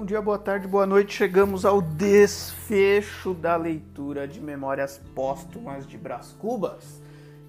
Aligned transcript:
Bom 0.00 0.06
dia, 0.06 0.22
boa 0.22 0.38
tarde, 0.38 0.66
boa 0.66 0.86
noite. 0.86 1.12
Chegamos 1.12 1.66
ao 1.66 1.82
desfecho 1.82 3.34
da 3.34 3.54
leitura 3.54 4.26
de 4.26 4.40
Memórias 4.40 4.98
Póstumas 5.14 5.86
de 5.86 5.98
Brás 5.98 6.32
Cubas. 6.38 7.02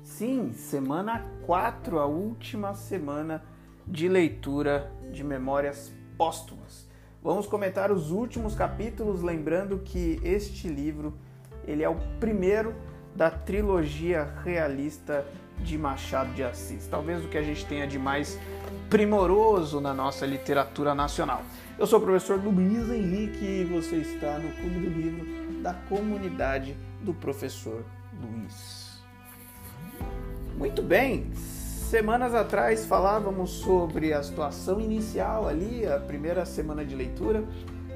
Sim, 0.03 0.51
semana 0.51 1.25
4, 1.45 1.97
a 1.97 2.05
última 2.05 2.73
semana 2.73 3.41
de 3.87 4.09
leitura 4.09 4.91
de 5.13 5.23
Memórias 5.23 5.93
Póstumas. 6.17 6.89
Vamos 7.23 7.47
comentar 7.47 7.89
os 7.89 8.11
últimos 8.11 8.53
capítulos, 8.53 9.23
lembrando 9.23 9.79
que 9.79 10.19
este 10.21 10.67
livro 10.67 11.13
ele 11.65 11.83
é 11.83 11.89
o 11.89 11.95
primeiro 12.19 12.75
da 13.15 13.29
trilogia 13.31 14.25
realista 14.43 15.25
de 15.63 15.77
Machado 15.77 16.33
de 16.33 16.43
Assis. 16.43 16.87
Talvez 16.87 17.23
o 17.23 17.27
que 17.27 17.37
a 17.37 17.41
gente 17.41 17.65
tenha 17.65 17.87
de 17.87 17.97
mais 17.97 18.39
primoroso 18.89 19.79
na 19.79 19.93
nossa 19.93 20.25
literatura 20.25 20.93
nacional. 20.93 21.41
Eu 21.79 21.87
sou 21.87 21.99
o 21.99 22.01
professor 22.01 22.39
Luiz 22.39 22.89
Henrique 22.89 23.45
e 23.45 23.63
você 23.65 23.97
está 23.97 24.37
no 24.37 24.51
Clube 24.51 24.79
do 24.79 24.89
Livro 24.89 25.61
da 25.61 25.73
comunidade 25.73 26.75
do 27.01 27.13
professor 27.13 27.83
Luiz. 28.21 29.01
Muito 30.57 30.81
bem, 30.81 31.31
semanas 31.33 32.35
atrás 32.35 32.85
falávamos 32.85 33.49
sobre 33.49 34.13
a 34.13 34.21
situação 34.21 34.79
inicial 34.79 35.47
ali, 35.47 35.87
a 35.87 35.99
primeira 35.99 36.45
semana 36.45 36.85
de 36.85 36.95
leitura, 36.95 37.43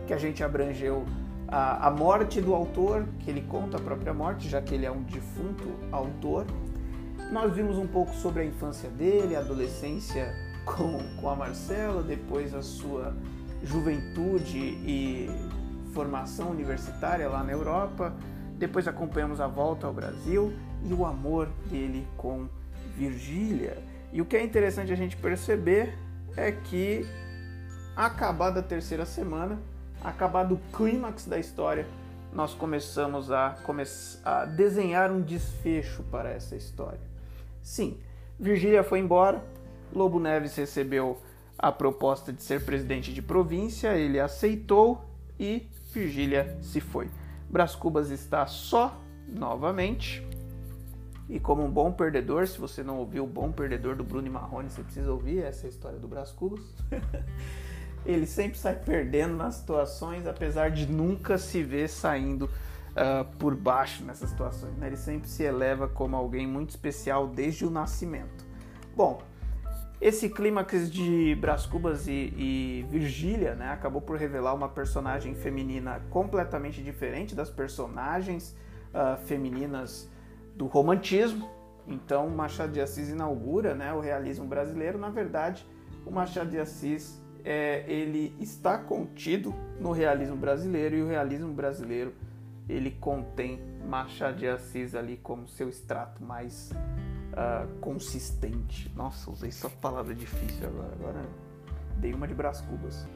que 0.07 0.13
a 0.13 0.17
gente 0.17 0.43
abrangeu 0.43 1.05
a, 1.47 1.87
a 1.87 1.91
morte 1.91 2.41
do 2.41 2.53
autor, 2.53 3.05
que 3.19 3.29
ele 3.29 3.41
conta 3.41 3.77
a 3.77 3.79
própria 3.79 4.13
morte, 4.13 4.49
já 4.49 4.61
que 4.61 4.73
ele 4.73 4.85
é 4.85 4.91
um 4.91 5.03
defunto 5.03 5.69
autor. 5.91 6.45
Nós 7.31 7.53
vimos 7.53 7.77
um 7.77 7.87
pouco 7.87 8.13
sobre 8.13 8.43
a 8.43 8.45
infância 8.45 8.89
dele, 8.89 9.35
a 9.35 9.39
adolescência 9.39 10.33
com, 10.63 10.99
com 11.19 11.29
a 11.29 11.35
Marcela, 11.35 12.03
depois 12.03 12.53
a 12.53 12.61
sua 12.61 13.15
juventude 13.63 14.57
e 14.57 15.29
formação 15.93 16.49
universitária 16.51 17.27
lá 17.27 17.43
na 17.43 17.51
Europa. 17.51 18.13
Depois 18.57 18.87
acompanhamos 18.87 19.41
a 19.41 19.47
volta 19.47 19.87
ao 19.87 19.93
Brasil 19.93 20.53
e 20.83 20.93
o 20.93 21.05
amor 21.05 21.49
dele 21.69 22.07
com 22.15 22.47
Virgília. 22.95 23.77
E 24.13 24.21
o 24.21 24.25
que 24.25 24.37
é 24.37 24.43
interessante 24.43 24.93
a 24.93 24.95
gente 24.95 25.17
perceber 25.17 25.97
é 26.37 26.51
que, 26.51 27.05
acabada 27.95 28.59
a 28.59 28.63
terceira 28.63 29.05
semana, 29.05 29.59
acabado 30.03 30.55
o 30.55 30.77
clímax 30.77 31.25
da 31.25 31.39
história, 31.39 31.87
nós 32.31 32.53
começamos 32.53 33.31
a, 33.31 33.57
come 33.63 33.83
a 34.23 34.45
desenhar 34.45 35.11
um 35.11 35.21
desfecho 35.21 36.03
para 36.03 36.29
essa 36.29 36.55
história. 36.55 37.14
Sim, 37.65 37.97
Virgília 38.39 38.83
foi 38.83 38.99
embora, 38.99 39.43
Lobo 39.91 40.19
Neves 40.19 40.55
recebeu 40.55 41.19
a 41.57 41.71
proposta 41.71 42.31
de 42.31 42.43
ser 42.43 42.63
presidente 42.63 43.11
de 43.11 43.23
província, 43.23 43.97
ele 43.97 44.19
aceitou 44.19 45.03
e 45.39 45.65
Virgília 45.91 46.59
se 46.61 46.79
foi. 46.79 47.09
Brás 47.49 47.73
Cubas 47.73 48.11
está 48.11 48.45
só 48.45 49.01
novamente. 49.27 50.23
E 51.27 51.39
como 51.39 51.65
um 51.65 51.71
bom 51.71 51.91
perdedor, 51.91 52.45
se 52.47 52.59
você 52.59 52.83
não 52.83 52.99
ouviu 52.99 53.23
o 53.23 53.27
bom 53.27 53.51
perdedor 53.51 53.95
do 53.95 54.03
Bruno 54.03 54.29
Marrone, 54.29 54.69
você 54.69 54.83
precisa 54.83 55.11
ouvir 55.11 55.39
essa 55.39 55.65
é 55.65 55.69
história 55.69 55.97
do 55.97 56.07
Brás 56.07 56.29
Cubas. 56.29 56.61
ele 58.05 58.27
sempre 58.27 58.59
sai 58.59 58.75
perdendo 58.75 59.35
nas 59.35 59.55
situações, 59.55 60.27
apesar 60.27 60.69
de 60.69 60.85
nunca 60.85 61.39
se 61.39 61.63
ver 61.63 61.89
saindo 61.89 62.47
uh, 62.95 63.25
por 63.37 63.55
baixo 63.55 64.03
nessas 64.03 64.29
situações. 64.29 64.75
Né? 64.77 64.87
Ele 64.87 64.97
sempre 64.97 65.29
se 65.29 65.43
eleva 65.43 65.87
como 65.87 66.15
alguém 66.15 66.47
muito 66.47 66.69
especial 66.71 67.27
desde 67.27 67.65
o 67.65 67.69
nascimento. 67.69 68.45
Bom, 68.95 69.21
esse 69.99 70.29
clímax 70.29 70.91
de 70.91 71.35
Brás 71.39 71.65
Cubas 71.65 72.07
e, 72.07 72.33
e 72.37 72.85
Virgília 72.89 73.55
né, 73.55 73.69
acabou 73.69 74.01
por 74.01 74.17
revelar 74.17 74.53
uma 74.53 74.69
personagem 74.69 75.35
feminina 75.35 76.01
completamente 76.09 76.81
diferente 76.81 77.33
das 77.33 77.49
personagens 77.49 78.55
uh, 78.93 79.17
femininas 79.25 80.09
do 80.55 80.67
romantismo. 80.67 81.49
Então, 81.87 82.29
Machado 82.29 82.71
de 82.71 82.81
Assis 82.81 83.09
inaugura 83.09 83.75
né, 83.75 83.93
o 83.93 83.99
realismo 83.99 84.45
brasileiro. 84.45 84.97
Na 84.97 85.09
verdade, 85.09 85.65
o 86.05 86.11
Machado 86.11 86.49
de 86.49 86.59
Assis 86.59 87.21
é, 87.43 87.85
ele 87.87 88.35
está 88.39 88.77
contido 88.77 89.53
no 89.79 89.91
realismo 89.91 90.35
brasileiro 90.35 90.95
e 90.95 91.03
o 91.03 91.07
realismo 91.07 91.53
brasileiro 91.53 92.13
ele 92.67 92.91
contém 92.91 93.59
Machado 93.87 94.37
de 94.37 94.47
Assis 94.47 94.95
ali 94.95 95.17
como 95.17 95.47
seu 95.47 95.69
extrato 95.69 96.23
mais 96.23 96.71
uh, 96.71 97.79
consistente. 97.79 98.91
Nossa, 98.95 99.29
usei 99.29 99.51
só 99.51 99.69
palavra 99.69 100.15
difícil 100.15 100.67
agora. 100.67 100.93
Agora 100.93 101.25
dei 101.97 102.13
uma 102.13 102.27
de 102.27 102.33
Brás 102.33 102.61
Cubas. 102.61 103.07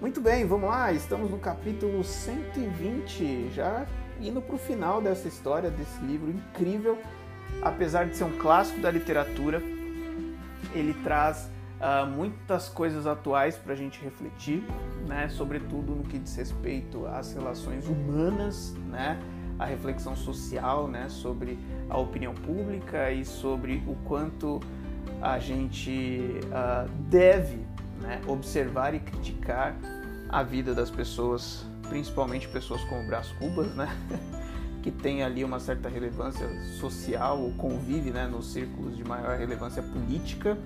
Muito 0.00 0.20
bem, 0.20 0.46
vamos 0.46 0.68
lá. 0.68 0.92
Estamos 0.92 1.30
no 1.30 1.38
capítulo 1.38 2.02
120, 2.04 3.50
já 3.50 3.86
indo 4.20 4.40
para 4.42 4.54
o 4.54 4.58
final 4.58 5.00
dessa 5.00 5.28
história, 5.28 5.70
desse 5.70 6.00
livro 6.02 6.30
incrível. 6.30 6.98
Apesar 7.62 8.06
de 8.06 8.16
ser 8.16 8.24
um 8.24 8.38
clássico 8.38 8.80
da 8.80 8.90
literatura, 8.90 9.62
ele 10.74 10.94
traz 11.02 11.50
uh, 11.80 12.06
muitas 12.06 12.68
coisas 12.68 13.06
atuais 13.06 13.56
para 13.56 13.72
a 13.72 13.76
gente 13.76 14.02
refletir, 14.02 14.64
né? 15.06 15.28
sobretudo 15.28 15.94
no 15.94 16.02
que 16.02 16.18
diz 16.18 16.34
respeito 16.36 17.06
às 17.06 17.32
relações 17.32 17.86
humanas, 17.88 18.74
né? 18.88 19.18
a 19.58 19.64
reflexão 19.64 20.14
social 20.14 20.86
né, 20.86 21.08
sobre 21.08 21.58
a 21.90 21.98
opinião 21.98 22.32
pública 22.32 23.10
e 23.10 23.24
sobre 23.24 23.82
o 23.88 23.96
quanto 24.04 24.60
a 25.20 25.38
gente 25.38 26.38
uh, 26.44 26.88
deve 27.08 27.56
né, 28.00 28.20
observar 28.26 28.94
e 28.94 29.00
criticar 29.00 29.74
a 30.28 30.42
vida 30.44 30.74
das 30.74 30.90
pessoas, 30.90 31.66
principalmente 31.88 32.46
pessoas 32.46 32.84
como 32.84 33.04
Brás 33.08 33.32
Cubas, 33.32 33.74
né, 33.74 33.88
que 34.80 34.92
tem 34.92 35.24
ali 35.24 35.42
uma 35.42 35.58
certa 35.58 35.88
relevância 35.88 36.48
social 36.78 37.40
ou 37.40 37.52
convive 37.54 38.10
né, 38.12 38.28
nos 38.28 38.52
círculos 38.52 38.96
de 38.96 39.02
maior 39.02 39.36
relevância 39.36 39.82
política 39.82 40.56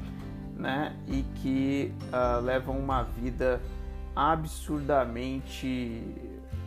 né, 0.62 0.96
e 1.08 1.24
que 1.40 1.92
uh, 2.12 2.40
levam 2.40 2.78
uma 2.78 3.02
vida 3.02 3.60
absurdamente 4.14 6.04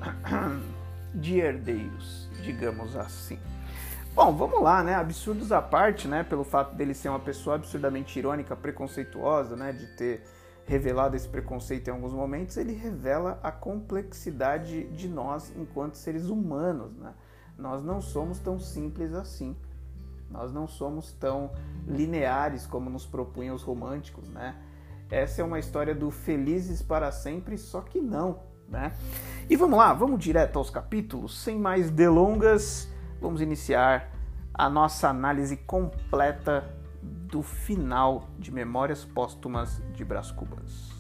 de 1.15 1.39
herdeiros, 1.39 2.29
digamos 2.43 2.95
assim. 2.97 3.39
Bom, 4.13 4.35
vamos 4.35 4.61
lá, 4.61 4.83
né? 4.83 4.95
Absurdos 4.95 5.51
à 5.51 5.61
parte, 5.61 6.07
né? 6.07 6.23
Pelo 6.23 6.43
fato 6.43 6.75
dele 6.75 6.93
ser 6.93 7.09
uma 7.09 7.19
pessoa 7.19 7.55
absurdamente 7.55 8.19
irônica, 8.19 8.55
preconceituosa, 8.55 9.55
né? 9.55 9.71
De 9.71 9.87
ter 9.87 10.23
revelado 10.65 11.15
esse 11.15 11.27
preconceito 11.27 11.87
em 11.87 11.91
alguns 11.91 12.11
momentos, 12.11 12.57
ele 12.57 12.73
revela 12.73 13.39
a 13.43 13.51
complexidade 13.51 14.85
de 14.89 15.07
nós 15.07 15.53
enquanto 15.55 15.95
seres 15.95 16.27
humanos, 16.27 16.97
né? 16.97 17.13
Nós 17.57 17.83
não 17.83 18.01
somos 18.01 18.39
tão 18.39 18.59
simples 18.59 19.13
assim. 19.13 19.55
Nós 20.35 20.51
não 20.51 20.67
somos 20.67 21.13
tão 21.13 21.51
lineares 21.87 22.67
como 22.67 22.89
nos 22.89 23.05
propunham 23.05 23.55
os 23.55 23.61
românticos, 23.61 24.27
né? 24.27 24.55
Essa 25.09 25.41
é 25.41 25.45
uma 25.45 25.59
história 25.59 25.95
do 25.95 26.11
felizes 26.11 26.81
para 26.81 27.09
sempre, 27.09 27.57
só 27.57 27.79
que 27.79 28.01
não, 28.01 28.39
né? 28.67 28.91
E 29.49 29.55
vamos 29.55 29.77
lá, 29.77 29.93
vamos 29.93 30.19
direto 30.19 30.59
aos 30.59 30.69
capítulos, 30.69 31.41
sem 31.41 31.57
mais 31.57 31.89
delongas, 31.89 32.91
vamos 33.21 33.39
iniciar 33.39 34.11
a 34.53 34.69
nossa 34.69 35.07
análise 35.07 35.55
completa 35.55 36.69
do 37.01 37.41
final 37.41 38.27
de 38.37 38.51
Memórias 38.51 39.05
Póstumas 39.05 39.81
de 39.93 40.03
Brás 40.03 40.31
Cubas. 40.31 40.91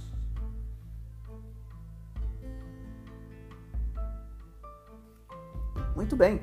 Muito 5.93 6.15
bem. 6.15 6.41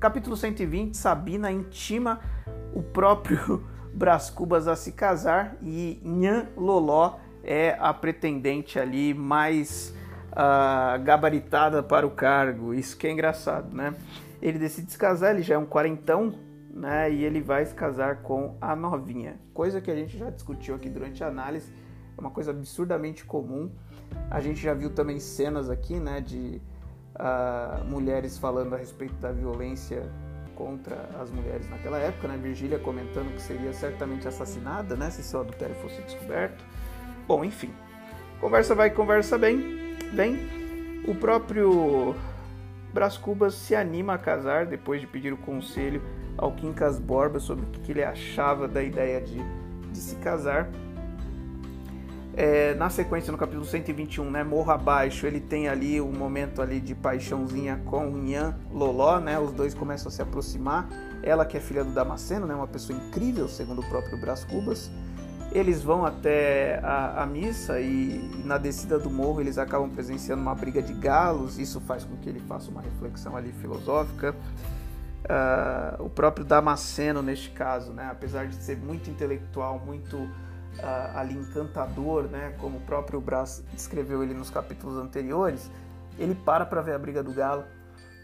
Capítulo 0.00 0.36
120, 0.36 0.96
Sabina 0.96 1.50
intima 1.50 2.20
o 2.74 2.82
próprio 2.82 3.64
Brás 3.94 4.28
Cubas 4.28 4.68
a 4.68 4.76
se 4.76 4.92
casar 4.92 5.56
e 5.62 6.00
Nhan 6.04 6.48
Loló 6.56 7.18
é 7.42 7.76
a 7.78 7.94
pretendente 7.94 8.78
ali 8.78 9.14
mais 9.14 9.94
uh, 10.32 11.02
gabaritada 11.02 11.82
para 11.82 12.06
o 12.06 12.10
cargo. 12.10 12.74
Isso 12.74 12.96
que 12.96 13.06
é 13.06 13.10
engraçado, 13.10 13.74
né? 13.74 13.94
Ele 14.42 14.58
decide 14.58 14.90
se 14.90 14.98
casar, 14.98 15.32
ele 15.32 15.42
já 15.42 15.54
é 15.54 15.58
um 15.58 15.66
quarentão, 15.66 16.34
né? 16.70 17.10
E 17.10 17.24
ele 17.24 17.40
vai 17.40 17.64
se 17.64 17.74
casar 17.74 18.22
com 18.22 18.56
a 18.60 18.74
novinha. 18.74 19.36
Coisa 19.54 19.80
que 19.80 19.90
a 19.90 19.94
gente 19.94 20.18
já 20.18 20.28
discutiu 20.28 20.74
aqui 20.74 20.90
durante 20.90 21.22
a 21.22 21.28
análise. 21.28 21.72
É 22.16 22.20
uma 22.20 22.30
coisa 22.30 22.50
absurdamente 22.50 23.24
comum. 23.24 23.70
A 24.30 24.40
gente 24.40 24.60
já 24.60 24.74
viu 24.74 24.90
também 24.90 25.18
cenas 25.18 25.70
aqui, 25.70 25.98
né? 25.98 26.20
De 26.20 26.60
uh, 27.14 27.84
mulheres 27.84 28.38
falando 28.38 28.74
a 28.74 28.76
respeito 28.76 29.14
da 29.14 29.32
violência 29.32 30.08
contra 30.54 31.08
as 31.20 31.30
mulheres 31.30 31.68
naquela 31.68 31.98
época, 31.98 32.28
né? 32.28 32.36
Virgília 32.36 32.78
comentando 32.78 33.34
que 33.34 33.42
seria 33.42 33.72
certamente 33.72 34.26
assassinada, 34.28 34.96
né? 34.96 35.10
Se 35.10 35.22
seu 35.22 35.40
adultério 35.40 35.74
fosse 35.76 36.00
descoberto. 36.02 36.64
Bom, 37.26 37.44
enfim. 37.44 37.72
Conversa 38.40 38.74
vai, 38.74 38.90
conversa 38.90 39.36
bem. 39.38 39.96
Bem, 40.12 40.38
o 41.08 41.14
próprio 41.14 42.14
Brás 42.92 43.16
Cubas 43.16 43.54
se 43.54 43.74
anima 43.74 44.14
a 44.14 44.18
casar 44.18 44.66
depois 44.66 45.00
de 45.00 45.06
pedir 45.06 45.32
o 45.32 45.36
conselho 45.36 46.00
ao 46.36 46.52
Quincas 46.52 46.98
Borba 46.98 47.40
sobre 47.40 47.64
o 47.64 47.68
que 47.68 47.92
ele 47.92 48.04
achava 48.04 48.68
da 48.68 48.82
ideia 48.82 49.20
de, 49.20 49.38
de 49.90 49.98
se 49.98 50.16
casar. 50.16 50.68
É, 52.36 52.74
na 52.74 52.90
sequência, 52.90 53.30
no 53.30 53.38
capítulo 53.38 53.64
121, 53.64 54.28
né, 54.28 54.42
Morro 54.42 54.72
Abaixo, 54.72 55.24
ele 55.24 55.38
tem 55.38 55.68
ali 55.68 56.00
um 56.00 56.10
momento 56.10 56.60
ali 56.60 56.80
de 56.80 56.92
paixãozinha 56.92 57.80
com 57.84 58.26
Yan 58.26 58.56
Loló, 58.72 59.20
né, 59.20 59.38
os 59.38 59.52
dois 59.52 59.72
começam 59.72 60.08
a 60.08 60.10
se 60.10 60.20
aproximar. 60.20 60.88
Ela 61.22 61.46
que 61.46 61.56
é 61.56 61.60
filha 61.60 61.84
do 61.84 61.92
Damasceno, 61.92 62.44
né, 62.44 62.54
uma 62.54 62.66
pessoa 62.66 62.98
incrível, 62.98 63.48
segundo 63.48 63.82
o 63.82 63.84
próprio 63.88 64.20
Brás 64.20 64.44
Cubas. 64.44 64.90
Eles 65.52 65.84
vão 65.84 66.04
até 66.04 66.80
a, 66.82 67.22
a, 67.22 67.26
missa 67.26 67.78
e 67.78 68.28
na 68.44 68.58
descida 68.58 68.98
do 68.98 69.08
morro 69.08 69.40
eles 69.40 69.56
acabam 69.56 69.88
presenciando 69.88 70.42
uma 70.42 70.54
briga 70.56 70.82
de 70.82 70.92
galos. 70.92 71.60
Isso 71.60 71.80
faz 71.82 72.02
com 72.02 72.16
que 72.16 72.28
ele 72.28 72.40
faça 72.40 72.68
uma 72.68 72.80
reflexão 72.80 73.36
ali 73.36 73.52
filosófica. 73.52 74.34
Uh, 75.24 76.02
o 76.02 76.10
próprio 76.10 76.44
Damasceno, 76.44 77.22
neste 77.22 77.50
caso, 77.50 77.92
né, 77.92 78.08
apesar 78.10 78.48
de 78.48 78.56
ser 78.56 78.76
muito 78.76 79.08
intelectual, 79.08 79.78
muito 79.78 80.28
ali 81.14 81.34
encantador, 81.34 82.24
né, 82.24 82.54
como 82.58 82.78
o 82.78 82.80
próprio 82.80 83.20
Brás 83.20 83.62
descreveu 83.72 84.22
ele 84.22 84.34
nos 84.34 84.50
capítulos 84.50 84.96
anteriores, 84.96 85.70
ele 86.18 86.34
para 86.34 86.66
para 86.66 86.82
ver 86.82 86.94
a 86.94 86.98
briga 86.98 87.22
do 87.22 87.32
galo. 87.32 87.64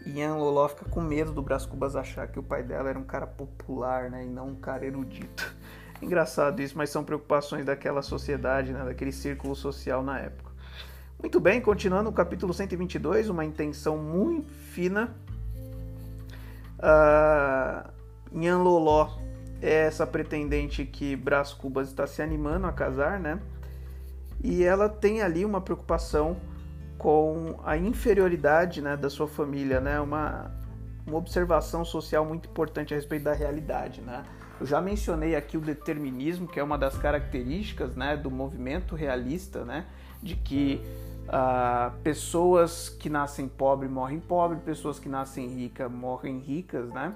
E 0.05 0.19
Ian 0.19 0.35
Loló 0.35 0.67
fica 0.67 0.85
com 0.85 0.99
medo 0.99 1.31
do 1.31 1.41
Brás 1.41 1.65
Cubas 1.65 1.95
achar 1.95 2.27
que 2.27 2.39
o 2.39 2.43
pai 2.43 2.63
dela 2.63 2.89
era 2.89 2.97
um 2.97 3.03
cara 3.03 3.27
popular 3.27 4.09
né, 4.09 4.25
e 4.25 4.29
não 4.29 4.49
um 4.49 4.55
cara 4.55 4.85
erudito. 4.85 5.53
Engraçado 6.01 6.59
isso, 6.61 6.75
mas 6.75 6.89
são 6.89 7.03
preocupações 7.03 7.65
daquela 7.65 8.01
sociedade, 8.01 8.73
né, 8.73 8.83
daquele 8.83 9.11
círculo 9.11 9.55
social 9.55 10.01
na 10.01 10.19
época. 10.19 10.51
Muito 11.21 11.39
bem, 11.39 11.61
continuando 11.61 12.09
o 12.09 12.13
capítulo 12.13 12.51
122, 12.51 13.29
uma 13.29 13.45
intenção 13.45 13.95
muito 13.95 14.51
fina. 14.51 15.15
Uh, 16.79 17.87
Nhan 18.31 18.57
Loló 18.57 19.07
é 19.07 19.30
essa 19.61 20.07
pretendente 20.07 20.85
que 20.85 21.15
Brás 21.15 21.53
Cubas 21.53 21.87
está 21.87 22.07
se 22.07 22.21
animando 22.21 22.65
a 22.65 22.71
casar, 22.71 23.19
né? 23.19 23.39
E 24.43 24.63
ela 24.63 24.89
tem 24.89 25.21
ali 25.21 25.45
uma 25.45 25.61
preocupação 25.61 26.37
com 26.97 27.59
a 27.63 27.77
inferioridade 27.77 28.81
né, 28.81 28.97
da 28.97 29.09
sua 29.09 29.27
família, 29.27 29.79
né? 29.79 29.99
Uma, 29.99 30.51
uma 31.05 31.17
observação 31.17 31.85
social 31.85 32.25
muito 32.25 32.49
importante 32.49 32.93
a 32.93 32.97
respeito 32.97 33.23
da 33.23 33.33
realidade, 33.33 34.01
né? 34.01 34.23
Eu 34.59 34.65
já 34.65 34.79
mencionei 34.79 35.35
aqui 35.35 35.57
o 35.57 35.61
determinismo, 35.61 36.47
que 36.47 36.59
é 36.59 36.63
uma 36.63 36.77
das 36.77 36.95
características 36.95 37.95
né, 37.95 38.15
do 38.15 38.29
movimento 38.29 38.95
realista, 38.95 39.65
né, 39.65 39.87
de 40.21 40.35
que 40.35 40.79
uh, 41.25 41.91
pessoas 42.03 42.87
que 42.87 43.09
nascem 43.09 43.47
pobres 43.47 43.89
morrem 43.89 44.19
pobres, 44.19 44.61
pessoas 44.61 44.99
que 44.99 45.09
nascem 45.09 45.47
ricas 45.47 45.91
morrem 45.91 46.37
ricas, 46.37 46.87
né? 46.89 47.11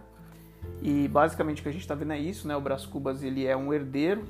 E 0.81 1.07
basicamente 1.07 1.59
o 1.59 1.63
que 1.63 1.69
a 1.69 1.71
gente 1.71 1.81
está 1.81 1.95
vendo 1.95 2.13
é 2.13 2.19
isso, 2.19 2.47
né? 2.47 2.55
O 2.55 2.61
Brás 2.61 2.85
Cubas 2.85 3.23
ele 3.23 3.45
é 3.45 3.55
um 3.57 3.73
herdeiro, 3.73 4.23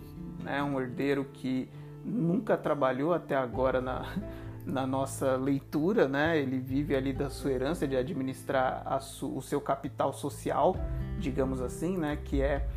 né? 0.43 0.63
Um 0.63 0.79
herdeiro 0.79 1.25
que 1.33 1.69
nunca 2.03 2.55
trabalhou 2.55 3.13
até 3.13 3.35
agora 3.35 3.81
na, 3.81 4.05
na 4.65 4.87
nossa 4.87 5.35
leitura, 5.35 6.07
né? 6.07 6.37
Ele 6.37 6.59
vive 6.59 6.95
ali 6.95 7.11
da 7.11 7.29
sua 7.29 7.51
herança 7.51 7.87
de 7.87 7.97
administrar 7.97 9.01
su, 9.01 9.35
o 9.35 9.41
seu 9.41 9.59
capital 9.59 10.13
social, 10.13 10.75
digamos 11.19 11.61
assim, 11.61 11.97
né? 11.97 12.17
Que 12.23 12.41
é 12.41 12.67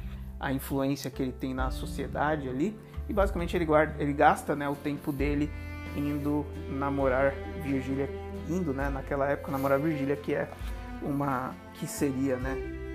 a 0.41 0.53
influência 0.53 1.11
que 1.11 1.23
ele 1.23 1.33
tem 1.33 1.55
na 1.55 1.71
sociedade 1.71 2.49
ali. 2.49 2.77
E 3.09 3.13
basicamente 3.13 3.57
ele, 3.57 3.65
guarda, 3.65 3.95
ele 4.03 4.13
gasta 4.13 4.55
né, 4.55 4.69
o 4.69 4.75
tempo 4.75 5.11
dele 5.11 5.51
indo 5.97 6.45
namorar 6.71 7.33
Virgília, 7.63 8.09
indo 8.49 8.73
né, 8.73 8.89
naquela 8.91 9.29
época 9.29 9.51
namorar 9.51 9.79
Virgília, 9.79 10.17
que 10.17 10.35
é 10.35 10.49
uma. 11.03 11.55
que 11.75 11.87
seria, 11.87 12.37
né? 12.37 12.88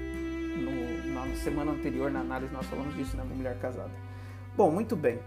No, 0.56 1.14
na 1.14 1.36
semana 1.36 1.72
anterior, 1.72 2.12
na 2.12 2.20
análise, 2.20 2.54
nós 2.54 2.66
falamos 2.68 2.96
disso, 2.96 3.16
né? 3.18 3.24
Uma 3.24 3.36
mulher 3.36 3.58
casada. 3.60 3.92
Bom, 4.56 4.72
muito 4.72 4.96
bem. 4.96 5.20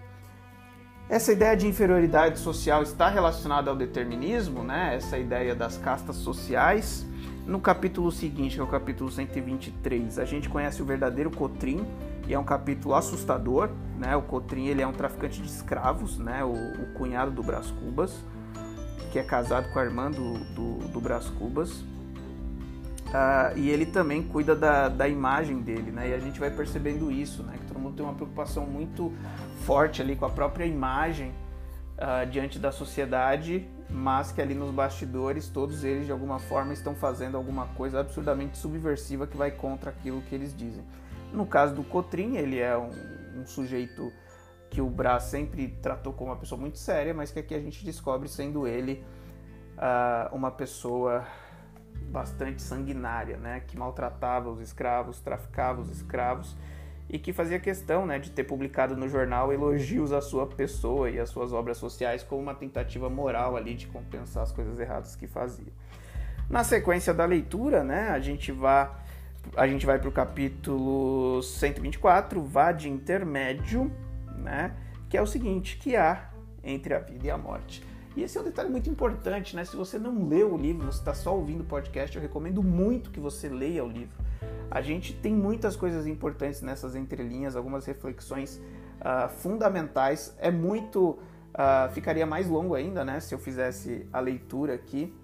Essa 1.08 1.32
ideia 1.32 1.56
de 1.56 1.68
inferioridade 1.68 2.38
social 2.38 2.82
está 2.82 3.08
relacionada 3.08 3.70
ao 3.70 3.76
determinismo, 3.76 4.64
né? 4.64 4.96
Essa 4.96 5.16
ideia 5.16 5.54
das 5.54 5.78
castas 5.78 6.16
sociais. 6.16 7.06
No 7.46 7.60
capítulo 7.60 8.10
seguinte, 8.10 8.56
que 8.56 8.60
é 8.60 8.64
o 8.64 8.66
capítulo 8.66 9.08
123, 9.08 10.18
a 10.18 10.24
gente 10.24 10.48
conhece 10.48 10.82
o 10.82 10.84
verdadeiro 10.84 11.30
Cotrim, 11.30 11.86
e 12.26 12.34
é 12.34 12.38
um 12.38 12.44
capítulo 12.44 12.92
assustador, 12.94 13.70
né? 13.96 14.16
O 14.16 14.22
Cotrim, 14.22 14.66
ele 14.66 14.82
é 14.82 14.86
um 14.86 14.92
traficante 14.92 15.40
de 15.40 15.48
escravos, 15.48 16.18
né? 16.18 16.42
O, 16.42 16.52
o 16.52 16.92
cunhado 16.94 17.30
do 17.30 17.42
Brás 17.42 17.70
Cubas, 17.70 18.24
que 19.12 19.18
é 19.18 19.22
casado 19.22 19.72
com 19.72 19.78
a 19.78 19.84
irmã 19.84 20.10
do, 20.10 20.38
do, 20.54 20.88
do 20.88 21.00
Brás 21.00 21.30
Cubas. 21.30 21.84
Uh, 23.06 23.56
e 23.56 23.70
ele 23.70 23.86
também 23.86 24.22
cuida 24.22 24.54
da, 24.54 24.88
da 24.88 25.06
imagem 25.06 25.60
dele, 25.60 25.92
né? 25.92 26.10
E 26.10 26.14
a 26.14 26.18
gente 26.18 26.40
vai 26.40 26.50
percebendo 26.50 27.10
isso, 27.10 27.42
né? 27.42 27.56
Que 27.58 27.66
todo 27.66 27.78
mundo 27.78 27.96
tem 27.96 28.04
uma 28.04 28.14
preocupação 28.14 28.66
muito 28.66 29.12
forte 29.60 30.02
ali 30.02 30.16
com 30.16 30.24
a 30.24 30.30
própria 30.30 30.64
imagem 30.64 31.32
uh, 31.96 32.28
diante 32.28 32.58
da 32.58 32.72
sociedade, 32.72 33.66
mas 33.88 34.32
que 34.32 34.42
ali 34.42 34.54
nos 34.54 34.72
bastidores 34.72 35.48
todos 35.48 35.84
eles 35.84 36.06
de 36.06 36.12
alguma 36.12 36.40
forma 36.40 36.72
estão 36.72 36.94
fazendo 36.94 37.36
alguma 37.36 37.66
coisa 37.68 38.00
absurdamente 38.00 38.58
subversiva 38.58 39.26
que 39.26 39.36
vai 39.36 39.52
contra 39.52 39.90
aquilo 39.90 40.20
que 40.22 40.34
eles 40.34 40.56
dizem. 40.56 40.84
No 41.32 41.46
caso 41.46 41.74
do 41.74 41.84
Cotrim, 41.84 42.36
ele 42.36 42.58
é 42.58 42.76
um, 42.76 42.90
um 43.40 43.46
sujeito 43.46 44.12
que 44.68 44.80
o 44.80 44.90
Brás 44.90 45.24
sempre 45.24 45.68
tratou 45.80 46.12
como 46.12 46.30
uma 46.30 46.36
pessoa 46.36 46.60
muito 46.60 46.78
séria, 46.78 47.14
mas 47.14 47.30
que 47.30 47.38
aqui 47.38 47.54
a 47.54 47.60
gente 47.60 47.84
descobre 47.84 48.28
sendo 48.28 48.66
ele 48.66 49.04
uh, 49.76 50.34
uma 50.34 50.50
pessoa 50.50 51.24
bastante 52.10 52.62
sanguinária, 52.62 53.36
né? 53.36 53.60
Que 53.66 53.76
maltratava 53.76 54.50
os 54.50 54.60
escravos, 54.60 55.20
traficava 55.20 55.80
os 55.80 55.90
escravos 55.90 56.56
e 57.08 57.18
que 57.18 57.32
fazia 57.32 57.58
questão 57.58 58.04
né, 58.04 58.18
de 58.18 58.30
ter 58.30 58.44
publicado 58.44 58.96
no 58.96 59.08
jornal 59.08 59.52
elogios 59.52 60.12
à 60.12 60.20
sua 60.20 60.46
pessoa 60.46 61.08
e 61.08 61.20
às 61.20 61.30
suas 61.30 61.52
obras 61.52 61.78
sociais 61.78 62.22
como 62.22 62.42
uma 62.42 62.54
tentativa 62.54 63.08
moral 63.08 63.56
ali 63.56 63.74
de 63.74 63.86
compensar 63.86 64.42
as 64.42 64.50
coisas 64.50 64.78
erradas 64.80 65.14
que 65.14 65.26
fazia. 65.26 65.72
Na 66.50 66.64
sequência 66.64 67.14
da 67.14 67.24
leitura, 67.24 67.84
né, 67.84 68.08
a 68.08 68.18
gente 68.18 68.50
vai 68.52 68.90
a 69.56 69.64
gente 69.68 69.86
vai 69.86 69.96
para 69.96 70.08
o 70.08 70.12
capítulo 70.12 71.40
124, 71.40 72.42
vá 72.42 72.72
de 72.72 72.88
intermédio, 72.88 73.92
né, 74.34 74.74
que 75.08 75.16
é 75.16 75.22
o 75.22 75.26
seguinte, 75.26 75.76
que 75.76 75.94
há 75.94 76.30
entre 76.64 76.92
a 76.92 76.98
vida 76.98 77.28
e 77.28 77.30
a 77.30 77.38
morte. 77.38 77.80
E 78.16 78.22
esse 78.22 78.38
é 78.38 78.40
um 78.40 78.44
detalhe 78.44 78.70
muito 78.70 78.88
importante, 78.88 79.54
né? 79.54 79.64
Se 79.64 79.76
você 79.76 79.98
não 79.98 80.26
leu 80.26 80.54
o 80.54 80.56
livro, 80.56 80.86
você 80.86 80.98
está 80.98 81.12
só 81.12 81.36
ouvindo 81.36 81.60
o 81.60 81.64
podcast, 81.64 82.16
eu 82.16 82.22
recomendo 82.22 82.62
muito 82.62 83.10
que 83.10 83.20
você 83.20 83.48
leia 83.48 83.84
o 83.84 83.88
livro 83.88 84.16
a 84.70 84.80
gente 84.80 85.14
tem 85.14 85.34
muitas 85.34 85.76
coisas 85.76 86.06
importantes 86.06 86.60
nessas 86.60 86.94
entrelinhas, 86.94 87.56
algumas 87.56 87.86
reflexões 87.86 88.60
uh, 89.00 89.28
fundamentais. 89.28 90.34
É 90.38 90.50
muito. 90.50 91.18
Uh, 91.54 91.90
ficaria 91.92 92.26
mais 92.26 92.48
longo 92.48 92.74
ainda, 92.74 93.04
né? 93.04 93.18
Se 93.20 93.34
eu 93.34 93.38
fizesse 93.38 94.06
a 94.12 94.20
leitura 94.20 94.74
aqui, 94.74 95.14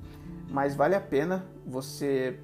mas 0.48 0.74
vale 0.74 0.94
a 0.94 1.00
pena 1.00 1.44
você 1.66 2.38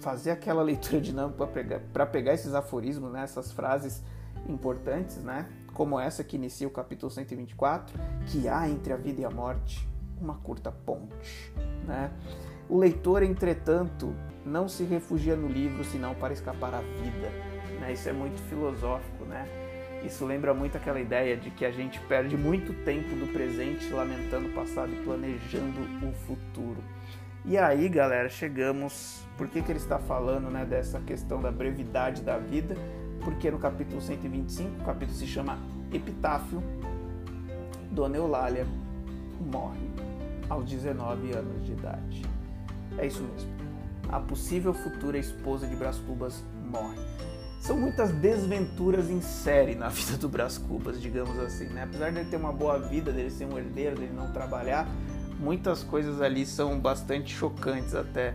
fazer 0.00 0.30
aquela 0.30 0.62
leitura 0.64 1.00
dinâmica 1.00 1.36
para 1.36 1.46
pegar, 1.46 2.06
pegar 2.06 2.32
esses 2.32 2.54
aforismos, 2.54 3.12
né? 3.12 3.22
essas 3.22 3.52
frases 3.52 4.02
importantes, 4.48 5.18
né? 5.18 5.46
Como 5.74 6.00
essa 6.00 6.24
que 6.24 6.36
inicia 6.36 6.66
o 6.66 6.70
capítulo 6.70 7.10
124, 7.10 7.98
que 8.26 8.48
há 8.48 8.66
entre 8.68 8.92
a 8.92 8.96
vida 8.96 9.20
e 9.20 9.24
a 9.24 9.30
morte 9.30 9.86
uma 10.24 10.34
curta 10.34 10.72
ponte, 10.72 11.52
né? 11.86 12.10
O 12.68 12.78
leitor, 12.78 13.22
entretanto, 13.22 14.14
não 14.44 14.68
se 14.68 14.84
refugia 14.84 15.36
no 15.36 15.46
livro 15.46 15.84
senão 15.84 16.14
para 16.14 16.32
escapar 16.32 16.74
à 16.74 16.80
vida. 16.80 17.28
Né? 17.80 17.92
Isso 17.92 18.08
é 18.08 18.12
muito 18.12 18.40
filosófico, 18.48 19.24
né? 19.26 19.46
Isso 20.02 20.24
lembra 20.24 20.52
muito 20.52 20.76
aquela 20.76 21.00
ideia 21.00 21.36
de 21.36 21.50
que 21.50 21.64
a 21.64 21.70
gente 21.70 21.98
perde 22.00 22.36
muito 22.36 22.72
tempo 22.84 23.14
do 23.16 23.32
presente 23.32 23.90
lamentando 23.90 24.48
o 24.48 24.52
passado 24.52 24.92
e 24.92 24.96
planejando 25.04 25.80
o 26.06 26.12
futuro. 26.26 26.82
E 27.44 27.56
aí, 27.56 27.88
galera, 27.88 28.28
chegamos. 28.28 29.22
Por 29.36 29.48
que, 29.48 29.62
que 29.62 29.72
ele 29.72 29.78
está 29.78 29.98
falando 29.98 30.50
né, 30.50 30.64
dessa 30.64 31.00
questão 31.00 31.40
da 31.40 31.50
brevidade 31.50 32.22
da 32.22 32.38
vida? 32.38 32.76
Porque 33.22 33.50
no 33.50 33.58
capítulo 33.58 34.00
125, 34.00 34.82
o 34.82 34.84
capítulo 34.84 35.16
se 35.16 35.26
chama 35.26 35.58
Epitáfio, 35.92 36.62
Dona 37.90 38.16
Eulália 38.16 38.66
morre 39.40 39.83
aos 40.48 40.64
19 40.64 41.32
anos 41.32 41.64
de 41.64 41.72
idade. 41.72 42.22
É 42.98 43.06
isso 43.06 43.22
mesmo 43.22 43.64
a 44.08 44.20
possível 44.20 44.72
futura 44.72 45.18
esposa 45.18 45.66
de 45.66 45.74
Brás 45.74 45.98
Cubas 45.98 46.44
morre. 46.70 46.98
São 47.60 47.78
muitas 47.78 48.12
desventuras 48.12 49.08
em 49.08 49.20
série 49.20 49.74
na 49.74 49.88
vida 49.90 50.16
do 50.16 50.28
Brás 50.28 50.58
Cubas, 50.58 51.00
digamos 51.00 51.38
assim, 51.38 51.66
né? 51.66 51.84
Apesar 51.84 52.10
de 52.10 52.20
ele 52.20 52.30
ter 52.30 52.36
uma 52.36 52.52
boa 52.52 52.78
vida, 52.78 53.10
dele 53.10 53.30
ser 53.30 53.46
um 53.46 53.58
herdeiro, 53.58 53.96
dele 53.96 54.12
não 54.14 54.32
trabalhar, 54.32 54.86
muitas 55.38 55.82
coisas 55.82 56.20
ali 56.20 56.44
são 56.44 56.78
bastante 56.78 57.34
chocantes 57.34 57.94
até 57.94 58.34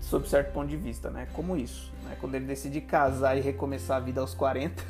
sob 0.00 0.28
certo 0.28 0.52
ponto 0.52 0.68
de 0.68 0.76
vista, 0.76 1.10
né? 1.10 1.26
Como 1.32 1.56
isso, 1.56 1.92
né? 2.04 2.16
Quando 2.20 2.34
ele 2.34 2.46
decide 2.46 2.80
casar 2.80 3.36
e 3.36 3.40
recomeçar 3.40 3.96
a 3.98 4.00
vida 4.00 4.20
aos 4.20 4.34
40, 4.34 4.82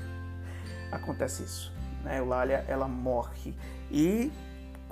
acontece 0.92 1.42
isso, 1.42 1.72
né? 2.04 2.18
Eulália, 2.18 2.64
ela 2.68 2.86
morre. 2.86 3.54
E 3.90 4.30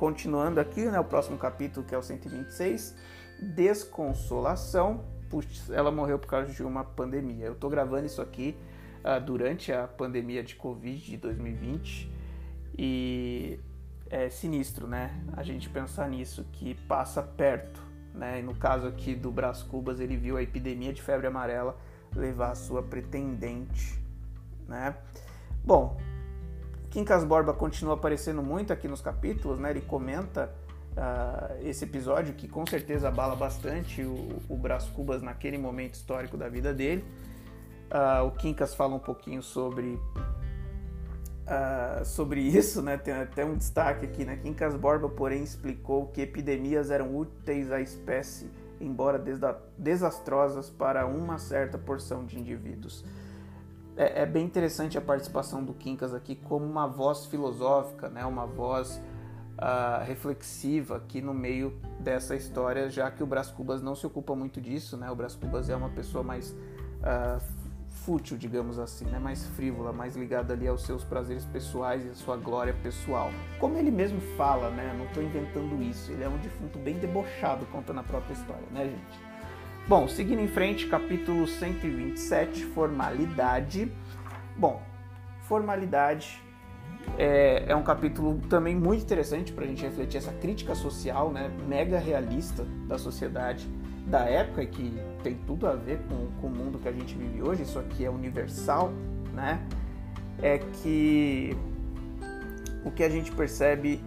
continuando 0.00 0.59
aqui, 0.59 0.87
né, 0.87 0.99
o 0.99 1.04
próximo 1.04 1.37
capítulo, 1.37 1.85
que 1.85 1.95
é 1.95 1.99
o 1.99 2.02
126, 2.02 2.97
desconsolação, 3.38 5.04
Puxa, 5.28 5.75
ela 5.75 5.92
morreu 5.92 6.19
por 6.19 6.26
causa 6.26 6.50
de 6.50 6.62
uma 6.62 6.83
pandemia. 6.83 7.45
Eu 7.45 7.52
estou 7.52 7.69
gravando 7.69 8.07
isso 8.07 8.23
aqui 8.23 8.57
uh, 9.04 9.23
durante 9.23 9.71
a 9.71 9.87
pandemia 9.87 10.42
de 10.42 10.57
Covid 10.57 11.04
de 11.04 11.19
2020 11.19 12.11
e 12.78 13.61
é 14.09 14.30
sinistro, 14.30 14.87
né? 14.88 15.23
A 15.35 15.42
gente 15.42 15.69
pensar 15.69 16.09
nisso, 16.09 16.47
que 16.50 16.75
passa 16.88 17.23
perto, 17.23 17.83
né? 18.14 18.40
E 18.40 18.42
no 18.42 18.54
caso 18.54 18.87
aqui 18.87 19.14
do 19.14 19.30
Brás 19.30 19.62
Cubas, 19.62 20.00
ele 20.00 20.16
viu 20.16 20.38
a 20.38 20.42
epidemia 20.42 20.95
de 20.95 21.02
febre 21.02 21.26
amarela 21.26 21.78
levar 22.16 22.52
a 22.52 22.54
sua 22.54 22.83
pretendente, 22.83 24.02
né? 24.66 24.97
Bom, 25.62 26.00
Quincas 26.91 27.25
Borba 27.25 27.55
continua 27.55 27.95
aparecendo 27.95 28.43
muito 28.43 28.73
aqui 28.73 28.89
nos 28.89 29.01
capítulos, 29.01 29.61
né? 29.61 29.71
Ele 29.71 29.81
comenta 29.81 30.53
uh, 30.91 31.67
esse 31.67 31.85
episódio 31.85 32.35
que 32.35 32.49
com 32.49 32.67
certeza 32.67 33.09
abala 33.09 33.37
bastante 33.37 34.03
o, 34.03 34.43
o 34.49 34.57
Brás 34.57 34.87
Cubas 34.87 35.23
naquele 35.23 35.57
momento 35.57 35.95
histórico 35.95 36.37
da 36.37 36.49
vida 36.49 36.75
dele. 36.75 37.05
Uh, 37.91 38.27
o 38.27 38.33
Quincas 38.33 38.75
fala 38.75 38.95
um 38.97 38.99
pouquinho 38.99 39.41
sobre 39.41 40.01
uh, 41.47 42.05
sobre 42.05 42.41
isso, 42.47 42.83
né? 42.83 42.97
Tem 42.97 43.15
até 43.15 43.45
um 43.45 43.57
destaque 43.57 44.05
aqui, 44.05 44.25
né? 44.25 44.37
Quincas 44.37 44.75
Borba, 44.75 45.09
porém, 45.09 45.45
explicou 45.45 46.09
que 46.09 46.21
epidemias 46.21 46.91
eram 46.91 47.17
úteis 47.17 47.71
à 47.71 47.81
espécie, 47.81 48.51
embora 48.81 49.23
desastrosas 49.79 50.69
para 50.71 51.07
uma 51.07 51.39
certa 51.39 51.79
porção 51.79 52.25
de 52.25 52.37
indivíduos. 52.37 53.05
É, 54.00 54.23
é 54.23 54.26
bem 54.26 54.47
interessante 54.47 54.97
a 54.97 55.00
participação 55.02 55.62
do 55.62 55.75
Quincas 55.75 56.14
aqui 56.14 56.35
como 56.35 56.64
uma 56.64 56.87
voz 56.87 57.26
filosófica, 57.26 58.09
né? 58.09 58.25
Uma 58.25 58.47
voz 58.47 58.97
uh, 59.59 60.02
reflexiva 60.07 60.97
aqui 60.97 61.21
no 61.21 61.35
meio 61.35 61.78
dessa 61.99 62.35
história, 62.35 62.88
já 62.88 63.11
que 63.11 63.23
o 63.23 63.26
Brás 63.26 63.50
Cubas 63.50 63.83
não 63.83 63.95
se 63.95 64.07
ocupa 64.07 64.35
muito 64.35 64.59
disso, 64.59 64.97
né? 64.97 65.11
O 65.11 65.14
Brás 65.14 65.37
Cubas 65.37 65.69
é 65.69 65.76
uma 65.76 65.90
pessoa 65.90 66.25
mais 66.25 66.52
uh, 66.52 67.45
fútil, 67.90 68.38
digamos 68.38 68.78
assim, 68.78 69.04
né? 69.04 69.19
mais 69.19 69.45
frívola, 69.49 69.92
mais 69.92 70.16
ligada 70.16 70.54
ali 70.54 70.66
aos 70.66 70.83
seus 70.85 71.04
prazeres 71.04 71.45
pessoais 71.45 72.02
e 72.07 72.09
à 72.09 72.14
sua 72.14 72.38
glória 72.38 72.73
pessoal. 72.83 73.28
Como 73.59 73.76
ele 73.76 73.90
mesmo 73.90 74.19
fala, 74.35 74.71
né? 74.71 74.95
Não 74.97 75.04
estou 75.04 75.23
inventando 75.23 75.83
isso. 75.83 76.11
Ele 76.11 76.25
é 76.25 76.28
um 76.28 76.38
defunto 76.38 76.78
bem 76.78 76.99
debochado, 76.99 77.66
contando 77.66 78.00
a 78.00 78.02
própria 78.02 78.33
história, 78.33 78.64
né, 78.73 78.87
gente? 78.87 79.30
Bom, 79.89 80.07
seguindo 80.07 80.41
em 80.41 80.49
frente, 80.49 80.87
capítulo 80.87 81.47
127, 81.47 82.65
formalidade. 82.67 83.91
Bom, 84.57 84.81
formalidade 85.43 86.41
é, 87.19 87.65
é 87.67 87.75
um 87.75 87.83
capítulo 87.83 88.41
também 88.49 88.75
muito 88.75 89.03
interessante 89.03 89.53
para 89.53 89.65
a 89.65 89.67
gente 89.67 89.83
refletir 89.83 90.19
essa 90.19 90.33
crítica 90.33 90.75
social, 90.75 91.33
né, 91.33 91.51
mega 91.67 91.99
realista 91.99 92.65
da 92.87 92.99
sociedade 92.99 93.69
da 94.07 94.21
época 94.21 94.65
que 94.67 94.99
tem 95.23 95.35
tudo 95.47 95.67
a 95.67 95.75
ver 95.75 96.01
com, 96.09 96.27
com 96.41 96.47
o 96.47 96.51
mundo 96.51 96.79
que 96.79 96.89
a 96.89 96.93
gente 96.93 97.15
vive 97.15 97.43
hoje, 97.43 97.63
isso 97.63 97.79
aqui 97.79 98.05
é 98.05 98.11
universal, 98.11 98.93
né? 99.33 99.61
É 100.43 100.59
que 100.59 101.57
o 102.85 102.91
que 102.91 103.05
a 103.05 103.09
gente 103.09 103.31
percebe 103.31 104.01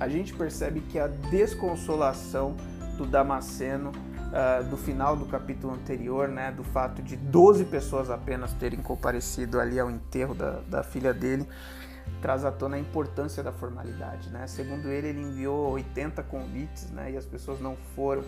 a 0.00 0.08
gente 0.08 0.32
percebe 0.32 0.80
que 0.80 0.98
a 0.98 1.06
desconsolação 1.06 2.56
do 2.96 3.04
Damasceno 3.04 3.92
uh, 3.92 4.64
do 4.64 4.76
final 4.78 5.14
do 5.14 5.26
capítulo 5.26 5.74
anterior, 5.74 6.26
né, 6.26 6.50
do 6.50 6.64
fato 6.64 7.02
de 7.02 7.16
12 7.16 7.66
pessoas 7.66 8.10
apenas 8.10 8.54
terem 8.54 8.80
comparecido 8.80 9.60
ali 9.60 9.78
ao 9.78 9.90
enterro 9.90 10.34
da, 10.34 10.60
da 10.60 10.82
filha 10.82 11.12
dele, 11.12 11.46
traz 12.22 12.46
à 12.46 12.50
tona 12.50 12.76
a 12.76 12.78
importância 12.78 13.42
da 13.42 13.52
formalidade, 13.52 14.30
né? 14.30 14.46
Segundo 14.46 14.88
ele, 14.88 15.08
ele 15.08 15.20
enviou 15.20 15.70
80 15.72 16.22
convites, 16.24 16.90
né, 16.90 17.12
e 17.12 17.16
as 17.16 17.26
pessoas 17.26 17.60
não 17.60 17.76
foram. 17.94 18.24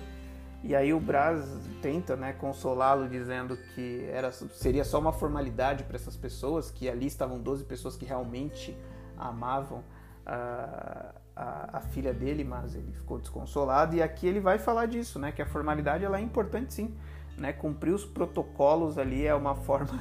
E 0.63 0.77
aí 0.77 0.95
o 0.95 1.01
Braz 1.01 1.45
tenta, 1.81 2.15
né, 2.15 2.35
consolá-lo 2.35 3.09
dizendo 3.09 3.57
que 3.75 4.07
era 4.13 4.31
seria 4.31 4.85
só 4.85 5.01
uma 5.01 5.13
formalidade 5.13 5.85
para 5.85 5.97
essas 5.97 6.17
pessoas, 6.17 6.71
que 6.71 6.89
ali 6.89 7.07
estavam 7.07 7.41
12 7.41 7.65
pessoas 7.65 7.97
que 7.97 8.05
realmente 8.05 8.77
amavam 9.17 9.83
a, 10.25 11.13
a, 11.35 11.79
a, 11.79 11.81
filha 11.81 12.13
dele, 12.13 12.45
mas 12.45 12.75
ele 12.75 12.93
ficou 12.93 13.19
desconsolado. 13.19 13.97
E 13.97 14.03
aqui 14.03 14.27
ele 14.27 14.41
vai 14.41 14.59
falar 14.59 14.87
disso, 14.87 15.19
né, 15.19 15.33
que 15.33 15.43
a 15.43 15.47
formalidade 15.47 16.05
ela 16.05 16.19
é 16.19 16.21
importante 16.21 16.75
sim, 16.75 16.95
né, 17.37 17.53
cumprir 17.53 17.93
os 17.93 18.05
protocolos 18.05 18.99
ali 18.99 19.27
é 19.27 19.35
uma 19.35 19.55
forma 19.55 20.01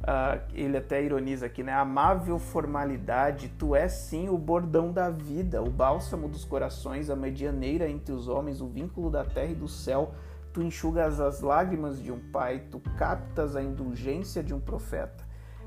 Uh, 0.00 0.40
ele 0.54 0.78
até 0.78 1.02
ironiza 1.02 1.44
aqui, 1.44 1.62
né? 1.62 1.74
Amável 1.74 2.38
formalidade, 2.38 3.48
tu 3.58 3.76
és 3.76 3.92
sim 3.92 4.30
o 4.30 4.38
bordão 4.38 4.90
da 4.90 5.10
vida, 5.10 5.62
o 5.62 5.68
bálsamo 5.68 6.26
dos 6.26 6.42
corações, 6.42 7.10
a 7.10 7.16
medianeira 7.16 7.86
entre 7.86 8.14
os 8.14 8.26
homens, 8.26 8.62
o 8.62 8.66
vínculo 8.66 9.10
da 9.10 9.24
terra 9.24 9.52
e 9.52 9.54
do 9.54 9.68
céu. 9.68 10.14
Tu 10.54 10.62
enxugas 10.62 11.20
as 11.20 11.42
lágrimas 11.42 12.02
de 12.02 12.10
um 12.10 12.18
pai, 12.30 12.64
tu 12.70 12.80
captas 12.96 13.54
a 13.54 13.62
indulgência 13.62 14.42
de 14.42 14.54
um 14.54 14.58
profeta. 14.58 15.22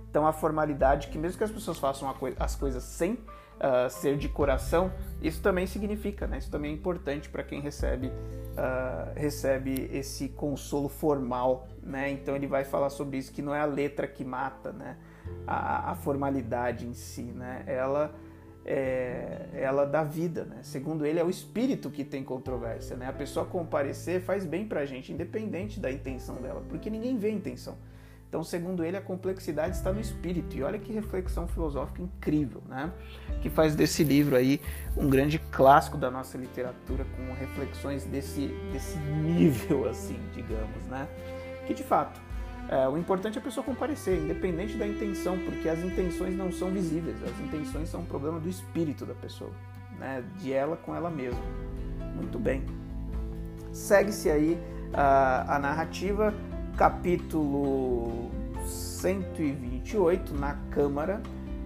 Então, 0.09 0.27
a 0.27 0.33
formalidade, 0.33 1.07
que 1.07 1.17
mesmo 1.17 1.37
que 1.37 1.43
as 1.43 1.51
pessoas 1.51 1.79
façam 1.79 2.13
as 2.39 2.55
coisas 2.55 2.83
sem 2.83 3.17
uh, 3.59 3.89
ser 3.89 4.17
de 4.17 4.29
coração, 4.29 4.91
isso 5.21 5.41
também 5.41 5.65
significa, 5.65 6.27
né? 6.27 6.37
Isso 6.37 6.51
também 6.51 6.71
é 6.71 6.73
importante 6.73 7.29
para 7.29 7.43
quem 7.43 7.61
recebe, 7.61 8.07
uh, 8.07 9.13
recebe 9.15 9.89
esse 9.91 10.29
consolo 10.29 10.89
formal, 10.89 11.67
né? 11.81 12.11
Então 12.11 12.35
ele 12.35 12.47
vai 12.47 12.63
falar 12.63 12.89
sobre 12.89 13.17
isso, 13.17 13.31
que 13.31 13.41
não 13.41 13.53
é 13.53 13.59
a 13.59 13.65
letra 13.65 14.07
que 14.07 14.23
mata, 14.23 14.71
né? 14.71 14.97
A, 15.47 15.91
a 15.91 15.95
formalidade 15.95 16.85
em 16.85 16.93
si, 16.93 17.23
né? 17.23 17.63
Ela 17.65 18.13
é, 18.65 19.49
ela 19.53 19.85
dá 19.85 20.03
vida, 20.03 20.45
né? 20.45 20.59
Segundo 20.61 21.05
ele, 21.05 21.19
é 21.19 21.23
o 21.23 21.29
espírito 21.29 21.89
que 21.89 22.03
tem 22.03 22.23
controvérsia, 22.23 22.95
né? 22.95 23.07
A 23.07 23.13
pessoa 23.13 23.45
comparecer 23.45 24.21
faz 24.21 24.45
bem 24.45 24.65
pra 24.65 24.85
gente, 24.85 25.11
independente 25.11 25.79
da 25.79 25.91
intenção 25.91 26.35
dela, 26.35 26.63
porque 26.69 26.89
ninguém 26.89 27.17
vê 27.17 27.27
a 27.27 27.31
intenção. 27.31 27.77
Então, 28.33 28.43
segundo 28.43 28.83
ele, 28.83 28.97
a 28.97 29.01
complexidade 29.01 29.75
está 29.75 29.93
no 29.93 30.01
espírito. 30.01 30.57
E 30.57 30.63
olha 30.63 30.79
que 30.79 30.91
reflexão 30.91 31.47
filosófica 31.47 32.01
incrível, 32.01 32.63
né? 32.67 32.91
Que 33.43 33.47
faz 33.47 33.75
desse 33.75 34.03
livro 34.03 34.35
aí 34.35 34.59
um 34.97 35.07
grande 35.07 35.37
clássico 35.37 35.99
da 35.99 36.09
nossa 36.09 36.35
literatura 36.35 37.05
com 37.15 37.31
reflexões 37.35 38.05
desse, 38.05 38.47
desse 38.71 38.97
nível, 38.97 39.85
assim, 39.87 40.17
digamos, 40.33 40.83
né? 40.89 41.07
Que 41.67 41.75
de 41.75 41.83
fato, 41.83 42.19
é, 42.69 42.89
o 42.89 42.97
importante 42.97 43.37
é 43.37 43.39
a 43.39 43.43
pessoa 43.43 43.63
comparecer, 43.63 44.17
independente 44.17 44.77
da 44.77 44.87
intenção, 44.87 45.37
porque 45.37 45.69
as 45.69 45.83
intenções 45.83 46.35
não 46.35 46.51
são 46.51 46.71
visíveis. 46.71 47.17
As 47.21 47.39
intenções 47.39 47.87
são 47.87 47.99
um 47.99 48.05
problema 48.05 48.39
do 48.39 48.49
espírito 48.49 49.05
da 49.05 49.13
pessoa, 49.13 49.51
né? 49.99 50.23
De 50.39 50.51
ela 50.51 50.75
com 50.75 50.95
ela 50.95 51.11
mesma. 51.11 51.39
Muito 52.15 52.39
bem. 52.39 52.63
Segue-se 53.71 54.31
aí 54.31 54.57
a, 54.91 55.57
a 55.57 55.59
narrativa 55.59 56.33
capítulo 56.77 58.31
128, 58.65 60.33
na 60.33 60.55
Câmara, 60.71 61.21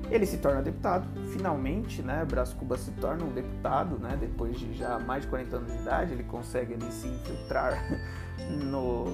ele 0.10 0.26
se 0.26 0.38
torna 0.38 0.62
deputado, 0.62 1.08
finalmente, 1.32 2.02
né? 2.02 2.26
Brás 2.26 2.54
Cubas 2.54 2.80
se 2.80 2.92
torna 2.92 3.26
um 3.26 3.32
deputado, 3.32 4.00
né? 4.00 4.18
Depois 4.20 4.58
de 4.58 4.74
já 4.74 4.98
mais 5.00 5.24
de 5.24 5.30
40 5.30 5.58
anos 5.58 5.72
de 5.72 5.78
idade, 5.80 6.14
ele 6.14 6.24
consegue 6.24 6.74
ali 6.74 6.92
se 6.92 7.08
infiltrar 7.08 7.78
no, 8.64 9.06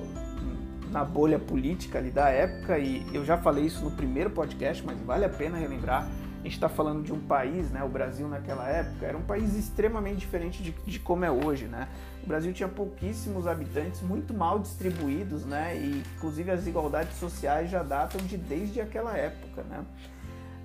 na 0.91 1.03
bolha 1.03 1.39
política 1.39 1.97
ali 1.97 2.11
da 2.11 2.29
época 2.29 2.77
e 2.77 3.05
eu 3.13 3.25
já 3.25 3.37
falei 3.37 3.65
isso 3.65 3.83
no 3.83 3.91
primeiro 3.91 4.29
podcast, 4.29 4.85
mas 4.85 4.99
vale 5.01 5.25
a 5.25 5.29
pena 5.29 5.57
relembrar. 5.57 6.07
A 6.43 6.45
gente 6.45 6.55
está 6.55 6.67
falando 6.67 7.01
de 7.01 7.13
um 7.13 7.21
país, 7.21 7.71
né? 7.71 7.81
O 7.85 7.87
Brasil 7.87 8.27
naquela 8.27 8.67
época 8.67 9.05
era 9.05 9.17
um 9.17 9.21
país 9.21 9.55
extremamente 9.55 10.17
diferente 10.17 10.61
de, 10.61 10.71
de 10.71 10.99
como 10.99 11.23
é 11.23 11.31
hoje, 11.31 11.67
né? 11.67 11.87
O 12.21 12.27
Brasil 12.27 12.51
tinha 12.51 12.67
pouquíssimos 12.67 13.47
habitantes, 13.47 14.01
muito 14.01 14.33
mal 14.33 14.59
distribuídos, 14.59 15.45
né? 15.45 15.77
E 15.77 16.03
inclusive 16.17 16.51
as 16.51 16.59
desigualdades 16.59 17.15
sociais 17.15 17.69
já 17.69 17.81
datam 17.81 18.19
de 18.25 18.35
desde 18.35 18.81
aquela 18.81 19.15
época, 19.15 19.63
né? 19.63 19.85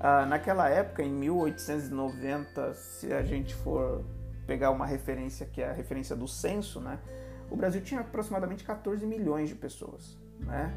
Ah, 0.00 0.26
naquela 0.26 0.68
época, 0.68 1.00
em 1.00 1.12
1890, 1.12 2.74
se 2.74 3.12
a 3.12 3.22
gente 3.22 3.54
for 3.54 4.04
pegar 4.48 4.72
uma 4.72 4.84
referência 4.84 5.46
que 5.46 5.62
é 5.62 5.70
a 5.70 5.72
referência 5.72 6.16
do 6.16 6.26
censo, 6.26 6.80
né? 6.80 6.98
O 7.48 7.54
Brasil 7.54 7.80
tinha 7.82 8.00
aproximadamente 8.00 8.64
14 8.64 9.06
milhões 9.06 9.48
de 9.48 9.54
pessoas, 9.54 10.18
né? 10.40 10.74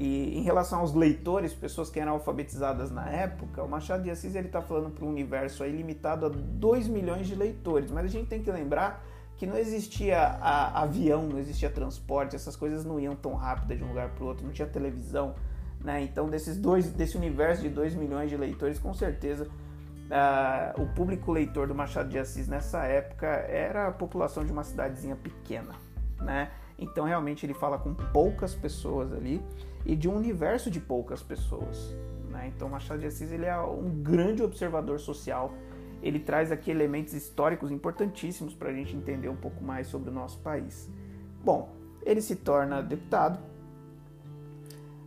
E 0.00 0.38
em 0.38 0.40
relação 0.40 0.80
aos 0.80 0.94
leitores, 0.94 1.52
pessoas 1.52 1.90
que 1.90 2.00
eram 2.00 2.12
alfabetizadas 2.12 2.90
na 2.90 3.06
época, 3.10 3.62
o 3.62 3.68
Machado 3.68 4.02
de 4.02 4.10
Assis 4.10 4.34
ele 4.34 4.46
está 4.46 4.62
falando 4.62 4.90
para 4.90 5.04
um 5.04 5.10
universo 5.10 5.62
aí 5.62 5.70
limitado 5.70 6.24
a 6.24 6.30
2 6.30 6.88
milhões 6.88 7.26
de 7.26 7.34
leitores. 7.34 7.90
Mas 7.90 8.06
a 8.06 8.08
gente 8.08 8.26
tem 8.26 8.42
que 8.42 8.50
lembrar 8.50 9.04
que 9.36 9.46
não 9.46 9.58
existia 9.58 10.18
a, 10.18 10.80
avião, 10.80 11.24
não 11.24 11.38
existia 11.38 11.68
transporte, 11.68 12.34
essas 12.34 12.56
coisas 12.56 12.82
não 12.82 12.98
iam 12.98 13.14
tão 13.14 13.34
rápido 13.34 13.76
de 13.76 13.84
um 13.84 13.88
lugar 13.88 14.08
para 14.08 14.24
o 14.24 14.28
outro, 14.28 14.46
não 14.46 14.54
tinha 14.54 14.66
televisão, 14.66 15.34
né? 15.84 16.02
Então 16.02 16.30
desses 16.30 16.56
dois, 16.56 16.90
desse 16.90 17.18
universo 17.18 17.60
de 17.60 17.68
2 17.68 17.94
milhões 17.94 18.30
de 18.30 18.38
leitores, 18.38 18.78
com 18.78 18.94
certeza 18.94 19.44
uh, 19.44 20.80
o 20.80 20.86
público 20.94 21.30
leitor 21.30 21.68
do 21.68 21.74
Machado 21.74 22.08
de 22.08 22.18
Assis 22.18 22.48
nessa 22.48 22.86
época 22.86 23.26
era 23.26 23.88
a 23.88 23.92
população 23.92 24.46
de 24.46 24.52
uma 24.52 24.64
cidadezinha 24.64 25.16
pequena, 25.16 25.74
né? 26.18 26.50
Então 26.78 27.04
realmente 27.04 27.44
ele 27.44 27.52
fala 27.52 27.78
com 27.78 27.92
poucas 27.92 28.54
pessoas 28.54 29.12
ali 29.12 29.42
e 29.84 29.96
de 29.96 30.08
um 30.08 30.16
universo 30.16 30.70
de 30.70 30.80
poucas 30.80 31.22
pessoas, 31.22 31.94
né? 32.30 32.52
Então 32.54 32.68
Machado 32.68 33.00
de 33.00 33.06
Assis 33.06 33.30
ele 33.32 33.46
é 33.46 33.58
um 33.58 34.02
grande 34.02 34.42
observador 34.42 34.98
social 34.98 35.52
ele 36.02 36.18
traz 36.18 36.50
aqui 36.50 36.70
elementos 36.70 37.12
históricos 37.12 37.70
importantíssimos 37.70 38.54
para 38.54 38.70
a 38.70 38.72
gente 38.72 38.96
entender 38.96 39.28
um 39.28 39.36
pouco 39.36 39.62
mais 39.62 39.86
sobre 39.86 40.10
o 40.10 40.12
nosso 40.12 40.38
país. 40.38 40.88
Bom, 41.44 41.70
ele 42.04 42.20
se 42.22 42.36
torna 42.36 42.82
deputado. 42.82 43.38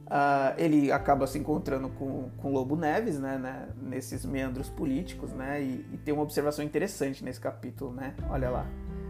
Uh, 0.05 0.53
ele 0.57 0.91
acaba 0.91 1.25
se 1.25 1.39
encontrando 1.39 1.89
com, 1.89 2.29
com 2.37 2.51
Lobo 2.51 2.75
Neves, 2.75 3.19
né, 3.19 3.37
né 3.37 3.69
nesses 3.81 4.23
meandros 4.23 4.69
políticos, 4.69 5.31
né, 5.31 5.63
e, 5.63 5.87
e, 5.91 5.97
tem 5.97 6.13
uma 6.13 6.21
observação 6.21 6.63
interessante 6.63 7.23
nesse 7.23 7.39
capítulo, 7.39 7.91
né, 7.91 8.13
olha 8.29 8.49
lá. 8.49 8.67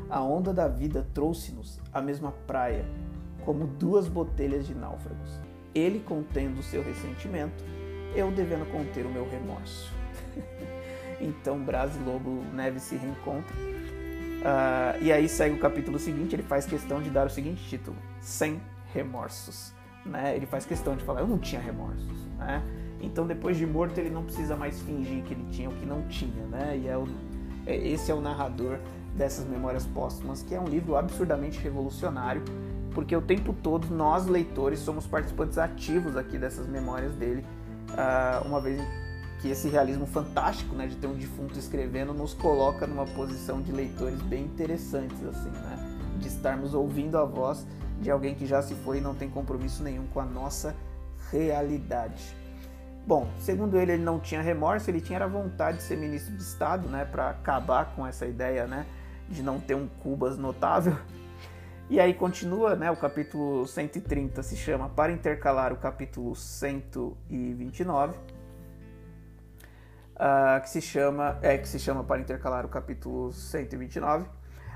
A 0.10 0.22
onda 0.24 0.53
da 0.53 0.67
vida 0.67 1.05
trouxe-nos 1.13 1.82
à 1.91 2.01
mesma 2.01 2.32
praia, 2.48 2.86
como 3.43 3.67
duas 3.67 4.08
botelhas 4.08 4.65
de 4.65 4.74
náufragos. 4.74 5.41
Ele 5.74 6.00
contendo 6.00 6.60
o 6.60 6.63
seu 6.63 6.84
ressentimento, 6.84 7.63
eu 8.15 8.32
devendo 8.32 8.70
conter 8.72 9.06
o 9.06 9.10
meu 9.10 9.27
remorso. 9.30 9.92
então 11.20 11.60
Brás 11.60 11.96
e 11.96 12.00
Lobo 12.00 12.44
Neves 12.53 12.84
se 12.84 12.96
reencontram. 12.96 13.58
Uh, 13.58 15.01
e 15.01 15.12
aí 15.12 15.30
segue 15.30 15.56
o 15.56 15.60
capítulo 15.60 15.98
seguinte, 15.98 16.36
ele 16.36 16.44
faz 16.44 16.65
questão 16.65 17.01
de 17.01 17.10
dar 17.10 17.27
o 17.27 17.30
seguinte 17.30 17.63
título: 17.70 17.96
Sem 18.20 18.62
remorsos 18.94 19.74
né? 20.06 20.36
Ele 20.36 20.46
faz 20.46 20.65
questão 20.65 20.96
de 20.96 21.03
falar, 21.03 21.22
eu 21.22 21.27
não 21.27 21.38
tinha 21.38 21.62
remorsos, 21.62 22.25
né? 22.38 22.62
Então 23.01 23.27
depois 23.27 23.58
de 23.58 23.65
morto 23.65 23.98
ele 23.98 24.10
não 24.10 24.24
precisa 24.24 24.56
mais 24.56 24.80
fingir 24.82 25.24
que 25.24 25.34
ele 25.34 25.46
tinha 25.51 25.70
o 25.70 25.74
que 25.74 25.86
não 25.86 26.03
tinha, 26.08 26.46
né? 26.48 26.77
E 26.77 26.88
é 26.88 26.98
o, 26.98 27.08
é, 27.65 27.75
esse 27.75 28.12
é 28.12 28.13
o 28.13 28.22
narrador 28.22 28.80
dessas 29.15 29.46
Memórias 29.46 29.86
Póstumas, 29.86 30.42
que 30.42 30.56
é 30.56 30.60
um 30.60 30.65
livro 30.65 30.96
absurdamente 30.96 31.60
revolucionário, 31.60 32.44
porque 32.94 33.16
o 33.16 33.22
tempo 33.22 33.54
todo 33.54 33.88
nós 33.94 34.26
leitores 34.26 34.80
somos 34.80 35.06
participantes 35.06 35.58
ativos 35.58 36.16
aqui 36.16 36.38
dessas 36.38 36.68
memórias 36.68 37.14
dele, 37.16 37.46
uh, 37.90 38.48
uma 38.48 38.62
vez 38.62 38.82
que 39.42 39.50
esse 39.50 39.68
realismo 39.68 40.06
fantástico, 40.06 40.74
né, 40.74 40.88
de 40.88 40.96
ter 40.96 41.08
um 41.08 41.16
defunto 41.16 41.60
escrevendo, 41.60 42.14
nos 42.14 42.34
coloca 42.34 42.88
numa 42.88 43.06
posição 43.06 43.62
de 43.62 43.74
leitores 43.74 44.22
bem 44.22 44.46
interessantes, 44.46 45.22
assim, 45.26 45.50
né? 45.50 46.00
De 46.18 46.30
estarmos 46.30 46.74
ouvindo 46.74 47.18
a 47.18 47.26
voz 47.26 47.68
de 48.00 48.10
alguém 48.10 48.36
que 48.36 48.46
já 48.46 48.62
se 48.62 48.74
foi 48.74 49.00
e 49.00 49.02
não 49.02 49.14
tem 49.14 49.30
compromisso 49.30 49.84
nenhum 49.84 50.08
com 50.08 50.22
a 50.22 50.26
nossa 50.26 50.74
realidade. 51.30 52.24
Bom, 53.06 53.28
segundo 53.38 53.78
ele, 53.78 53.92
ele 53.92 54.04
não 54.04 54.18
tinha 54.18 54.42
remorso, 54.42 54.90
ele 54.90 55.02
tinha 55.02 55.28
vontade 55.28 55.78
de 55.78 55.84
ser 55.84 55.98
ministro 55.98 56.34
de 56.38 56.42
Estado, 56.42 56.88
né, 56.88 57.04
para 57.04 57.32
acabar 57.32 57.94
com 57.96 58.08
essa 58.08 58.26
ideia, 58.26 58.66
né, 58.66 58.86
de 59.28 59.44
não 59.44 59.60
ter 59.60 59.76
um 59.76 59.90
Cubas 60.02 60.38
notável. 60.38 60.98
E 61.90 62.00
aí 62.00 62.13
continua, 62.13 62.75
né, 62.75 62.90
o 62.90 62.96
capítulo 62.96 63.68
130 63.68 64.42
se 64.42 64.56
chama 64.56 64.90
Para 64.90 65.12
intercalar 65.12 65.74
o 65.74 65.78
capítulo 65.78 66.36
129, 66.36 68.13
uh, 68.13 68.20
ah, 70.16 70.60
que 70.62 70.70
se 70.70 70.82
chama, 70.82 71.38
é 71.42 71.58
que 71.58 71.68
se 71.68 71.78
chama 71.78 72.04
Para 72.04 72.22
intercalar 72.22 72.66
o 72.66 72.70
capítulo 72.70 73.34
129 73.34 74.25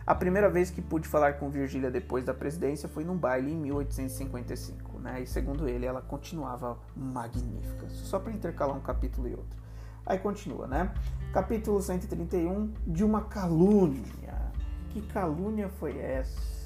a 0.08 0.16
primeira 0.16 0.50
vez 0.50 0.70
que 0.70 0.82
pude 0.82 1.06
falar 1.06 1.34
com 1.34 1.50
Virgília 1.50 1.92
depois 1.92 2.24
da 2.24 2.34
presidência 2.34 2.88
foi 2.88 3.04
num 3.04 3.18
baile 3.18 3.52
em 3.52 3.58
1855, 3.58 5.00
né? 5.00 5.22
E 5.22 5.28
segundo 5.28 5.68
ele, 5.68 5.86
ela 5.86 6.02
continuava 6.02 6.78
magnífica. 6.96 7.90
Só 7.90 8.18
para 8.18 8.32
intercalar 8.32 8.74
um 8.74 8.80
capítulo 8.80 9.28
e 9.28 9.32
outro. 9.32 9.60
Aí 10.06 10.18
continua, 10.18 10.66
né? 10.66 10.94
Capítulo 11.34 11.82
131 11.82 12.74
de 12.88 13.04
uma 13.04 13.26
calúnia. 13.26 14.50
Que 14.92 15.02
calúnia 15.02 15.68
foi 15.68 16.00
essa? 16.00 16.57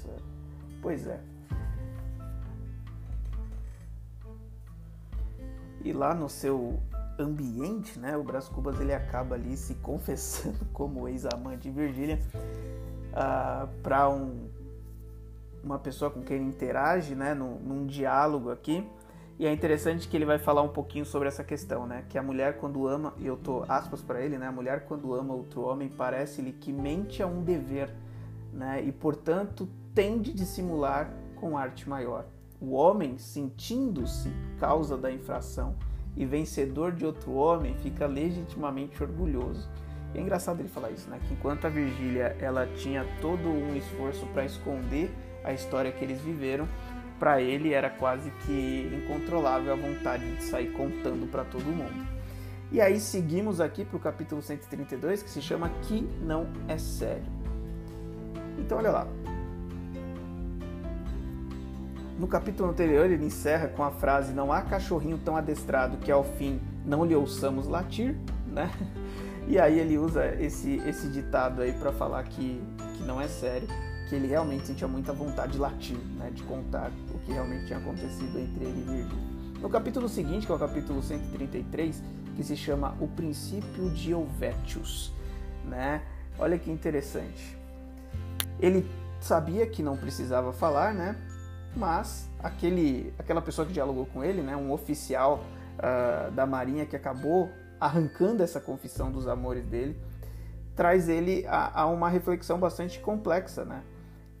Pois 0.82 1.06
é. 1.06 1.20
E 5.84 5.92
lá 5.92 6.12
no 6.12 6.28
seu 6.28 6.80
ambiente, 7.18 7.98
né, 7.98 8.16
o 8.16 8.22
Brás 8.22 8.48
Cubas 8.48 8.80
ele 8.80 8.92
acaba 8.92 9.36
ali 9.36 9.56
se 9.56 9.76
confessando 9.76 10.58
como 10.74 11.08
ex-amante 11.08 11.62
de 11.62 11.70
Virgília 11.70 12.18
uh, 13.12 13.14
ah, 13.14 13.68
para 13.82 14.08
um, 14.08 14.48
uma 15.62 15.78
pessoa 15.78 16.10
com 16.10 16.22
quem 16.22 16.36
ele 16.36 16.46
interage, 16.46 17.14
né, 17.14 17.32
num, 17.32 17.58
num, 17.60 17.86
diálogo 17.86 18.50
aqui. 18.50 18.88
E 19.38 19.46
é 19.46 19.52
interessante 19.52 20.08
que 20.08 20.16
ele 20.16 20.24
vai 20.24 20.38
falar 20.38 20.62
um 20.62 20.68
pouquinho 20.68 21.04
sobre 21.04 21.28
essa 21.28 21.44
questão, 21.44 21.86
né, 21.86 22.04
que 22.08 22.18
a 22.18 22.22
mulher 22.22 22.58
quando 22.58 22.86
ama, 22.86 23.14
e 23.18 23.26
eu 23.26 23.36
tô 23.36 23.64
aspas 23.68 24.02
para 24.02 24.20
ele, 24.20 24.38
né, 24.38 24.46
a 24.46 24.52
mulher 24.52 24.84
quando 24.86 25.14
ama 25.14 25.34
outro 25.34 25.62
homem 25.62 25.88
parece-lhe 25.88 26.52
que 26.52 26.72
mente 26.72 27.22
a 27.22 27.26
um 27.26 27.42
dever, 27.42 27.92
né, 28.52 28.82
e 28.82 28.92
portanto 28.92 29.68
tende 29.94 30.32
dissimular 30.32 31.12
com 31.36 31.56
arte 31.56 31.88
maior. 31.88 32.26
O 32.60 32.72
homem, 32.72 33.18
sentindo-se 33.18 34.30
causa 34.58 34.96
da 34.96 35.10
infração 35.10 35.74
e 36.16 36.24
vencedor 36.24 36.92
de 36.92 37.04
outro 37.04 37.32
homem, 37.32 37.74
fica 37.78 38.06
legitimamente 38.06 39.02
orgulhoso 39.02 39.68
e 40.14 40.18
é 40.18 40.20
engraçado 40.20 40.60
ele 40.60 40.68
falar 40.68 40.90
isso, 40.90 41.08
né? 41.08 41.18
Que 41.26 41.34
enquanto 41.34 41.66
a 41.66 41.70
Virgília 41.70 42.36
ela 42.38 42.66
tinha 42.76 43.06
todo 43.20 43.48
um 43.48 43.74
esforço 43.74 44.26
para 44.26 44.44
esconder 44.44 45.10
a 45.42 45.52
história 45.52 45.90
que 45.90 46.04
eles 46.04 46.20
viveram, 46.20 46.68
para 47.18 47.40
ele 47.40 47.72
era 47.72 47.88
quase 47.88 48.30
que 48.44 48.90
incontrolável 48.92 49.72
a 49.72 49.76
vontade 49.76 50.36
de 50.36 50.42
sair 50.44 50.72
contando 50.72 51.30
para 51.30 51.44
todo 51.44 51.64
mundo. 51.64 52.06
E 52.70 52.80
aí 52.80 52.98
seguimos 52.98 53.60
aqui 53.60 53.84
para 53.84 53.96
o 53.96 54.00
capítulo 54.00 54.42
132, 54.42 55.22
que 55.22 55.30
se 55.30 55.40
chama 55.40 55.70
Que 55.82 56.02
Não 56.20 56.46
É 56.68 56.78
Sério. 56.78 57.24
Então 58.58 58.78
olha 58.78 58.90
lá. 58.90 59.06
No 62.22 62.28
capítulo 62.28 62.70
anterior 62.70 63.10
ele 63.10 63.24
encerra 63.24 63.66
com 63.66 63.82
a 63.82 63.90
frase 63.90 64.32
Não 64.32 64.52
há 64.52 64.62
cachorrinho 64.62 65.18
tão 65.18 65.36
adestrado 65.36 65.96
que 65.96 66.08
ao 66.08 66.22
fim 66.22 66.60
não 66.86 67.04
lhe 67.04 67.16
ouçamos 67.16 67.66
latir, 67.66 68.16
né? 68.46 68.70
E 69.48 69.58
aí 69.58 69.80
ele 69.80 69.98
usa 69.98 70.24
esse, 70.40 70.76
esse 70.86 71.08
ditado 71.08 71.62
aí 71.62 71.72
para 71.72 71.90
falar 71.90 72.22
que, 72.22 72.62
que 72.96 73.02
não 73.02 73.20
é 73.20 73.26
sério, 73.26 73.66
que 74.08 74.14
ele 74.14 74.28
realmente 74.28 74.68
sentia 74.68 74.86
muita 74.86 75.12
vontade 75.12 75.54
de 75.54 75.58
latir, 75.58 75.98
né, 76.16 76.30
de 76.32 76.44
contar 76.44 76.92
o 77.12 77.18
que 77.18 77.32
realmente 77.32 77.66
tinha 77.66 77.80
acontecido 77.80 78.38
entre 78.38 78.66
ele 78.66 78.78
e 78.78 78.84
Virgílio. 78.84 79.18
No 79.60 79.68
capítulo 79.68 80.08
seguinte, 80.08 80.46
que 80.46 80.52
é 80.52 80.54
o 80.54 80.58
capítulo 80.60 81.02
133, 81.02 82.04
que 82.36 82.44
se 82.44 82.56
chama 82.56 82.96
O 83.00 83.08
Princípio 83.08 83.90
de 83.90 84.12
Helvétius, 84.12 85.12
né? 85.64 86.02
Olha 86.38 86.56
que 86.56 86.70
interessante. 86.70 87.58
Ele 88.60 88.88
sabia 89.20 89.66
que 89.66 89.82
não 89.82 89.96
precisava 89.96 90.52
falar, 90.52 90.94
né? 90.94 91.16
Mas 91.74 92.28
aquele, 92.38 93.12
aquela 93.18 93.40
pessoa 93.40 93.66
que 93.66 93.72
dialogou 93.72 94.06
com 94.06 94.22
ele, 94.22 94.42
né, 94.42 94.56
um 94.56 94.72
oficial 94.72 95.44
uh, 95.78 96.30
da 96.32 96.46
Marinha 96.46 96.84
que 96.84 96.94
acabou 96.94 97.50
arrancando 97.80 98.42
essa 98.42 98.60
confissão 98.60 99.10
dos 99.10 99.26
amores 99.26 99.64
dele, 99.66 99.96
traz 100.76 101.08
ele 101.08 101.44
a, 101.46 101.82
a, 101.82 101.86
uma 101.86 102.08
reflexão 102.08 102.58
bastante 102.58 103.00
complexa, 103.00 103.64
né? 103.64 103.82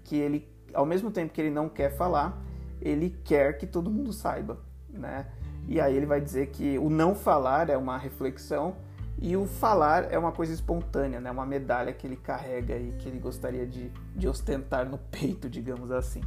Que 0.04 0.16
ele, 0.16 0.48
ao 0.72 0.86
mesmo 0.86 1.10
tempo 1.10 1.32
que 1.32 1.40
ele 1.40 1.50
não 1.50 1.68
quer 1.68 1.90
falar, 1.96 2.38
ele 2.80 3.10
quer 3.24 3.58
que 3.58 3.66
todo 3.66 3.90
mundo 3.90 4.12
saiba, 4.12 4.58
né? 4.88 5.26
E 5.68 5.80
aí 5.80 5.96
ele 5.96 6.06
vai 6.06 6.20
dizer 6.20 6.48
que 6.48 6.78
o 6.78 6.90
não 6.90 7.14
falar 7.14 7.70
é 7.70 7.76
uma 7.76 7.96
reflexão 7.96 8.76
e 9.20 9.36
o 9.36 9.46
falar 9.46 10.12
é 10.12 10.18
uma 10.18 10.32
coisa 10.32 10.52
espontânea, 10.52 11.20
né? 11.20 11.30
Uma 11.30 11.46
medalha 11.46 11.92
que 11.92 12.06
ele 12.06 12.16
carrega 12.16 12.76
e 12.76 12.92
que 12.92 13.08
ele 13.08 13.18
gostaria 13.18 13.66
de, 13.66 13.90
de 14.14 14.28
ostentar 14.28 14.88
no 14.88 14.98
peito, 14.98 15.48
digamos 15.48 15.90
assim. 15.90 16.22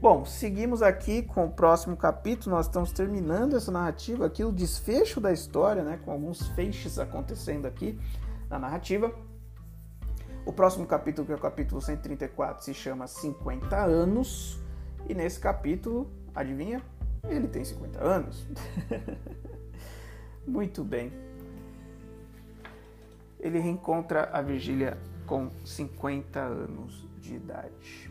Bom, 0.00 0.24
seguimos 0.24 0.80
aqui 0.80 1.22
com 1.22 1.44
o 1.44 1.50
próximo 1.50 1.94
capítulo. 1.94 2.56
Nós 2.56 2.64
estamos 2.64 2.90
terminando 2.90 3.54
essa 3.54 3.70
narrativa 3.70 4.24
aqui, 4.24 4.42
o 4.42 4.50
desfecho 4.50 5.20
da 5.20 5.30
história, 5.30 5.82
né, 5.82 6.00
com 6.02 6.10
alguns 6.10 6.48
feixes 6.48 6.98
acontecendo 6.98 7.66
aqui 7.66 8.00
na 8.48 8.58
narrativa. 8.58 9.14
O 10.46 10.54
próximo 10.54 10.86
capítulo, 10.86 11.26
que 11.26 11.32
é 11.34 11.36
o 11.36 11.38
capítulo 11.38 11.82
134, 11.82 12.64
se 12.64 12.72
chama 12.72 13.06
50 13.06 13.76
anos. 13.76 14.58
E 15.06 15.12
nesse 15.12 15.38
capítulo, 15.38 16.10
adivinha? 16.34 16.80
Ele 17.28 17.46
tem 17.46 17.62
50 17.62 18.02
anos. 18.02 18.46
Muito 20.48 20.82
bem. 20.82 21.12
Ele 23.38 23.58
reencontra 23.58 24.30
a 24.32 24.40
Virgília 24.40 24.96
com 25.26 25.50
50 25.62 26.40
anos 26.40 27.06
de 27.20 27.34
idade. 27.34 28.09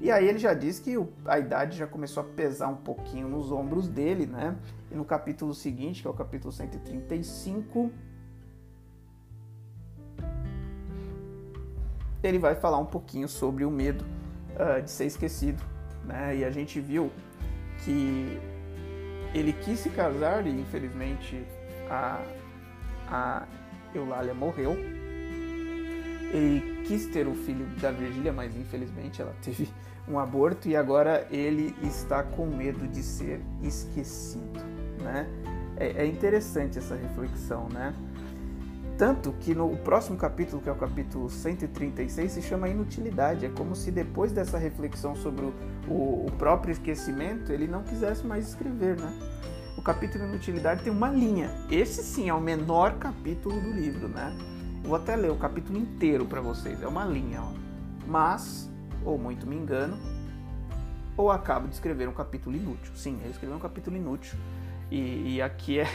E 0.00 0.10
aí 0.10 0.26
ele 0.26 0.38
já 0.38 0.54
diz 0.54 0.78
que 0.78 0.94
a 1.26 1.38
idade 1.38 1.76
já 1.76 1.86
começou 1.86 2.22
a 2.22 2.26
pesar 2.26 2.68
um 2.68 2.76
pouquinho 2.76 3.28
nos 3.28 3.52
ombros 3.52 3.86
dele, 3.86 4.24
né? 4.24 4.56
E 4.90 4.94
no 4.94 5.04
capítulo 5.04 5.52
seguinte, 5.52 6.00
que 6.00 6.08
é 6.08 6.10
o 6.10 6.14
capítulo 6.14 6.50
135, 6.50 7.90
ele 12.22 12.38
vai 12.38 12.54
falar 12.54 12.78
um 12.78 12.86
pouquinho 12.86 13.28
sobre 13.28 13.64
o 13.64 13.70
medo 13.70 14.04
uh, 14.56 14.80
de 14.82 14.90
ser 14.90 15.04
esquecido, 15.04 15.62
né? 16.06 16.34
E 16.34 16.44
a 16.46 16.50
gente 16.50 16.80
viu 16.80 17.10
que 17.84 18.38
ele 19.34 19.52
quis 19.52 19.80
se 19.80 19.90
casar 19.90 20.46
e 20.46 20.50
infelizmente 20.50 21.44
a, 21.90 22.22
a 23.06 23.46
Eulália 23.94 24.32
morreu. 24.32 24.72
Ele 26.32 26.79
quis 26.90 27.06
ter 27.06 27.28
o 27.28 27.34
filho 27.36 27.66
da 27.80 27.92
Virgília, 27.92 28.32
mas 28.32 28.56
infelizmente 28.56 29.22
ela 29.22 29.32
teve 29.40 29.68
um 30.08 30.18
aborto 30.18 30.68
e 30.68 30.74
agora 30.74 31.24
ele 31.30 31.72
está 31.84 32.20
com 32.20 32.46
medo 32.46 32.88
de 32.88 33.00
ser 33.00 33.40
esquecido, 33.62 34.58
né? 35.00 35.28
É, 35.76 36.02
é 36.02 36.06
interessante 36.06 36.78
essa 36.78 36.96
reflexão, 36.96 37.68
né? 37.68 37.94
Tanto 38.98 39.32
que 39.34 39.54
no 39.54 39.76
próximo 39.76 40.18
capítulo, 40.18 40.60
que 40.60 40.68
é 40.68 40.72
o 40.72 40.74
capítulo 40.74 41.30
136, 41.30 42.32
se 42.32 42.42
chama 42.42 42.68
Inutilidade. 42.68 43.46
É 43.46 43.48
como 43.50 43.76
se 43.76 43.92
depois 43.92 44.32
dessa 44.32 44.58
reflexão 44.58 45.14
sobre 45.14 45.44
o, 45.44 46.26
o, 46.26 46.32
próprio 46.38 46.72
esquecimento, 46.72 47.52
ele 47.52 47.68
não 47.68 47.84
quisesse 47.84 48.26
mais 48.26 48.48
escrever, 48.48 49.00
né? 49.00 49.14
O 49.78 49.82
capítulo 49.82 50.24
Inutilidade 50.24 50.82
tem 50.82 50.92
uma 50.92 51.08
linha. 51.08 51.50
Esse 51.70 52.02
sim 52.02 52.28
é 52.28 52.34
o 52.34 52.40
menor 52.40 52.98
capítulo 52.98 53.60
do 53.60 53.70
livro, 53.70 54.08
né? 54.08 54.36
Vou 54.82 54.96
até 54.96 55.16
ler 55.16 55.30
o 55.30 55.36
capítulo 55.36 55.78
inteiro 55.78 56.24
para 56.24 56.40
vocês. 56.40 56.82
É 56.82 56.86
uma 56.86 57.04
linha, 57.04 57.42
ó. 57.42 57.52
Mas, 58.06 58.70
ou 59.04 59.18
muito 59.18 59.46
me 59.46 59.56
engano, 59.56 59.96
ou 61.16 61.30
acabo 61.30 61.68
de 61.68 61.74
escrever 61.74 62.08
um 62.08 62.12
capítulo 62.12 62.56
inútil. 62.56 62.92
Sim, 62.94 63.18
ele 63.20 63.30
escreveu 63.30 63.56
um 63.56 63.60
capítulo 63.60 63.96
inútil. 63.96 64.38
E, 64.90 65.36
e 65.36 65.42
aqui 65.42 65.78
é, 65.78 65.86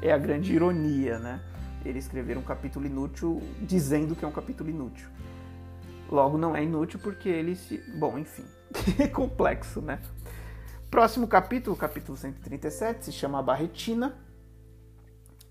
é 0.00 0.12
a 0.12 0.18
grande 0.18 0.52
ironia, 0.52 1.18
né? 1.18 1.40
Ele 1.84 1.98
escrever 1.98 2.38
um 2.38 2.42
capítulo 2.42 2.86
inútil 2.86 3.42
dizendo 3.60 4.14
que 4.14 4.24
é 4.24 4.28
um 4.28 4.32
capítulo 4.32 4.70
inútil. 4.70 5.08
Logo, 6.10 6.38
não 6.38 6.54
é 6.54 6.62
inútil 6.62 7.00
porque 7.02 7.28
ele 7.28 7.56
se. 7.56 7.78
Bom, 7.96 8.18
enfim. 8.18 8.44
é 8.98 9.06
complexo, 9.06 9.80
né? 9.80 10.00
Próximo 10.90 11.26
capítulo, 11.26 11.74
capítulo 11.74 12.16
137, 12.16 13.06
se 13.06 13.12
chama 13.12 13.42
Barretina, 13.42 14.14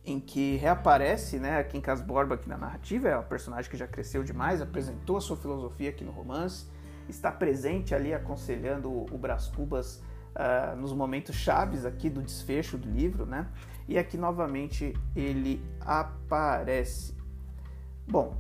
em 0.05 0.19
que 0.19 0.57
reaparece 0.57 1.39
né, 1.39 1.57
a 1.57 1.63
Kim 1.63 1.81
Borba 2.05 2.35
aqui 2.35 2.49
na 2.49 2.57
narrativa, 2.57 3.07
é 3.07 3.15
uma 3.15 3.23
personagem 3.23 3.69
que 3.71 3.77
já 3.77 3.87
cresceu 3.87 4.23
demais, 4.23 4.61
apresentou 4.61 5.17
a 5.17 5.21
sua 5.21 5.37
filosofia 5.37 5.89
aqui 5.89 6.03
no 6.03 6.11
romance, 6.11 6.67
está 7.07 7.31
presente 7.31 7.95
ali 7.95 8.13
aconselhando 8.13 8.89
o 8.91 9.17
Brás 9.17 9.47
Cubas 9.47 10.01
uh, 10.35 10.75
nos 10.75 10.93
momentos 10.93 11.35
chaves 11.35 11.85
aqui 11.85 12.09
do 12.09 12.21
desfecho 12.21 12.77
do 12.77 12.89
livro, 12.89 13.25
né? 13.25 13.47
E 13.87 13.97
aqui 13.97 14.17
novamente 14.17 14.93
ele 15.15 15.61
aparece. 15.81 17.15
Bom, 18.07 18.37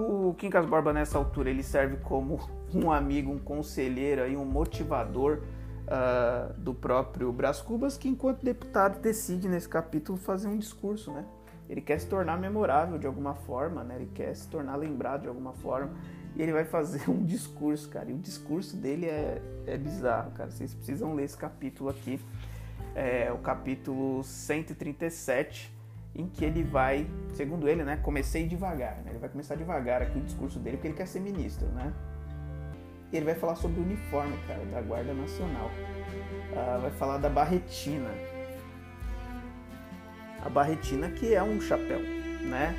O 0.00 0.32
Quincas 0.34 0.64
Borba 0.64 0.92
nessa 0.92 1.18
altura 1.18 1.50
ele 1.50 1.64
serve 1.64 1.96
como 1.96 2.38
um 2.72 2.92
amigo, 2.92 3.32
um 3.32 3.38
conselheiro 3.38 4.28
e 4.28 4.36
um 4.36 4.44
motivador 4.44 5.40
uh, 5.88 6.54
do 6.56 6.72
próprio 6.72 7.32
Brás 7.32 7.60
Cubas, 7.60 7.98
que 7.98 8.08
enquanto 8.08 8.44
deputado 8.44 9.00
decide 9.00 9.48
nesse 9.48 9.68
capítulo 9.68 10.16
fazer 10.16 10.46
um 10.46 10.56
discurso, 10.56 11.10
né? 11.10 11.24
Ele 11.68 11.80
quer 11.80 11.98
se 11.98 12.06
tornar 12.06 12.38
memorável 12.38 12.96
de 12.96 13.08
alguma 13.08 13.34
forma, 13.34 13.82
né? 13.82 13.96
Ele 13.96 14.10
quer 14.14 14.36
se 14.36 14.46
tornar 14.46 14.76
lembrado 14.76 15.22
de 15.22 15.28
alguma 15.28 15.52
forma 15.52 15.90
e 16.36 16.42
ele 16.42 16.52
vai 16.52 16.64
fazer 16.64 17.10
um 17.10 17.24
discurso, 17.24 17.88
cara. 17.88 18.08
E 18.08 18.14
o 18.14 18.18
discurso 18.18 18.76
dele 18.76 19.06
é, 19.06 19.42
é 19.66 19.76
bizarro, 19.76 20.30
cara. 20.30 20.48
Vocês 20.48 20.72
precisam 20.74 21.12
ler 21.12 21.24
esse 21.24 21.36
capítulo 21.36 21.90
aqui. 21.90 22.20
É 22.94 23.32
o 23.32 23.38
capítulo 23.38 24.22
137 24.22 25.76
em 26.18 26.26
que 26.28 26.44
ele 26.44 26.64
vai, 26.64 27.08
segundo 27.32 27.68
ele, 27.68 27.84
né, 27.84 27.96
comecei 28.02 28.46
devagar, 28.46 28.96
né, 29.04 29.10
ele 29.10 29.20
vai 29.20 29.28
começar 29.28 29.54
devagar 29.54 30.02
aqui 30.02 30.18
o 30.18 30.22
discurso 30.22 30.58
dele 30.58 30.76
porque 30.76 30.88
ele 30.88 30.96
quer 30.96 31.06
ser 31.06 31.20
ministro, 31.20 31.68
né? 31.68 31.94
E 33.12 33.16
ele 33.16 33.24
vai 33.24 33.36
falar 33.36 33.54
sobre 33.54 33.80
o 33.80 33.84
uniforme, 33.84 34.36
cara, 34.46 34.62
da 34.66 34.82
Guarda 34.82 35.14
Nacional. 35.14 35.70
Uh, 36.52 36.80
vai 36.82 36.90
falar 36.90 37.16
da 37.16 37.30
barretina. 37.30 38.10
A 40.44 40.48
barretina 40.50 41.08
que 41.10 41.32
é 41.32 41.42
um 41.42 41.58
chapéu, 41.58 42.00
né? 42.00 42.74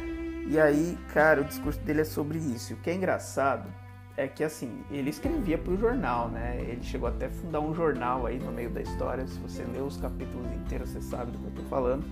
E 0.47 0.59
aí, 0.59 0.97
cara, 1.13 1.41
o 1.41 1.45
discurso 1.45 1.79
dele 1.79 2.01
é 2.01 2.05
sobre 2.05 2.37
isso. 2.37 2.75
O 2.75 2.77
que 2.77 2.91
é 2.91 2.93
engraçado 2.93 3.67
é 4.15 4.27
que 4.27 4.43
assim, 4.43 4.83
ele 4.91 5.09
escrevia 5.09 5.57
para 5.57 5.73
o 5.73 5.77
jornal, 5.77 6.29
né? 6.29 6.57
Ele 6.61 6.83
chegou 6.83 7.09
até 7.09 7.25
a 7.25 7.29
fundar 7.31 7.61
um 7.61 7.73
jornal 7.73 8.27
aí 8.27 8.37
no 8.37 8.51
meio 8.51 8.69
da 8.69 8.81
história. 8.81 9.25
Se 9.25 9.39
você 9.39 9.63
ler 9.63 9.81
os 9.81 9.97
capítulos 9.97 10.45
inteiros, 10.51 10.89
você 10.89 11.01
sabe 11.01 11.31
do 11.31 11.39
que 11.39 11.45
eu 11.45 11.63
tô 11.63 11.69
falando 11.69 12.05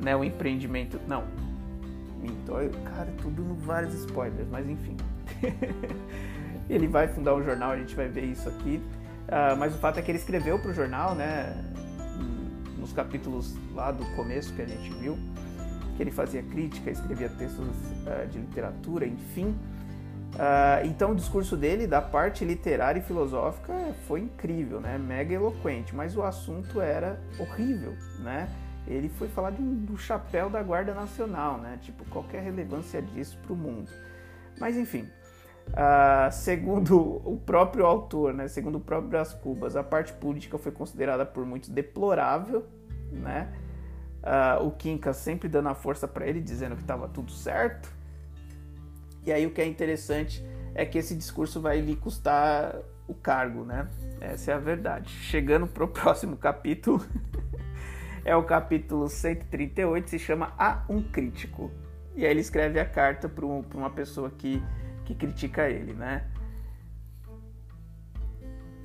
né, 0.00 0.16
o 0.16 0.24
empreendimento. 0.24 1.00
Não. 1.06 1.24
Então, 2.22 2.56
cara, 2.84 3.12
tudo 3.22 3.42
no 3.42 3.54
vários 3.54 3.94
spoilers, 3.94 4.48
mas 4.50 4.68
enfim. 4.68 4.96
ele 6.68 6.86
vai 6.86 7.08
fundar 7.08 7.34
um 7.34 7.42
jornal, 7.42 7.72
a 7.72 7.76
gente 7.76 7.94
vai 7.94 8.08
ver 8.08 8.24
isso 8.24 8.48
aqui. 8.48 8.80
Uh, 9.28 9.56
mas 9.58 9.74
o 9.74 9.78
fato 9.78 9.98
é 9.98 10.02
que 10.02 10.10
ele 10.10 10.18
escreveu 10.18 10.58
para 10.58 10.70
o 10.70 10.74
jornal, 10.74 11.14
né? 11.14 11.54
Nos 12.78 12.92
capítulos 12.92 13.54
lá 13.74 13.92
do 13.92 14.04
começo 14.16 14.52
que 14.54 14.62
a 14.62 14.66
gente 14.66 14.90
viu, 14.94 15.16
que 15.96 16.02
ele 16.02 16.10
fazia 16.10 16.42
crítica, 16.42 16.90
escrevia 16.90 17.28
textos 17.28 17.66
uh, 17.66 18.26
de 18.28 18.38
literatura, 18.38 19.06
enfim. 19.06 19.54
Uh, 20.34 20.86
então 20.86 21.12
o 21.12 21.14
discurso 21.14 21.56
dele, 21.56 21.86
da 21.86 22.00
parte 22.00 22.44
literária 22.44 23.00
e 23.00 23.02
filosófica, 23.02 23.72
foi 24.06 24.20
incrível, 24.20 24.80
né? 24.80 24.98
Mega 24.98 25.34
eloquente, 25.34 25.94
mas 25.94 26.16
o 26.16 26.22
assunto 26.22 26.80
era 26.80 27.20
horrível, 27.38 27.94
né? 28.20 28.48
Ele 28.86 29.08
foi 29.08 29.28
falar 29.28 29.50
de 29.50 29.62
um, 29.62 29.74
do 29.74 29.96
chapéu 29.96 30.50
da 30.50 30.62
Guarda 30.62 30.94
Nacional, 30.94 31.58
né? 31.58 31.78
Tipo, 31.82 32.04
qualquer 32.06 32.42
relevância 32.42 33.00
disso 33.00 33.38
para 33.42 33.52
o 33.52 33.56
mundo. 33.56 33.90
Mas 34.58 34.76
enfim, 34.76 35.08
uh, 35.68 36.32
segundo 36.32 36.98
o 36.98 37.40
próprio 37.44 37.86
autor, 37.86 38.34
né? 38.34 38.48
Segundo 38.48 38.76
o 38.76 38.80
próprio 38.80 39.08
Brás 39.08 39.32
Cubas, 39.32 39.76
a 39.76 39.82
parte 39.82 40.12
política 40.12 40.58
foi 40.58 40.72
considerada 40.72 41.24
por 41.24 41.44
muitos 41.44 41.68
deplorável, 41.68 42.66
né? 43.12 43.52
Uh, 44.22 44.66
o 44.66 44.70
Kinka 44.72 45.12
sempre 45.14 45.48
dando 45.48 45.68
a 45.68 45.74
força 45.74 46.06
para 46.06 46.26
ele, 46.26 46.40
dizendo 46.40 46.76
que 46.76 46.82
estava 46.82 47.08
tudo 47.08 47.32
certo. 47.32 47.90
E 49.24 49.32
aí 49.32 49.46
o 49.46 49.50
que 49.50 49.60
é 49.60 49.66
interessante 49.66 50.44
é 50.74 50.84
que 50.84 50.98
esse 50.98 51.14
discurso 51.14 51.60
vai 51.60 51.80
lhe 51.80 51.96
custar 51.96 52.76
o 53.06 53.14
cargo, 53.14 53.64
né? 53.64 53.88
Essa 54.20 54.52
é 54.52 54.54
a 54.54 54.58
verdade. 54.58 55.10
Chegando 55.10 55.66
pro 55.66 55.88
próximo 55.88 56.36
capítulo, 56.36 57.04
é 58.30 58.36
o 58.36 58.44
capítulo 58.44 59.08
138, 59.08 60.08
se 60.08 60.16
chama 60.16 60.54
A 60.56 60.84
um 60.88 61.02
Crítico. 61.02 61.68
E 62.14 62.24
aí 62.24 62.30
ele 62.30 62.38
escreve 62.38 62.78
a 62.78 62.84
carta 62.84 63.28
para 63.28 63.44
uma 63.44 63.90
pessoa 63.90 64.30
que, 64.30 64.62
que 65.04 65.16
critica 65.16 65.68
ele, 65.68 65.94
né? 65.94 66.30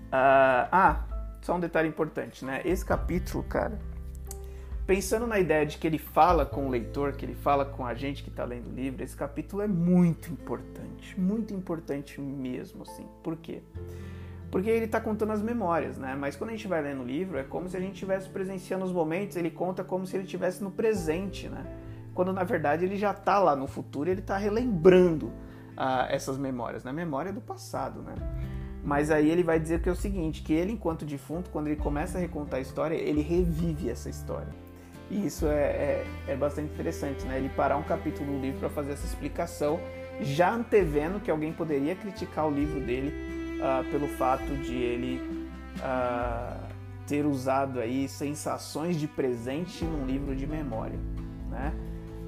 Uh, 0.08 0.66
ah, 0.72 1.06
só 1.44 1.56
um 1.56 1.60
detalhe 1.60 1.88
importante, 1.88 2.44
né? 2.44 2.64
Esse 2.66 2.84
capítulo, 2.84 3.44
cara, 3.44 3.78
pensando 4.88 5.28
na 5.28 5.38
ideia 5.38 5.64
de 5.64 5.78
que 5.78 5.86
ele 5.86 6.00
fala 6.00 6.44
com 6.44 6.66
o 6.66 6.70
leitor, 6.70 7.14
que 7.14 7.24
ele 7.24 7.36
fala 7.36 7.66
com 7.66 7.86
a 7.86 7.94
gente 7.94 8.24
que 8.24 8.32
está 8.32 8.46
lendo 8.46 8.72
o 8.72 8.74
livro, 8.74 9.04
esse 9.04 9.16
capítulo 9.16 9.62
é 9.62 9.68
muito 9.68 10.32
importante, 10.32 11.20
muito 11.20 11.54
importante 11.54 12.20
mesmo, 12.20 12.82
assim. 12.82 13.08
Por 13.22 13.38
quê? 13.38 13.62
Porque 14.56 14.70
ele 14.70 14.86
está 14.86 15.02
contando 15.02 15.34
as 15.34 15.41
memórias, 15.41 15.98
né? 15.98 16.15
Mas 16.18 16.38
quando 16.38 16.52
a 16.52 16.54
gente 16.54 16.65
vai 16.65 16.82
lendo 16.82 17.02
o 17.02 17.06
livro, 17.06 17.38
é 17.38 17.44
como 17.44 17.68
se 17.68 17.76
a 17.76 17.80
gente 17.82 17.96
estivesse 17.96 18.30
presenciando 18.30 18.86
os 18.86 18.91
momentos, 18.94 19.36
ele 19.36 19.52
conta 19.52 19.84
como 19.84 20.08
se 20.08 20.15
ele 20.15 20.24
estivesse 20.24 20.63
no 20.63 20.72
presente, 20.72 21.50
né? 21.50 21.65
Quando 22.13 22.32
na 22.32 22.46
verdade 22.46 22.86
ele 22.86 22.96
já 22.96 23.12
está 23.12 23.38
lá 23.38 23.54
no 23.54 23.68
futuro, 23.68 24.10
ele 24.10 24.22
está 24.22 24.38
relembrando 24.38 25.30
ah, 25.76 26.08
essas 26.10 26.38
memórias, 26.38 26.86
né? 26.86 26.94
Memória 26.94 27.34
do 27.34 27.41
passado, 27.41 28.02
né? 28.02 28.15
Mas 28.82 29.12
aí 29.12 29.30
ele 29.30 29.44
vai 29.44 29.60
dizer 29.60 29.82
que 29.82 29.89
é 29.89 29.91
o 29.91 29.96
seguinte, 29.96 30.41
que 30.41 30.54
ele 30.54 30.72
enquanto 30.72 31.04
defunto, 31.04 31.50
quando 31.50 31.68
ele 31.68 31.76
começa 31.76 32.18
a 32.18 32.22
recontar 32.22 32.60
a 32.60 32.62
história, 32.62 32.96
ele 32.96 33.22
revive 33.22 33.89
essa 33.89 34.10
história. 34.10 34.56
E 35.12 35.26
isso 35.26 35.48
é, 35.48 35.63
é, 35.63 36.06
é 36.30 36.36
bastante 36.38 36.72
interessante, 36.72 37.26
né? 37.26 37.39
Ele 37.39 37.50
parar 37.50 37.76
um 37.76 37.84
capítulo 37.84 38.32
do 38.32 38.39
livro 38.39 38.62
para 38.62 38.70
fazer 38.70 38.94
essa 38.94 39.06
explicação, 39.06 39.82
já 40.22 40.50
antevendo 40.50 41.20
que 41.20 41.30
alguém 41.30 41.52
poderia 41.52 41.94
criticar 41.94 42.48
o 42.48 42.52
livro 42.52 42.80
dele 42.80 43.35
uh, 43.65 43.84
pelo 43.89 44.08
fato 44.08 44.56
de 44.58 44.75
ele 44.75 45.21
uh, 45.80 46.65
ter 47.08 47.25
usado 47.25 47.80
aí 47.80 48.08
sensações 48.08 48.97
de 48.97 49.08
presente 49.08 49.84
num 49.84 50.06
livro 50.06 50.36
de 50.36 50.45
memória, 50.45 50.99
né? 51.49 51.73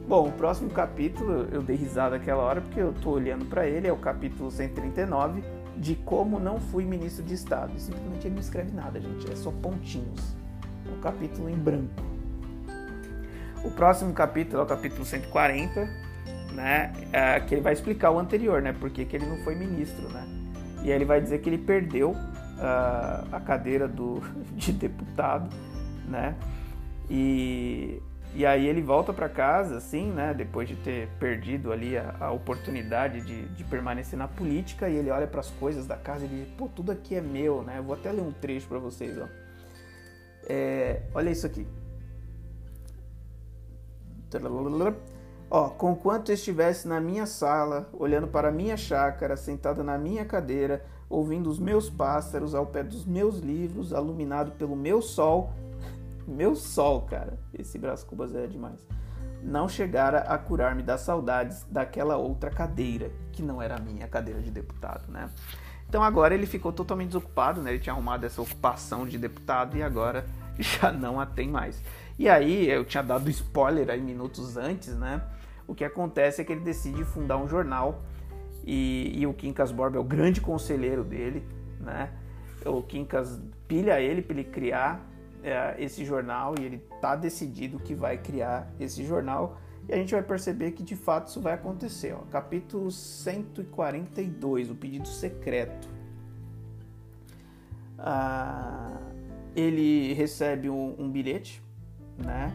Bom, 0.08 0.30
o 0.30 0.32
próximo 0.32 0.70
capítulo, 0.70 1.50
eu 1.52 1.62
dei 1.62 1.76
risada 1.76 2.16
aquela 2.16 2.42
hora 2.42 2.62
porque 2.62 2.80
eu 2.80 2.92
estou 2.92 3.16
olhando 3.16 3.46
para 3.46 3.68
ele, 3.68 3.88
é 3.88 3.92
o 3.92 3.98
capítulo 3.98 4.50
139, 4.50 5.44
de 5.76 5.96
como 5.96 6.40
não 6.40 6.60
fui 6.60 6.86
ministro 6.86 7.24
de 7.24 7.34
Estado. 7.34 7.78
Simplesmente 7.78 8.26
ele 8.26 8.36
não 8.36 8.42
escreve 8.42 8.72
nada, 8.72 9.02
gente, 9.02 9.30
é 9.30 9.36
só 9.36 9.52
pontinhos. 9.52 10.34
É 10.88 10.92
um 10.98 11.02
capítulo 11.02 11.50
em 11.50 11.58
branco. 11.58 11.92
O 13.66 13.72
próximo 13.72 14.14
capítulo 14.14 14.62
é 14.62 14.64
o 14.64 14.66
capítulo 14.66 15.04
140, 15.04 15.90
né? 16.54 16.94
É, 17.12 17.40
que 17.42 17.56
ele 17.56 17.62
vai 17.62 17.74
explicar 17.74 18.12
o 18.12 18.18
anterior, 18.18 18.62
né? 18.62 18.72
Por 18.72 18.90
que, 18.90 19.04
que 19.04 19.18
ele 19.18 19.26
não 19.26 19.38
foi 19.44 19.56
ministro, 19.56 20.08
né? 20.08 20.37
E 20.84 20.92
aí 20.92 20.92
ele 20.92 21.06
vai 21.06 21.20
dizer 21.20 21.40
que 21.40 21.50
ele 21.50 21.58
perdeu 21.58 22.12
uh, 22.12 23.28
a 23.32 23.40
cadeira 23.40 23.88
do, 23.88 24.22
de 24.56 24.72
deputado, 24.72 25.50
né? 26.08 26.36
E, 27.10 28.02
e 28.36 28.46
aí 28.46 28.68
ele 28.68 28.82
volta 28.82 29.14
para 29.14 29.30
casa, 29.30 29.78
assim, 29.78 30.12
né? 30.12 30.34
Depois 30.34 30.68
de 30.68 30.76
ter 30.76 31.08
perdido 31.20 31.72
ali 31.72 31.98
a, 31.98 32.16
a 32.20 32.32
oportunidade 32.32 33.22
de, 33.22 33.46
de, 33.50 33.64
permanecer 33.64 34.18
na 34.18 34.28
política, 34.28 34.90
e 34.90 34.96
ele 34.96 35.10
olha 35.10 35.28
para 35.28 35.40
as 35.40 35.50
coisas 35.52 35.88
da 35.88 35.96
casa 35.96 36.26
e 36.26 36.28
diz: 36.28 36.48
pô, 36.58 36.68
tudo 36.68 36.92
aqui 36.92 37.16
é 37.16 37.22
meu, 37.22 37.64
né? 37.64 37.80
Eu 37.80 37.84
vou 37.84 37.96
até 37.96 38.12
ler 38.12 38.22
um 38.22 38.32
trecho 38.32 38.68
para 38.68 38.80
vocês, 38.80 39.18
ó. 39.18 39.28
É, 40.50 41.02
olha 41.14 41.30
isso 41.30 41.46
aqui. 41.46 41.68
Ó, 45.50 45.70
conquanto 45.70 46.32
estivesse 46.32 46.88
na 46.88 47.00
minha 47.00 47.26
sala, 47.26 47.90
olhando 47.94 48.28
para 48.28 48.50
a 48.50 48.52
minha 48.52 48.76
chácara, 48.76 49.38
sentada 49.38 49.82
na 49.82 49.98
minha 49.98 50.26
cadeira, 50.26 50.86
ouvindo 51.10 51.50
os 51.50 51.58
meus 51.58 51.90
pássaros 51.90 52.54
ao 52.54 52.66
pé 52.66 52.84
dos 52.84 53.06
meus 53.06 53.40
livros, 53.40 53.92
iluminado 53.92 54.52
pelo 54.52 54.76
meu 54.76 55.02
sol. 55.02 55.54
meu 56.28 56.54
sol, 56.54 57.02
cara. 57.04 57.40
Esse 57.58 57.80
Brás 57.80 58.04
Cubas 58.04 58.36
é 58.36 58.46
demais. 58.46 58.86
Não 59.42 59.70
chegara 59.70 60.20
a 60.20 60.38
curar-me 60.38 60.84
das 60.84 61.02
saudades 61.02 61.66
daquela 61.72 62.18
outra 62.18 62.50
cadeira, 62.50 63.10
que 63.32 63.42
não 63.42 63.62
era 63.62 63.76
a 63.76 63.80
minha 63.80 64.08
cadeira 64.08 64.42
de 64.42 64.52
deputado, 64.52 65.10
né? 65.10 65.30
Então 65.88 66.04
agora 66.04 66.34
ele 66.34 66.46
ficou 66.46 66.74
totalmente 66.74 67.08
desocupado, 67.08 67.62
né? 67.62 67.72
Ele 67.72 67.80
tinha 67.80 67.94
arrumado 67.94 68.26
essa 68.26 68.42
ocupação 68.42 69.08
de 69.08 69.18
deputado 69.18 69.78
e 69.78 69.84
agora 69.84 70.26
já 70.60 70.92
não 70.92 71.22
a 71.22 71.26
tem 71.26 71.48
mais. 71.48 71.82
E 72.20 72.28
aí, 72.28 72.68
eu 72.70 72.84
tinha 72.84 73.04
dado 73.04 73.30
spoiler 73.30 73.90
aí 73.90 74.02
minutos 74.02 74.58
antes, 74.58 74.94
né? 74.98 75.22
O 75.68 75.76
que 75.76 75.84
acontece 75.84 76.42
é 76.42 76.46
que 76.46 76.52
ele 76.52 76.62
decide 76.62 77.04
fundar 77.04 77.38
um 77.38 77.48
jornal 77.48 78.02
e, 78.66 79.14
e 79.16 79.28
o 79.28 79.34
Quincas 79.34 79.72
Borba 79.72 79.98
é 79.98 80.00
o 80.00 80.04
grande 80.04 80.42
conselheiro 80.42 81.04
dele, 81.04 81.46
né? 81.80 82.12
O 82.66 82.82
Quincas 82.82 83.40
pilha 83.68 84.00
ele 84.02 84.22
para 84.22 84.34
ele 84.34 84.44
criar 84.46 85.06
é, 85.44 85.76
esse 85.78 86.04
jornal 86.04 86.56
e 86.60 86.64
ele 86.64 86.78
tá 87.02 87.16
decidido 87.16 87.80
que 87.80 87.94
vai 87.94 88.18
criar 88.18 88.72
esse 88.80 89.06
jornal 89.06 89.58
e 89.88 89.94
a 89.94 89.96
gente 89.96 90.14
vai 90.14 90.22
perceber 90.22 90.72
que 90.72 90.84
de 90.84 90.96
fato 90.96 91.28
isso 91.28 91.40
vai 91.40 91.54
acontecer. 91.54 92.14
Ó. 92.14 92.20
Capítulo 92.30 92.92
142, 92.92 94.70
o 94.70 94.76
pedido 94.76 95.08
secreto. 95.08 95.88
Ah, 97.98 99.00
ele 99.56 100.14
recebe 100.14 100.70
um, 100.70 100.96
um 101.00 101.10
bilhete, 101.10 101.64
né? 102.18 102.54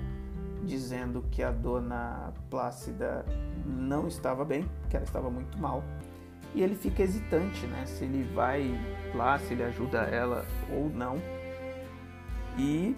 Dizendo 0.62 1.25
que 1.31 1.42
a 1.42 1.51
dona 1.51 2.33
Plácida 2.48 3.25
não 3.66 4.07
estava 4.07 4.44
bem, 4.44 4.68
que 4.88 4.96
ela 4.96 5.05
estava 5.05 5.31
muito 5.31 5.59
mal. 5.59 5.83
E 6.55 6.62
ele 6.62 6.75
fica 6.75 7.03
hesitante, 7.03 7.66
né? 7.66 7.85
Se 7.87 8.05
ele 8.05 8.25
vai 8.35 8.70
lá, 9.14 9.38
se 9.38 9.55
ele 9.55 9.62
ajuda 9.62 9.98
ela 10.03 10.44
ou 10.70 10.90
não. 10.90 11.16
E 12.59 12.94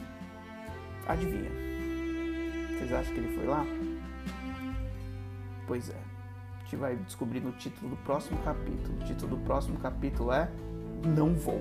adivinha? 1.06 1.50
Vocês 2.70 2.92
acham 2.92 3.14
que 3.14 3.20
ele 3.20 3.34
foi 3.36 3.46
lá? 3.46 3.64
Pois 5.66 5.88
é. 5.88 5.94
A 5.94 6.62
gente 6.64 6.76
vai 6.76 6.96
descobrir 6.96 7.40
no 7.40 7.52
título 7.52 7.90
do 7.90 7.96
próximo 7.98 8.38
capítulo. 8.42 9.00
O 9.00 9.04
título 9.04 9.36
do 9.36 9.44
próximo 9.44 9.78
capítulo 9.78 10.32
é 10.32 10.50
Não 11.04 11.34
Vou. 11.34 11.60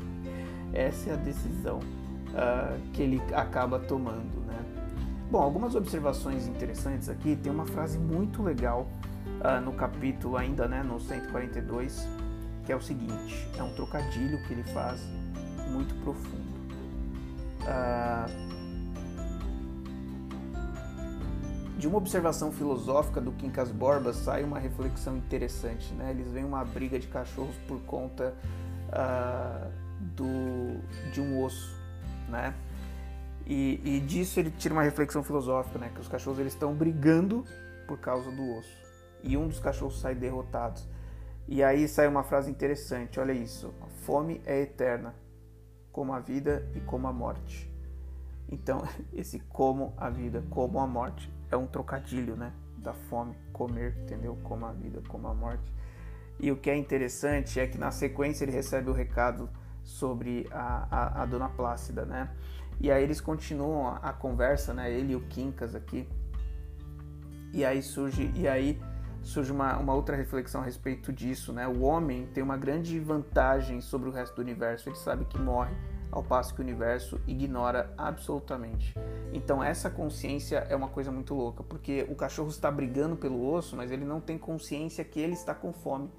Essa 0.74 1.10
é 1.10 1.12
a 1.14 1.16
decisão 1.16 1.78
uh, 1.78 2.90
que 2.92 3.02
ele 3.02 3.22
acaba 3.34 3.78
tomando, 3.78 4.44
né? 4.46 4.58
Bom, 5.28 5.42
algumas 5.42 5.74
observações 5.74 6.46
interessantes 6.46 7.08
aqui. 7.08 7.34
Tem 7.34 7.50
uma 7.50 7.66
frase 7.66 7.98
muito 7.98 8.42
legal 8.42 8.86
uh, 9.40 9.60
no 9.60 9.72
capítulo 9.72 10.36
ainda, 10.36 10.68
né, 10.68 10.84
no 10.84 11.00
142, 11.00 12.06
que 12.64 12.72
é 12.72 12.76
o 12.76 12.80
seguinte: 12.80 13.48
é 13.58 13.62
um 13.62 13.74
trocadilho 13.74 14.40
que 14.46 14.52
ele 14.52 14.62
faz 14.62 15.00
muito 15.72 15.94
profundo. 15.96 16.46
Uh, 17.62 18.46
de 21.76 21.88
uma 21.88 21.98
observação 21.98 22.52
filosófica 22.52 23.20
do 23.20 23.32
Quincas 23.32 23.72
Borba 23.72 24.12
sai 24.12 24.44
uma 24.44 24.60
reflexão 24.60 25.16
interessante, 25.16 25.92
né? 25.94 26.10
Eles 26.10 26.30
veem 26.30 26.44
uma 26.44 26.64
briga 26.64 27.00
de 27.00 27.08
cachorros 27.08 27.56
por 27.66 27.80
conta 27.80 28.32
uh, 28.88 29.70
do, 30.00 30.80
de 31.10 31.20
um 31.20 31.42
osso, 31.42 31.76
né? 32.28 32.54
E, 33.46 33.80
e, 33.84 34.00
disso 34.00 34.40
ele 34.40 34.50
tira 34.50 34.74
uma 34.74 34.82
reflexão 34.82 35.22
filosófica, 35.22 35.78
né? 35.78 35.90
Que 35.94 36.00
os 36.00 36.08
cachorros 36.08 36.38
eles 36.40 36.52
estão 36.52 36.74
brigando 36.74 37.44
por 37.86 37.98
causa 37.98 38.30
do 38.30 38.56
osso 38.56 38.86
e 39.22 39.36
um 39.36 39.48
dos 39.48 39.60
cachorros 39.60 40.00
sai 40.00 40.14
derrotado. 40.14 40.80
E 41.48 41.62
aí 41.62 41.86
sai 41.86 42.08
uma 42.08 42.24
frase 42.24 42.50
interessante, 42.50 43.20
olha 43.20 43.32
isso: 43.32 43.72
a 43.80 43.86
fome 44.04 44.40
é 44.44 44.62
eterna, 44.62 45.14
como 45.92 46.12
a 46.12 46.20
vida 46.20 46.68
e 46.74 46.80
como 46.80 47.06
a 47.06 47.12
morte. 47.12 47.72
Então, 48.48 48.82
esse 49.12 49.40
como 49.40 49.94
a 49.96 50.10
vida, 50.10 50.42
como 50.50 50.78
a 50.80 50.86
morte 50.86 51.32
é 51.50 51.56
um 51.56 51.66
trocadilho, 51.66 52.36
né? 52.36 52.52
Da 52.78 52.92
fome, 52.92 53.36
comer, 53.52 53.96
entendeu? 54.02 54.36
Como 54.42 54.64
a 54.66 54.72
vida, 54.72 55.02
como 55.08 55.26
a 55.28 55.34
morte. 55.34 55.72
E 56.38 56.50
o 56.52 56.56
que 56.56 56.70
é 56.70 56.76
interessante 56.76 57.58
é 57.58 57.66
que 57.66 57.78
na 57.78 57.90
sequência 57.90 58.44
ele 58.44 58.52
recebe 58.52 58.90
o 58.90 58.92
recado 58.92 59.48
sobre 59.82 60.46
a, 60.50 60.86
a, 60.90 61.22
a 61.22 61.26
Dona 61.26 61.48
Plácida, 61.48 62.04
né? 62.04 62.30
E 62.80 62.90
aí 62.90 63.02
eles 63.02 63.20
continuam 63.20 63.88
a, 63.88 63.96
a, 63.96 64.12
conversa, 64.12 64.74
né? 64.74 64.90
Ele 64.90 65.12
e 65.12 65.16
o 65.16 65.20
Quincas 65.22 65.74
aqui. 65.74 66.08
E 67.52 67.64
aí 67.64 67.82
surge, 67.82 68.30
e 68.34 68.46
aí 68.46 68.80
surge 69.22 69.50
uma, 69.50 69.76
uma 69.78 69.94
outra 69.94 70.14
reflexão 70.14 70.60
a 70.60 70.64
respeito 70.64 71.12
disso, 71.12 71.52
né? 71.52 71.66
O 71.66 71.82
homem 71.82 72.26
tem 72.34 72.42
uma 72.42 72.56
grande 72.56 72.98
vantagem 73.00 73.80
sobre 73.80 74.08
o 74.08 74.12
resto 74.12 74.36
do 74.36 74.42
universo. 74.42 74.88
Ele 74.88 74.96
sabe 74.96 75.24
que 75.24 75.38
morre 75.38 75.74
ao 76.10 76.22
passo 76.22 76.54
que 76.54 76.60
o 76.60 76.64
universo 76.64 77.20
ignora 77.26 77.92
absolutamente. 77.96 78.94
Então 79.32 79.62
essa 79.62 79.90
consciência 79.90 80.66
é 80.68 80.76
uma 80.76 80.88
coisa 80.88 81.10
muito 81.10 81.34
louca, 81.34 81.62
porque 81.62 82.06
o 82.08 82.14
cachorro 82.14 82.48
está 82.48 82.70
brigando 82.70 83.16
pelo 83.16 83.52
osso, 83.52 83.76
mas 83.76 83.90
ele 83.90 84.04
não 84.04 84.20
tem 84.20 84.38
consciência 84.38 85.04
que 85.04 85.20
ele 85.20 85.34
está 85.34 85.54
com 85.54 85.72
fome. 85.72 86.10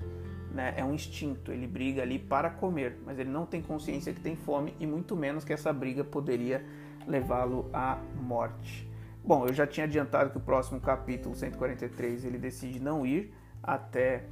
Né? 0.52 0.74
É 0.78 0.84
um 0.84 0.94
instinto, 0.94 1.52
ele 1.52 1.68
briga 1.68 2.02
ali 2.02 2.18
para 2.18 2.50
comer, 2.50 3.00
mas 3.06 3.20
ele 3.20 3.30
não 3.30 3.46
tem 3.46 3.62
consciência 3.62 4.14
que 4.14 4.20
tem 4.20 4.36
fome 4.36 4.74
e 4.80 4.88
muito 4.88 5.16
menos 5.16 5.44
que 5.44 5.54
essa 5.54 5.72
briga 5.72 6.04
poderia 6.04 6.64
levá-lo 7.08 7.70
à 7.74 7.98
morte. 8.16 8.88
Bom, 9.24 9.46
eu 9.46 9.54
já 9.54 9.68
tinha 9.68 9.86
adiantado 9.86 10.30
que 10.30 10.38
o 10.38 10.42
próximo 10.42 10.80
capítulo 10.80 11.36
143 11.36 12.24
ele 12.24 12.38
decide 12.38 12.80
não 12.80 13.06
ir 13.06 13.34
até 13.62 14.24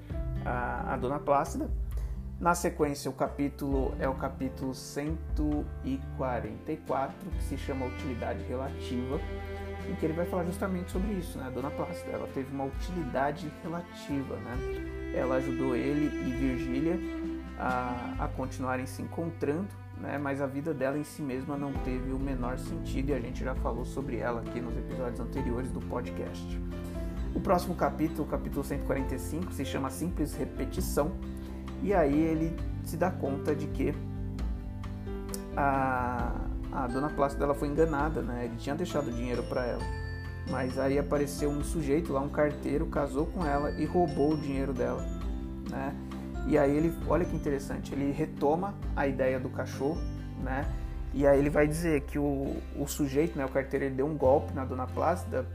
a, 0.45 0.93
a 0.93 0.97
Dona 0.97 1.19
Plácida, 1.19 1.69
na 2.39 2.53
sequência, 2.53 3.09
o 3.09 3.13
capítulo 3.13 3.95
é 3.97 4.07
o 4.09 4.15
capítulo 4.15 4.73
144, 4.73 7.15
que 7.31 7.43
se 7.43 7.57
chama 7.57 7.85
Utilidade 7.85 8.43
Relativa, 8.43 9.21
em 9.89 9.95
que 9.95 10.05
ele 10.05 10.11
vai 10.13 10.25
falar 10.25 10.43
justamente 10.43 10.91
sobre 10.91 11.13
isso, 11.13 11.37
né? 11.37 11.45
A 11.47 11.49
Dona 11.49 11.71
Plácida, 11.71 12.11
ela 12.11 12.27
teve 12.27 12.53
uma 12.53 12.65
utilidade 12.65 13.49
relativa, 13.63 14.35
né? 14.35 15.13
Ela 15.13 15.35
ajudou 15.35 15.77
ele 15.77 16.07
e 16.07 16.33
Virgília 16.33 16.99
a, 17.57 18.15
a 18.19 18.27
continuarem 18.27 18.85
se 18.85 19.01
encontrando, 19.01 19.69
né? 19.97 20.17
Mas 20.17 20.41
a 20.41 20.45
vida 20.45 20.73
dela 20.73 20.97
em 20.97 21.05
si 21.05 21.21
mesma 21.21 21.55
não 21.55 21.71
teve 21.71 22.11
o 22.11 22.19
menor 22.19 22.59
sentido 22.59 23.11
e 23.11 23.13
a 23.13 23.19
gente 23.19 23.45
já 23.45 23.55
falou 23.55 23.85
sobre 23.85 24.17
ela 24.17 24.41
aqui 24.41 24.59
nos 24.59 24.75
episódios 24.75 25.21
anteriores 25.21 25.71
do 25.71 25.79
podcast. 25.79 26.61
O 27.33 27.39
próximo 27.39 27.75
capítulo, 27.75 28.23
o 28.23 28.27
capítulo 28.27 28.61
145, 28.63 29.53
se 29.53 29.63
chama 29.63 29.89
Simples 29.89 30.35
Repetição 30.35 31.13
e 31.85 31.93
aí 31.93 32.19
ele 32.19 32.57
se 32.83 32.97
dá 32.97 33.11
conta 33.11 33.55
de 33.55 33.67
que 33.67 33.93
a, 35.55 36.33
a 36.71 36.87
dona 36.87 37.11
Plácida 37.11 37.43
ela 37.45 37.53
foi 37.53 37.67
enganada, 37.67 38.23
né? 38.23 38.45
Ele 38.45 38.55
tinha 38.57 38.73
deixado 38.73 39.11
dinheiro 39.11 39.43
para 39.43 39.67
ela. 39.67 39.83
Mas 40.49 40.79
aí 40.79 40.97
apareceu 40.97 41.47
um 41.47 41.63
sujeito 41.63 42.11
lá, 42.11 42.21
um 42.21 42.29
carteiro, 42.29 42.87
casou 42.87 43.27
com 43.27 43.45
ela 43.45 43.69
e 43.69 43.85
roubou 43.85 44.33
o 44.33 44.37
dinheiro 44.37 44.73
dela, 44.73 45.05
né? 45.69 45.95
E 46.47 46.57
aí 46.57 46.75
ele, 46.75 46.91
olha 47.07 47.23
que 47.23 47.35
interessante, 47.35 47.93
ele 47.93 48.11
retoma 48.11 48.73
a 48.95 49.05
ideia 49.07 49.39
do 49.39 49.49
cachorro, 49.49 50.01
né? 50.43 50.65
E 51.13 51.27
aí 51.27 51.37
ele 51.37 51.51
vai 51.51 51.67
dizer 51.67 52.01
que 52.01 52.17
o, 52.17 52.57
o 52.75 52.87
sujeito, 52.87 53.37
né, 53.37 53.45
o 53.45 53.49
carteiro, 53.49 53.85
ele 53.85 53.95
deu 53.95 54.07
um 54.07 54.17
golpe 54.17 54.53
na 54.53 54.65
dona 54.65 54.87
Plácida 54.87 55.45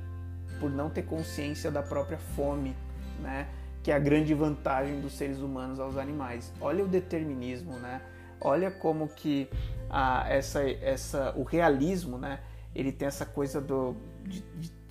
por 0.61 0.71
não 0.71 0.89
ter 0.89 1.03
consciência 1.03 1.73
da 1.73 1.83
própria 1.83 2.19
fome, 2.19 2.77
né? 3.21 3.49
Que 3.83 3.91
é 3.91 3.95
a 3.95 3.99
grande 3.99 4.35
vantagem 4.35 5.01
dos 5.01 5.13
seres 5.13 5.39
humanos 5.39 5.81
aos 5.81 5.97
animais. 5.97 6.53
Olha 6.61 6.85
o 6.85 6.89
determinismo, 6.89 7.73
né? 7.79 8.03
Olha 8.41 8.71
como 8.71 9.09
que 9.09 9.49
ah, 9.89 10.25
essa, 10.29 10.63
essa, 10.63 11.33
o 11.37 11.43
realismo, 11.43 12.19
né? 12.19 12.41
Ele 12.75 12.93
tem 12.93 13.09
essa 13.09 13.27
coisa 13.27 13.61
do, 13.61 13.97
de, 14.25 14.43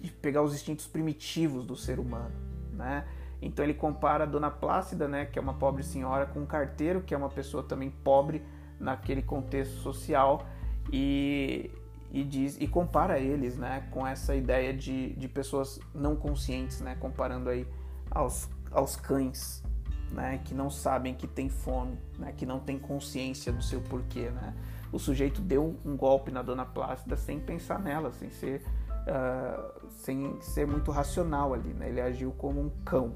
de, 0.02 0.12
pegar 0.22 0.42
os 0.42 0.54
instintos 0.54 0.88
primitivos 0.88 1.66
do 1.66 1.76
ser 1.76 2.00
humano, 2.00 2.36
né? 2.74 3.06
Então 3.42 3.64
ele 3.64 3.74
compara 3.74 4.26
a 4.26 4.28
Dona 4.28 4.52
Plácida, 4.52 5.08
né, 5.08 5.26
que 5.26 5.40
é 5.40 5.42
uma 5.42 5.54
pobre 5.54 5.82
senhora, 5.82 6.26
com 6.26 6.42
um 6.42 6.46
carteiro, 6.46 7.02
que 7.02 7.14
é 7.14 7.18
uma 7.18 7.30
pessoa 7.30 7.64
também 7.64 7.90
pobre 7.90 8.44
naquele 8.78 9.22
contexto 9.22 9.76
social, 9.78 10.46
e, 10.92 11.72
e 12.12 12.24
diz 12.24 12.60
e 12.60 12.68
compara 12.68 13.18
eles, 13.18 13.58
né, 13.58 13.88
com 13.92 14.06
essa 14.06 14.36
ideia 14.36 14.74
de, 14.74 15.14
de 15.14 15.28
pessoas 15.30 15.80
não 15.96 16.18
conscientes, 16.18 16.82
né, 16.82 16.98
comparando 17.00 17.50
aí 17.50 17.66
aos 18.12 18.50
aos 18.72 18.96
cães, 18.96 19.64
né, 20.12 20.40
que 20.44 20.54
não 20.54 20.70
sabem 20.70 21.14
que 21.14 21.28
tem 21.28 21.50
fome, 21.50 21.98
né, 22.18 22.34
que 22.36 22.46
não 22.46 22.60
tem 22.60 22.80
consciência 22.80 23.52
do 23.52 23.62
seu 23.62 23.82
porquê, 23.82 24.30
né? 24.30 24.54
O 24.92 24.98
sujeito 24.98 25.40
deu 25.40 25.78
um 25.86 25.96
golpe 25.96 26.32
na 26.32 26.42
dona 26.42 26.66
Plácida 26.66 27.16
sem 27.16 27.40
pensar 27.40 27.80
nela, 27.80 28.12
sem 28.12 28.32
ser, 28.32 28.64
uh, 29.06 29.88
sem 29.90 30.42
ser 30.42 30.66
muito 30.66 30.90
racional 30.90 31.54
ali, 31.54 31.70
né? 31.74 31.90
Ele 31.90 32.02
agiu 32.02 32.32
como 32.32 32.60
um 32.60 32.70
cão, 32.84 33.14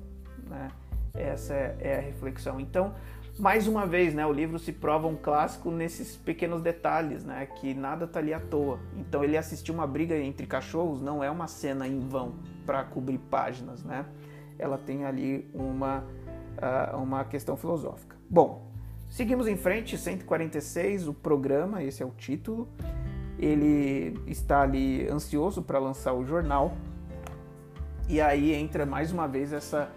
né? 0.47 0.69
Essa 1.15 1.53
é, 1.53 1.77
é 1.79 1.97
a 1.97 2.01
reflexão. 2.01 2.59
Então, 2.59 2.93
Mais 3.39 3.67
uma 3.67 3.87
vez, 3.87 4.13
né, 4.13 4.23
o 4.27 4.31
livro 4.31 4.59
se 4.59 4.71
prova 4.71 5.07
um 5.07 5.15
clássico 5.15 5.71
nesses 5.71 6.15
pequenos 6.15 6.61
detalhes, 6.61 7.23
né, 7.23 7.47
que 7.47 7.73
nada 7.73 8.05
tá 8.05 8.19
ali 8.19 8.31
à 8.31 8.39
toa. 8.39 8.79
Então 8.95 9.23
ele 9.23 9.35
assistir 9.35 9.71
uma 9.71 9.87
briga 9.87 10.15
entre 10.15 10.45
cachorros 10.45 11.01
não 11.01 11.23
é 11.23 11.31
uma 11.31 11.47
cena 11.47 11.87
em 11.87 11.99
vão 11.99 12.35
para 12.63 12.83
cobrir 12.83 13.17
páginas, 13.17 13.83
né? 13.83 14.05
Ela 14.63 14.77
tem 14.77 15.03
ali 15.03 15.45
uma, 15.53 16.05
uh, 16.57 16.97
uma 16.97 17.25
questão 17.25 17.57
filosófica. 17.57 18.15
Bom, 18.29 18.71
seguimos 19.09 19.45
em 19.45 19.57
frente, 19.57 19.97
146, 19.97 21.09
o 21.09 21.13
programa, 21.13 21.83
esse 21.83 22.01
é 22.01 22.05
o 22.05 22.11
título. 22.11 22.69
Ele 23.37 24.17
está 24.25 24.61
ali 24.61 25.05
ansioso 25.09 25.61
para 25.61 25.79
lançar 25.79 26.13
o 26.13 26.23
jornal. 26.23 26.77
E 28.07 28.21
aí 28.21 28.53
entra 28.53 28.85
mais 28.85 29.11
uma 29.11 29.27
vez 29.27 29.51
essa 29.51 29.91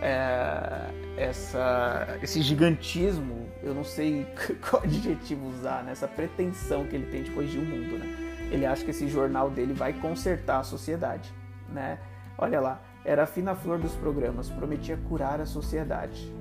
é, 0.00 0.90
essa, 1.18 2.18
esse 2.22 2.40
gigantismo, 2.40 3.46
eu 3.62 3.74
não 3.74 3.84
sei 3.84 4.26
qual 4.68 4.82
adjetivo 4.82 5.46
usar, 5.46 5.84
né? 5.84 5.92
essa 5.92 6.08
pretensão 6.08 6.86
que 6.86 6.96
ele 6.96 7.06
tem 7.10 7.22
de 7.22 7.30
corrigir 7.32 7.60
o 7.60 7.66
mundo. 7.66 7.98
Né? 7.98 8.48
Ele 8.50 8.64
acha 8.64 8.82
que 8.82 8.92
esse 8.92 9.06
jornal 9.08 9.50
dele 9.50 9.74
vai 9.74 9.92
consertar 9.92 10.60
a 10.60 10.62
sociedade. 10.62 11.30
Né? 11.68 11.98
Olha 12.38 12.60
lá, 12.60 12.80
era 13.04 13.24
a 13.24 13.26
fina 13.26 13.54
flor 13.54 13.78
dos 13.78 13.94
programas, 13.94 14.48
prometia 14.48 14.98
curar 15.08 15.40
a 15.40 15.46
sociedade. 15.46 16.32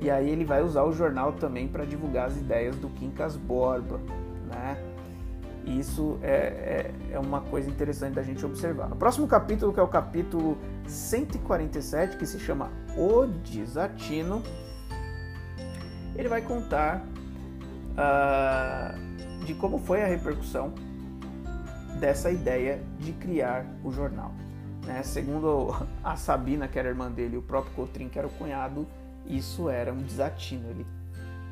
E 0.00 0.10
aí 0.10 0.28
ele 0.28 0.44
vai 0.44 0.62
usar 0.62 0.84
o 0.84 0.92
jornal 0.92 1.32
também 1.32 1.66
para 1.66 1.84
divulgar 1.84 2.26
as 2.26 2.36
ideias 2.36 2.76
do 2.76 2.88
Quincas 2.90 3.36
Borba. 3.36 3.98
Né? 4.46 4.76
isso 5.66 6.18
é, 6.22 6.30
é, 6.30 6.94
é, 7.12 7.18
uma 7.18 7.40
coisa 7.40 7.70
interessante 7.70 8.14
da 8.14 8.22
gente 8.22 8.44
observar. 8.44 8.88
No 8.88 8.96
próximo 8.96 9.26
capítulo, 9.26 9.72
que 9.72 9.80
é 9.80 9.82
o 9.82 9.88
capítulo 9.88 10.58
147, 10.86 12.16
que 12.16 12.26
se 12.26 12.38
chama 12.38 12.70
O 12.96 13.26
Desatino, 13.26 14.42
ele 16.14 16.28
vai 16.28 16.42
contar 16.42 17.02
uh, 17.92 19.44
de 19.44 19.54
como 19.54 19.78
foi 19.78 20.02
a 20.02 20.06
repercussão 20.06 20.74
dessa 21.98 22.30
ideia 22.30 22.82
de 22.98 23.12
criar 23.12 23.64
o 23.82 23.90
jornal. 23.90 24.32
Né? 24.84 25.02
Segundo 25.02 25.74
a 26.02 26.16
Sabina, 26.16 26.68
que 26.68 26.78
era 26.78 26.88
irmã 26.88 27.10
dele, 27.10 27.36
e 27.36 27.38
o 27.38 27.42
próprio 27.42 27.74
Cotrim, 27.74 28.08
que 28.08 28.18
era 28.18 28.28
o 28.28 28.30
cunhado, 28.30 28.86
isso 29.26 29.68
era 29.68 29.92
um 29.92 30.02
desatino. 30.02 30.68
Ele 30.70 30.86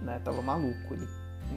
né, 0.03 0.21
maluco, 0.45 0.95
ele 0.95 1.09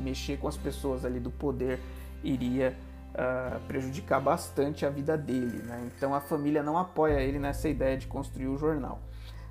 mexer 0.04 0.38
com 0.38 0.48
as 0.48 0.58
pessoas 0.58 1.06
ali 1.06 1.20
do 1.20 1.32
poder 1.32 1.80
iria 2.24 2.76
uh, 3.14 3.60
prejudicar 3.68 4.22
bastante 4.22 4.86
a 4.86 4.90
vida 4.90 5.18
dele. 5.18 5.60
Né? 5.60 5.90
Então 5.96 6.14
a 6.14 6.22
família 6.22 6.64
não 6.64 6.78
apoia 6.78 7.22
ele 7.22 7.40
nessa 7.40 7.70
ideia 7.70 7.98
de 7.98 8.08
construir 8.08 8.48
o 8.48 8.58
jornal. 8.58 9.02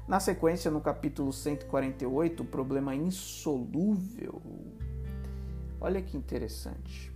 Na 0.07 0.21
sequência, 0.21 0.71
no 0.71 0.81
capítulo 0.81 1.33
148, 1.33 2.43
o 2.43 2.47
problema 2.47 2.95
insolúvel. 2.95 4.43
Olha 5.81 6.03
que 6.03 6.17
interessante. 6.17 7.14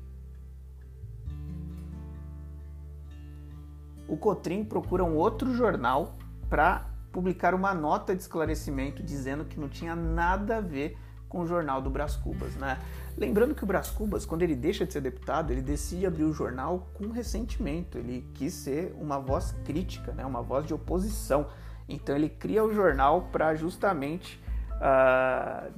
O 4.09 4.16
Cotrim 4.16 4.64
procura 4.64 5.05
um 5.05 5.16
outro 5.16 5.55
jornal 5.55 6.16
para 6.49 6.87
publicar 7.12 7.55
uma 7.55 7.75
nota 7.75 8.14
de 8.14 8.23
esclarecimento 8.23 9.03
dizendo 9.03 9.44
que 9.44 9.61
não 9.61 9.68
tinha 9.68 9.94
nada 9.94 10.57
a 10.57 10.61
ver 10.61 10.97
com 11.29 11.40
o 11.40 11.47
jornal 11.47 11.83
do 11.83 11.90
Brás 11.90 12.16
Cubas, 12.16 12.57
né? 12.57 12.79
Lembrando 13.16 13.55
que 13.55 13.62
o 13.62 13.66
Brás 13.66 13.90
Cubas, 13.90 14.25
quando 14.25 14.42
ele 14.42 14.55
deixa 14.55 14.87
de 14.87 14.92
ser 14.92 15.01
deputado, 15.01 15.51
ele 15.51 15.61
decide 15.61 16.07
abrir 16.07 16.25
o 16.25 16.33
jornal 16.33 16.88
com 16.94 17.09
ressentimento. 17.09 17.99
Ele 17.99 18.27
quis 18.35 18.55
ser 18.55 18.94
uma 18.99 19.18
voz 19.18 19.53
crítica, 19.64 20.12
né? 20.12 20.25
uma 20.25 20.40
voz 20.40 20.66
de 20.66 20.73
oposição. 20.73 21.47
Então 21.88 22.14
ele 22.14 22.29
cria 22.29 22.64
o 22.64 22.73
jornal 22.73 23.29
para 23.33 23.55
justamente 23.55 24.40
uh, 24.77 25.71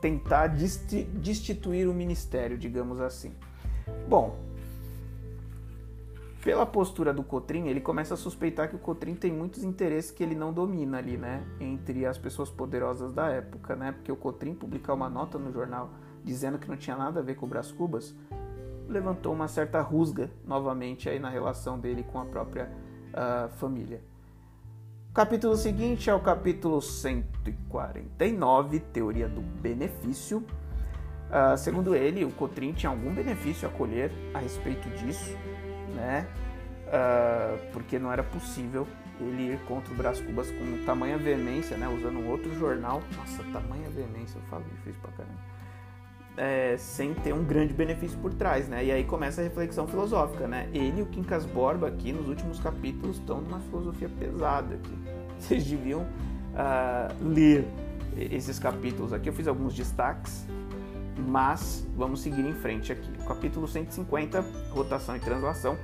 tentar 0.00 0.48
destituir 0.48 1.88
o 1.88 1.92
ministério, 1.92 2.56
digamos 2.56 3.00
assim. 3.00 3.34
Bom, 4.08 4.38
pela 6.44 6.66
postura 6.66 7.10
do 7.10 7.22
Cotrim, 7.22 7.68
ele 7.68 7.80
começa 7.80 8.12
a 8.12 8.18
suspeitar 8.18 8.68
que 8.68 8.76
o 8.76 8.78
Cotrim 8.78 9.14
tem 9.14 9.32
muitos 9.32 9.64
interesses 9.64 10.10
que 10.10 10.22
ele 10.22 10.34
não 10.34 10.52
domina 10.52 10.98
ali, 10.98 11.16
né? 11.16 11.42
Entre 11.58 12.04
as 12.04 12.18
pessoas 12.18 12.50
poderosas 12.50 13.14
da 13.14 13.30
época, 13.30 13.74
né? 13.74 13.92
Porque 13.92 14.12
o 14.12 14.16
Cotrim 14.16 14.54
publicar 14.54 14.92
uma 14.92 15.08
nota 15.08 15.38
no 15.38 15.50
jornal 15.50 15.88
dizendo 16.22 16.58
que 16.58 16.68
não 16.68 16.76
tinha 16.76 16.98
nada 16.98 17.20
a 17.20 17.22
ver 17.22 17.36
com 17.36 17.46
o 17.46 17.48
Brás 17.48 17.72
Cubas, 17.72 18.14
levantou 18.86 19.32
uma 19.32 19.48
certa 19.48 19.80
rusga 19.80 20.30
novamente 20.46 21.08
aí 21.08 21.18
na 21.18 21.30
relação 21.30 21.78
dele 21.78 22.02
com 22.02 22.20
a 22.20 22.26
própria 22.26 22.70
uh, 23.14 23.48
família. 23.56 24.02
O 25.08 25.14
capítulo 25.14 25.56
seguinte 25.56 26.10
é 26.10 26.14
o 26.14 26.20
capítulo 26.20 26.82
149, 26.82 28.80
Teoria 28.80 29.30
do 29.30 29.40
Benefício. 29.40 30.44
Uh, 31.30 31.56
segundo 31.56 31.94
ele, 31.94 32.22
o 32.22 32.30
Cotrim 32.32 32.74
tinha 32.74 32.90
algum 32.90 33.14
benefício 33.14 33.66
a 33.66 33.70
colher 33.70 34.12
a 34.34 34.40
respeito 34.40 34.90
disso, 34.90 35.34
né? 35.94 36.26
Uh, 36.86 37.72
porque 37.72 37.98
não 37.98 38.12
era 38.12 38.22
possível 38.22 38.86
ele 39.20 39.52
ir 39.52 39.58
contra 39.60 39.92
o 39.92 39.96
Brás 39.96 40.20
Cubas 40.20 40.50
com 40.50 40.84
tamanha 40.84 41.16
veemência, 41.16 41.76
né? 41.76 41.88
Usando 41.88 42.18
um 42.18 42.28
outro 42.28 42.54
jornal. 42.58 43.02
Nossa, 43.16 43.42
tamanha 43.52 43.88
veemência, 43.90 44.38
eu 44.38 44.42
falo 44.48 44.64
difícil 44.64 45.00
pra 45.00 45.12
caramba 45.12 45.54
é, 46.36 46.76
sem 46.76 47.14
ter 47.14 47.32
um 47.32 47.44
grande 47.44 47.72
benefício 47.72 48.18
por 48.18 48.34
trás, 48.34 48.68
né? 48.68 48.84
E 48.84 48.90
aí 48.90 49.04
começa 49.04 49.40
a 49.40 49.44
reflexão 49.44 49.86
filosófica, 49.86 50.48
né? 50.48 50.68
Ele 50.72 51.00
e 51.00 51.02
o 51.02 51.06
Quincas 51.06 51.44
Borba 51.44 51.88
aqui 51.88 52.12
nos 52.12 52.28
últimos 52.28 52.58
capítulos 52.58 53.16
estão 53.18 53.40
numa 53.40 53.60
filosofia 53.60 54.08
pesada 54.08 54.74
aqui. 54.74 54.98
Vocês 55.38 55.64
deviam 55.64 56.00
uh, 56.00 57.14
ler 57.22 57.66
esses 58.16 58.58
capítulos 58.58 59.12
aqui. 59.12 59.28
Eu 59.28 59.32
fiz 59.32 59.46
alguns 59.46 59.74
destaques, 59.74 60.46
mas 61.18 61.86
vamos 61.96 62.20
seguir 62.20 62.44
em 62.44 62.54
frente 62.54 62.92
aqui. 62.92 63.10
Capítulo 63.26 63.66
150, 63.66 64.44
rotação 64.70 65.16
e 65.16 65.20
translação, 65.20 65.78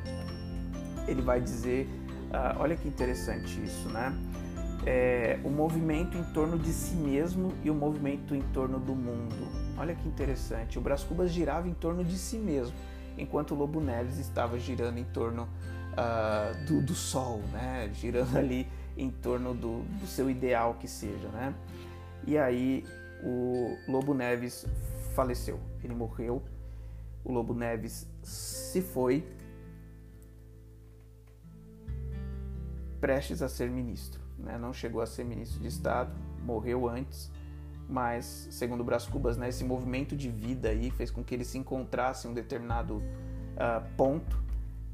ele 1.06 1.22
vai 1.22 1.40
dizer, 1.40 1.88
uh, 2.30 2.60
olha 2.60 2.76
que 2.76 2.88
interessante 2.88 3.62
isso, 3.62 3.88
né? 3.88 4.14
É, 4.86 5.38
o 5.44 5.50
movimento 5.50 6.16
em 6.16 6.24
torno 6.32 6.58
de 6.58 6.72
si 6.72 6.94
mesmo 6.94 7.52
e 7.62 7.70
o 7.70 7.74
movimento 7.74 8.34
em 8.34 8.40
torno 8.40 8.78
do 8.78 8.94
mundo. 8.94 9.36
Olha 9.76 9.94
que 9.94 10.08
interessante. 10.08 10.78
O 10.78 10.80
Brás 10.80 11.04
Cubas 11.04 11.30
girava 11.30 11.68
em 11.68 11.74
torno 11.74 12.02
de 12.02 12.16
si 12.16 12.38
mesmo, 12.38 12.74
enquanto 13.18 13.52
o 13.52 13.54
Lobo 13.54 13.80
Neves 13.80 14.18
estava 14.18 14.58
girando 14.58 14.98
em 14.98 15.04
torno 15.04 15.48
uh, 15.92 16.64
do, 16.66 16.80
do, 16.80 16.94
Sol, 16.94 17.42
né? 17.52 17.90
Girando 17.92 18.36
ali 18.38 18.66
em 18.96 19.10
torno 19.10 19.54
do, 19.54 19.82
do 20.00 20.06
seu 20.06 20.30
ideal 20.30 20.76
que 20.80 20.88
seja, 20.88 21.28
né? 21.28 21.54
E 22.26 22.38
aí 22.38 22.84
o 23.22 23.76
Lobo 23.86 24.14
Neves 24.14 24.66
faleceu. 25.20 25.60
Ele 25.84 25.94
morreu. 25.94 26.42
O 27.22 27.30
Lobo 27.30 27.52
Neves 27.52 28.08
se 28.22 28.80
foi 28.80 29.26
prestes 33.00 33.42
a 33.42 33.48
ser 33.48 33.68
ministro. 33.70 34.20
Né? 34.38 34.56
Não 34.58 34.72
chegou 34.72 35.02
a 35.02 35.06
ser 35.06 35.24
ministro 35.24 35.60
de 35.60 35.68
Estado, 35.68 36.12
morreu 36.42 36.88
antes 36.88 37.30
mas 37.90 38.46
segundo 38.52 38.82
o 38.82 38.84
Brás 38.84 39.04
Cubas, 39.04 39.36
né, 39.36 39.48
esse 39.48 39.64
movimento 39.64 40.16
de 40.16 40.30
vida 40.30 40.68
aí 40.68 40.92
fez 40.92 41.10
com 41.10 41.24
que 41.24 41.34
eles 41.34 41.48
se 41.48 41.58
encontrassem 41.58 42.28
em 42.28 42.32
um 42.32 42.34
determinado 42.34 42.98
uh, 42.98 43.84
ponto 43.96 44.40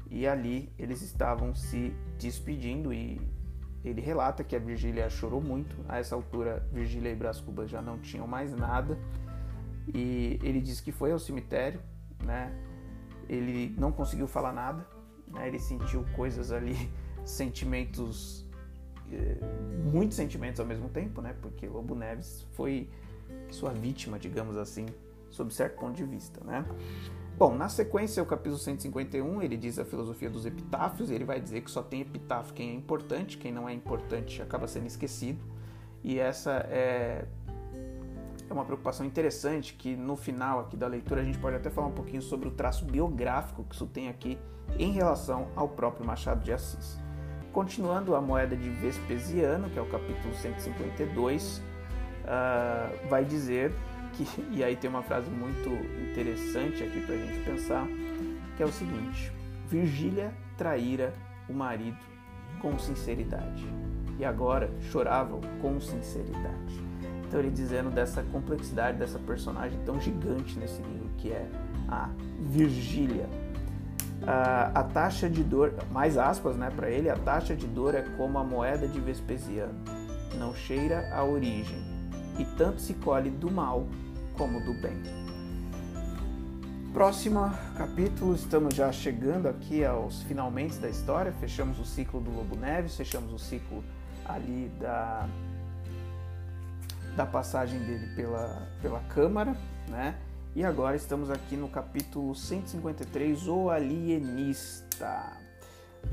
e 0.09 0.25
ali 0.25 0.73
eles 0.79 1.03
estavam 1.03 1.53
se 1.53 1.93
despedindo 2.17 2.91
e 2.91 3.21
ele 3.85 4.01
relata 4.01 4.43
que 4.43 4.55
a 4.55 4.59
Virgília 4.59 5.07
chorou 5.11 5.39
muito. 5.39 5.77
A 5.87 5.99
essa 5.99 6.15
altura, 6.15 6.67
Virgília 6.73 7.11
e 7.11 7.15
Brás 7.15 7.39
Cubas 7.39 7.69
já 7.69 7.83
não 7.83 7.99
tinham 7.99 8.25
mais 8.25 8.51
nada 8.51 8.97
e 9.93 10.39
ele 10.43 10.61
diz 10.61 10.79
que 10.79 10.91
foi 10.91 11.11
ao 11.11 11.19
cemitério, 11.19 11.81
né? 12.23 12.53
Ele 13.29 13.75
não 13.77 13.91
conseguiu 13.91 14.27
falar 14.27 14.53
nada, 14.53 14.85
né? 15.27 15.47
Ele 15.47 15.59
sentiu 15.59 16.05
coisas 16.15 16.51
ali, 16.51 16.75
sentimentos 17.25 18.47
é, 19.11 19.37
muitos 19.91 20.17
sentimentos 20.17 20.59
ao 20.59 20.65
mesmo 20.65 20.89
tempo, 20.89 21.21
né? 21.21 21.35
Porque 21.41 21.67
Lobo 21.67 21.95
Neves 21.95 22.45
foi 22.53 22.89
sua 23.49 23.71
vítima, 23.71 24.19
digamos 24.19 24.57
assim, 24.57 24.85
sob 25.29 25.53
certo 25.53 25.79
ponto 25.79 25.95
de 25.95 26.03
vista, 26.03 26.43
né? 26.43 26.65
Bom, 27.37 27.55
na 27.55 27.69
sequência, 27.69 28.21
o 28.21 28.25
capítulo 28.25 28.57
151, 28.57 29.41
ele 29.43 29.55
diz 29.55 29.77
a 29.77 29.85
filosofia 29.85 30.29
dos 30.29 30.45
epitáfios, 30.45 31.11
ele 31.11 31.23
vai 31.23 31.39
dizer 31.39 31.61
que 31.61 31.69
só 31.69 31.83
tem 31.83 32.01
epitáfio 32.01 32.53
quem 32.53 32.71
é 32.71 32.73
importante, 32.73 33.37
quem 33.37 33.51
não 33.51 33.69
é 33.69 33.73
importante 33.73 34.41
acaba 34.41 34.67
sendo 34.67 34.87
esquecido. 34.87 35.39
E 36.03 36.19
essa 36.19 36.51
é, 36.69 37.25
é 38.49 38.53
uma 38.53 38.63
preocupação 38.63 39.05
interessante 39.05 39.73
que 39.73 39.95
no 39.95 40.15
final 40.15 40.59
aqui 40.59 40.77
da 40.77 40.87
leitura 40.87 41.21
a 41.21 41.23
gente 41.23 41.37
pode 41.37 41.55
até 41.55 41.69
falar 41.69 41.87
um 41.87 41.93
pouquinho 41.93 42.21
sobre 42.21 42.47
o 42.47 42.51
traço 42.51 42.85
biográfico 42.85 43.63
que 43.63 43.75
isso 43.75 43.85
tem 43.85 44.07
aqui 44.07 44.37
em 44.77 44.91
relação 44.91 45.47
ao 45.55 45.67
próprio 45.67 46.05
Machado 46.05 46.43
de 46.43 46.51
Assis. 46.51 46.97
Continuando 47.51 48.15
a 48.15 48.21
moeda 48.21 48.55
de 48.55 48.69
Vespasiano, 48.69 49.69
que 49.69 49.79
é 49.79 49.81
o 49.81 49.89
capítulo 49.89 50.33
152, 50.35 51.57
uh, 51.57 51.61
ah, 52.27 52.91
vai 53.09 53.25
dizer 53.25 53.73
que, 54.13 54.27
e 54.51 54.63
aí 54.63 54.75
tem 54.75 54.89
uma 54.89 55.01
frase 55.01 55.29
muito 55.29 55.69
interessante 56.09 56.83
aqui 56.83 57.01
para 57.01 57.15
a 57.15 57.17
gente 57.17 57.43
pensar, 57.43 57.87
que 58.55 58.63
é 58.63 58.65
o 58.65 58.71
seguinte: 58.71 59.31
Virgília 59.67 60.31
traíra 60.55 61.13
o 61.49 61.53
marido 61.53 61.97
com 62.61 62.77
sinceridade 62.77 63.65
e 64.19 64.25
agora 64.25 64.69
choravam 64.91 65.41
com 65.61 65.79
sinceridade. 65.79 66.86
Então 67.27 67.39
ele 67.39 67.51
dizendo 67.51 67.89
dessa 67.89 68.23
complexidade 68.23 68.97
dessa 68.97 69.19
personagem 69.19 69.77
tão 69.85 69.99
gigante 69.99 70.57
nesse 70.57 70.81
livro 70.81 71.09
que 71.17 71.31
é 71.31 71.49
a 71.89 72.09
Virgília. 72.39 73.27
a 74.73 74.83
taxa 74.83 75.29
de 75.29 75.43
dor, 75.43 75.73
mais 75.91 76.17
aspas, 76.17 76.55
né, 76.55 76.71
para 76.75 76.89
ele, 76.89 77.09
a 77.09 77.15
taxa 77.15 77.55
de 77.55 77.67
dor 77.67 77.95
é 77.95 78.01
como 78.17 78.37
a 78.37 78.43
moeda 78.43 78.87
de 78.87 78.99
Vespasiano, 78.99 79.73
não 80.37 80.53
cheira 80.53 81.09
a 81.13 81.23
origem, 81.23 81.81
e 82.39 82.45
tanto 82.57 82.81
se 82.81 82.93
colhe 82.95 83.29
do 83.29 83.51
mal 83.51 83.87
como 84.37 84.59
do 84.65 84.73
bem. 84.81 85.01
Próximo 86.93 87.51
capítulo, 87.77 88.33
estamos 88.33 88.73
já 88.73 88.91
chegando 88.91 89.47
aqui 89.47 89.85
aos 89.85 90.23
finalmente 90.23 90.77
da 90.77 90.89
história, 90.89 91.31
fechamos 91.33 91.79
o 91.79 91.85
ciclo 91.85 92.19
do 92.19 92.31
Lobo 92.31 92.55
Neves, 92.55 92.95
fechamos 92.95 93.31
o 93.31 93.37
ciclo 93.37 93.83
ali 94.25 94.71
da, 94.79 95.27
da 97.17 97.25
passagem 97.25 97.79
dele 97.79 98.07
pela, 98.15 98.61
pela 98.79 98.99
Câmara, 99.09 99.57
né? 99.89 100.15
E 100.55 100.63
agora 100.63 100.95
estamos 100.95 101.31
aqui 101.31 101.57
no 101.57 101.67
capítulo 101.67 102.35
153, 102.35 103.47
O 103.47 103.71
Alienista. 103.71 105.35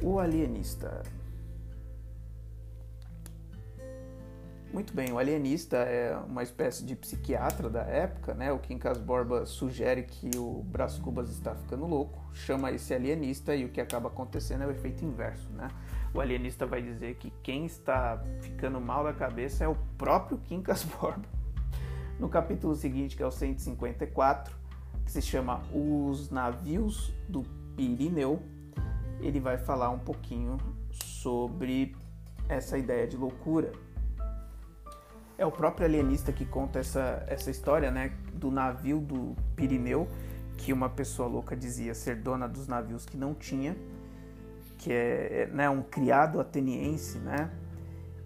O 0.02 0.18
Alienista. 0.18 1.02
Muito 4.72 4.92
bem, 4.92 5.12
o 5.12 5.18
alienista 5.20 5.76
é 5.76 6.16
uma 6.16 6.42
espécie 6.42 6.84
de 6.84 6.96
psiquiatra 6.96 7.70
da 7.70 7.82
época, 7.82 8.34
né? 8.34 8.50
O 8.50 8.58
Quincas 8.58 8.98
Borba 8.98 9.46
sugere 9.46 10.02
que 10.02 10.36
o 10.36 10.64
Brás 10.64 10.98
Cubas 10.98 11.30
está 11.30 11.54
ficando 11.54 11.86
louco, 11.86 12.18
chama 12.32 12.72
esse 12.72 12.92
alienista 12.92 13.54
e 13.54 13.64
o 13.64 13.68
que 13.68 13.80
acaba 13.80 14.08
acontecendo 14.08 14.64
é 14.64 14.66
o 14.66 14.72
efeito 14.72 15.04
inverso, 15.04 15.48
né? 15.50 15.68
O 16.14 16.20
alienista 16.20 16.64
vai 16.64 16.80
dizer 16.80 17.16
que 17.16 17.30
quem 17.42 17.66
está 17.66 18.22
ficando 18.40 18.80
mal 18.80 19.04
da 19.04 19.12
cabeça 19.12 19.64
é 19.64 19.68
o 19.68 19.74
próprio 19.98 20.38
Quincas 20.38 20.84
Borba. 21.00 21.26
No 22.18 22.28
capítulo 22.28 22.74
seguinte, 22.76 23.16
que 23.16 23.22
é 23.22 23.26
o 23.26 23.32
154, 23.32 24.54
que 25.04 25.10
se 25.10 25.20
chama 25.20 25.60
Os 25.72 26.30
Navios 26.30 27.12
do 27.28 27.42
Pirineu, 27.76 28.40
ele 29.20 29.40
vai 29.40 29.58
falar 29.58 29.90
um 29.90 29.98
pouquinho 29.98 30.56
sobre 30.92 31.96
essa 32.48 32.78
ideia 32.78 33.06
de 33.06 33.16
loucura 33.16 33.72
é 35.36 35.44
o 35.44 35.50
próprio 35.50 35.86
alienista 35.86 36.32
que 36.32 36.44
conta 36.44 36.78
essa, 36.78 37.24
essa 37.26 37.50
história, 37.50 37.90
né, 37.90 38.12
do 38.32 38.50
navio 38.50 39.00
do 39.00 39.34
Pirineu, 39.56 40.08
que 40.56 40.72
uma 40.72 40.88
pessoa 40.88 41.28
louca 41.28 41.56
dizia 41.56 41.94
ser 41.94 42.16
dona 42.16 42.48
dos 42.48 42.68
navios 42.68 43.04
que 43.04 43.16
não 43.16 43.34
tinha, 43.34 43.76
que 44.84 44.92
é 44.92 45.48
né, 45.50 45.70
um 45.70 45.80
criado 45.80 46.38
ateniense, 46.38 47.18
né? 47.18 47.50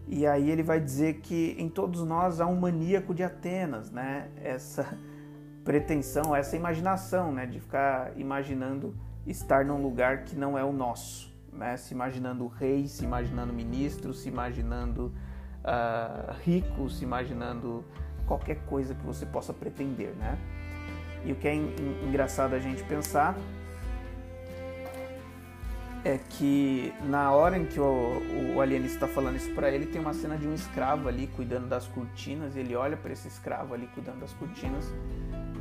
E 0.09 0.27
aí 0.27 0.51
ele 0.51 0.65
vai 0.65 0.81
dizer 0.81 1.21
que 1.21 1.55
em 1.57 1.69
todos 1.69 2.03
nós 2.03 2.41
há 2.41 2.47
um 2.49 2.57
maníaco 2.57 3.15
de 3.15 3.23
Atenas, 3.23 3.93
né? 3.93 4.29
Essa 4.43 4.99
pretensão, 5.63 6.35
essa 6.35 6.57
imaginação, 6.57 7.31
né, 7.31 7.47
de 7.47 7.61
ficar 7.61 8.11
imaginando 8.17 8.97
estar 9.25 9.65
num 9.65 9.81
lugar 9.81 10.25
que 10.25 10.35
não 10.35 10.59
é 10.59 10.65
o 10.65 10.73
nosso, 10.73 11.33
né? 11.53 11.77
Se 11.77 11.95
imaginando 11.95 12.49
rei, 12.49 12.89
se 12.89 13.05
imaginando 13.05 13.53
ministro, 13.53 14.13
se 14.13 14.29
imaginando 14.29 15.15
uh, 15.63 16.33
rico, 16.43 16.91
se 16.91 17.05
imaginando 17.05 17.85
qualquer 18.27 18.57
coisa 18.67 18.97
que 18.97 19.07
você 19.07 19.25
possa 19.25 19.55
pretender, 19.55 20.13
né? 20.17 20.37
E 21.25 21.31
o 21.31 21.37
que 21.37 21.47
é 21.47 21.55
engraçado 21.55 22.55
a 22.55 22.59
gente 22.59 22.83
pensar 22.83 23.37
é 26.09 26.19
que 26.31 26.95
na 27.05 27.31
hora 27.33 27.59
em 27.59 27.67
que 27.67 27.79
o, 27.79 28.23
o 28.57 28.61
alienista 28.63 29.05
está 29.05 29.09
falando 29.09 29.37
isso 29.37 29.53
para 29.53 29.71
ele, 29.71 29.85
tem 29.85 30.01
uma 30.01 30.15
cena 30.15 30.39
de 30.39 30.49
um 30.49 30.55
escravo 30.55 31.07
ali 31.07 31.27
cuidando 31.27 31.69
das 31.69 31.87
cortinas. 31.87 32.57
ele 32.57 32.75
olha 32.75 32.97
para 32.97 33.13
esse 33.13 33.29
escravo 33.29 33.75
ali 33.75 33.87
cuidando 33.89 34.21
das 34.21 34.33
cortinas 34.33 34.91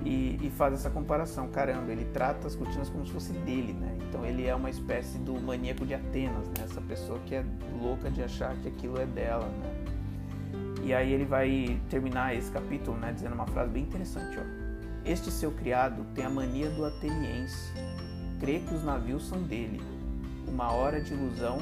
e, 0.05 0.39
e, 0.41 0.49
faz 0.49 0.73
essa 0.73 0.89
comparação. 0.89 1.49
Caramba, 1.49 1.91
ele 1.91 2.05
trata 2.13 2.47
as 2.47 2.55
cortinas 2.55 2.87
como 2.89 3.05
se 3.05 3.11
fosse 3.11 3.33
dele, 3.33 3.73
né? 3.73 3.97
Então 4.07 4.25
ele 4.25 4.47
é 4.47 4.55
uma 4.55 4.69
espécie 4.69 5.17
do 5.17 5.37
maníaco 5.41 5.85
de 5.85 5.93
Atenas, 5.93 6.47
né? 6.47 6.63
Essa 6.63 6.79
pessoa 6.79 7.19
que 7.25 7.35
é 7.35 7.43
louca 7.81 8.09
de 8.09 8.23
achar 8.23 8.55
que 8.55 8.69
aquilo 8.69 8.97
é 9.01 9.05
dela, 9.05 9.47
né? 9.47 9.73
E 10.81 10.93
aí 10.93 11.11
ele 11.11 11.25
vai 11.25 11.77
terminar 11.89 12.33
esse 12.33 12.49
capítulo 12.49 12.97
né, 12.97 13.11
dizendo 13.11 13.33
uma 13.33 13.47
frase 13.47 13.69
bem 13.69 13.83
interessante. 13.83 14.39
Ó. 14.39 14.43
Este 15.03 15.29
seu 15.29 15.51
criado 15.51 16.05
tem 16.15 16.23
a 16.23 16.29
mania 16.29 16.69
do 16.69 16.85
ateniense, 16.85 17.73
crê 18.39 18.59
que 18.59 18.73
os 18.73 18.85
navios 18.85 19.27
são 19.27 19.43
dele, 19.43 19.81
uma 20.47 20.71
hora 20.71 21.01
de 21.01 21.13
ilusão 21.13 21.59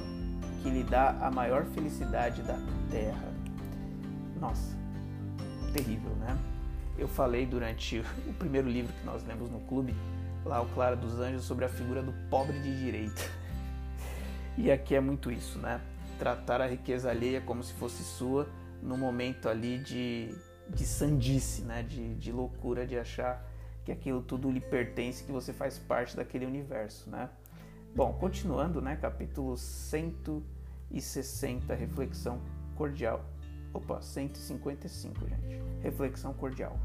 que 0.61 0.69
lhe 0.69 0.83
dá 0.83 1.11
a 1.21 1.29
maior 1.29 1.65
felicidade 1.65 2.41
da 2.41 2.57
terra. 2.89 3.33
Nossa, 4.39 4.75
terrível, 5.73 6.11
né? 6.15 6.37
Eu 6.97 7.07
falei 7.07 7.45
durante 7.45 7.99
o 8.27 8.33
primeiro 8.33 8.69
livro 8.69 8.93
que 8.93 9.05
nós 9.05 9.23
lemos 9.25 9.49
no 9.49 9.59
clube, 9.61 9.95
lá 10.43 10.61
o 10.61 10.67
Clara 10.69 10.95
dos 10.95 11.19
Anjos, 11.19 11.43
sobre 11.43 11.65
a 11.65 11.69
figura 11.69 12.01
do 12.01 12.13
pobre 12.29 12.59
de 12.59 12.77
direito. 12.79 13.21
E 14.57 14.71
aqui 14.71 14.95
é 14.95 15.01
muito 15.01 15.29
isso, 15.29 15.59
né? 15.59 15.81
Tratar 16.17 16.61
a 16.61 16.65
riqueza 16.65 17.09
alheia 17.09 17.41
como 17.41 17.61
se 17.61 17.73
fosse 17.73 18.01
sua 18.03 18.47
no 18.81 18.97
momento 18.97 19.49
ali 19.49 19.77
de, 19.79 20.33
de 20.69 20.85
sandice, 20.85 21.63
né? 21.63 21.83
De, 21.83 22.15
de 22.15 22.31
loucura 22.31 22.87
de 22.87 22.97
achar 22.97 23.45
que 23.83 23.91
aquilo 23.91 24.21
tudo 24.21 24.49
lhe 24.49 24.61
pertence, 24.61 25.25
que 25.25 25.31
você 25.31 25.51
faz 25.51 25.77
parte 25.77 26.15
daquele 26.15 26.45
universo, 26.45 27.09
né? 27.09 27.29
Bom, 27.95 28.11
continuando, 28.11 28.81
né? 28.81 28.97
Capítulo 28.97 29.55
160, 29.55 31.73
reflexão 31.73 32.41
cordial. 32.75 33.23
Opa, 33.73 34.01
155, 34.01 35.29
gente. 35.29 35.63
Reflexão 35.81 36.33
cordial. 36.33 36.77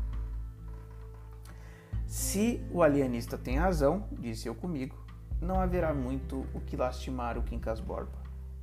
Se 2.07 2.65
o 2.71 2.81
alienista 2.81 3.37
tem 3.37 3.57
razão, 3.57 4.07
disse 4.13 4.47
eu 4.47 4.55
comigo, 4.55 4.95
não 5.43 5.61
haverá 5.61 5.93
muito 5.93 6.47
o 6.55 6.61
que 6.61 6.77
lastimar 6.77 7.37
o 7.37 7.43
Quincas 7.43 7.81
Borba. 7.81 8.17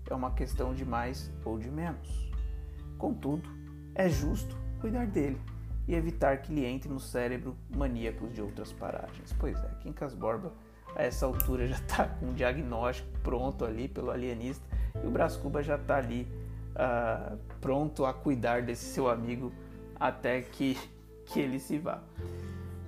É 0.10 0.16
uma 0.16 0.32
questão 0.32 0.74
de 0.74 0.86
mais 0.86 1.30
ou 1.44 1.60
de 1.60 1.70
menos. 1.70 2.32
Contudo, 2.98 3.44
é 3.94 4.08
justo 4.08 4.56
cuidar 4.80 5.06
dele 5.06 5.42
e 5.86 5.94
evitar 5.94 6.42
que 6.42 6.54
lhe 6.54 6.64
entre 6.64 6.88
no 6.88 7.02
cérebro 7.02 7.58
maníacos 7.76 8.34
de 8.34 8.42
outras 8.42 8.72
paragens. 8.72 9.36
Pois 9.38 9.62
é, 9.62 9.68
Quincas 9.82 10.14
Borba 10.14 10.54
a 10.98 11.04
essa 11.04 11.26
altura 11.28 11.68
já 11.68 11.76
está 11.76 12.06
com 12.06 12.28
um 12.28 12.34
diagnóstico 12.34 13.08
pronto 13.24 13.64
ali 13.64 13.88
pelo 13.88 14.10
alienista 14.10 14.66
e 15.02 15.06
o 15.06 15.12
Brás 15.12 15.36
Cuba 15.36 15.62
já 15.62 15.76
está 15.76 15.98
ali 15.98 16.28
uh, 16.74 17.38
pronto 17.62 18.04
a 18.04 18.14
cuidar 18.14 18.64
desse 18.64 18.86
seu 18.86 19.08
amigo 19.08 19.52
até 20.00 20.42
que, 20.42 20.76
que 21.28 21.40
ele 21.40 21.60
se 21.60 21.78
vá. 21.78 22.02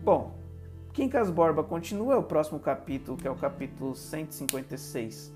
Bom, 0.03 0.35
Quincas 0.91 1.29
Borba 1.29 1.63
continua 1.63 2.17
o 2.17 2.23
próximo 2.23 2.59
capítulo, 2.59 3.15
que 3.15 3.27
é 3.27 3.31
o 3.31 3.35
capítulo 3.35 3.95
156. 3.95 5.31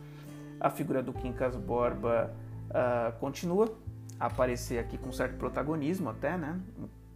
A 0.60 0.70
figura 0.70 1.04
do 1.04 1.14
Quincas 1.14 1.56
Borba 1.56 2.34
uh, 2.70 3.18
continua 3.20 3.72
aparecer 4.20 4.80
aqui 4.80 4.98
com 4.98 5.12
certo 5.12 5.38
protagonismo 5.38 6.10
até, 6.10 6.38
né? 6.38 6.60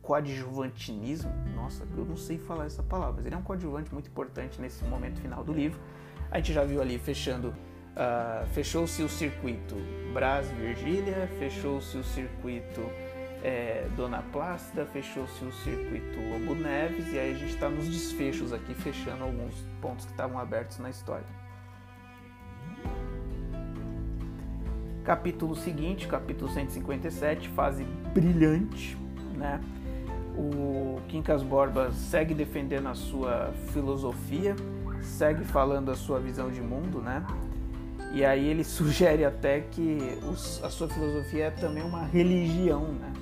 Coadjuvantinismo. 0.08 1.30
Nossa, 1.54 1.86
eu 1.98 2.06
não 2.06 2.16
sei 2.16 2.38
falar 2.38 2.64
essa 2.64 2.82
palavra, 2.82 3.16
mas 3.18 3.26
ele 3.26 3.36
é 3.36 3.38
um 3.38 3.42
coadjuvante 3.42 3.94
muito 3.94 4.08
importante 4.08 4.62
nesse 4.62 4.82
momento 4.86 5.20
final 5.20 5.44
do 5.44 5.52
livro. 5.52 5.78
A 6.32 6.38
gente 6.38 6.54
já 6.54 6.64
viu 6.64 6.82
ali 6.82 6.98
fechando, 6.98 7.50
uh, 7.50 8.48
fechou-se 8.54 9.04
o 9.04 9.10
circuito 9.10 9.76
Brás 10.14 10.50
Virgília, 10.52 11.28
fechou-se 11.38 11.98
o 11.98 12.06
circuito 12.06 12.80
é, 13.44 13.86
Dona 13.98 14.22
Plácida, 14.22 14.86
fechou-se 14.86 15.44
o 15.44 15.52
circuito 15.52 16.22
Lobo 16.22 16.56
Neves 16.56 17.12
e 17.12 17.20
aí 17.20 17.34
a 17.34 17.36
gente 17.36 17.56
está 17.56 17.68
nos 17.68 17.86
desfechos 17.86 18.54
aqui, 18.54 18.74
fechando 18.74 19.26
alguns 19.26 19.56
pontos 19.82 20.06
que 20.06 20.12
estavam 20.12 20.40
abertos 20.40 20.80
na 20.80 20.90
história. 20.90 21.28
Capítulo 25.04 25.54
seguinte, 25.54 26.08
capítulo 26.08 26.50
157, 26.50 27.50
fase 27.50 27.84
brilhante, 28.14 28.98
né? 29.36 29.60
O 30.38 31.02
Quincas 31.08 31.42
Borba 31.42 31.92
segue 31.92 32.34
defendendo 32.34 32.88
a 32.88 32.96
sua 32.96 33.52
filosofia, 33.74 34.56
segue 35.02 35.44
falando 35.44 35.90
a 35.90 35.96
sua 35.96 36.20
visão 36.20 36.52
de 36.52 36.62
mundo, 36.62 37.02
né? 37.02 37.26
E 38.14 38.24
aí 38.24 38.48
ele 38.48 38.64
sugere 38.66 39.26
até 39.26 39.62
que 39.62 39.98
os, 40.32 40.64
a 40.64 40.70
sua 40.70 40.88
filosofia 40.88 41.46
é 41.46 41.52
também 41.52 41.84
uma 41.84 42.06
religião, 42.06 42.84
né? 42.94 43.14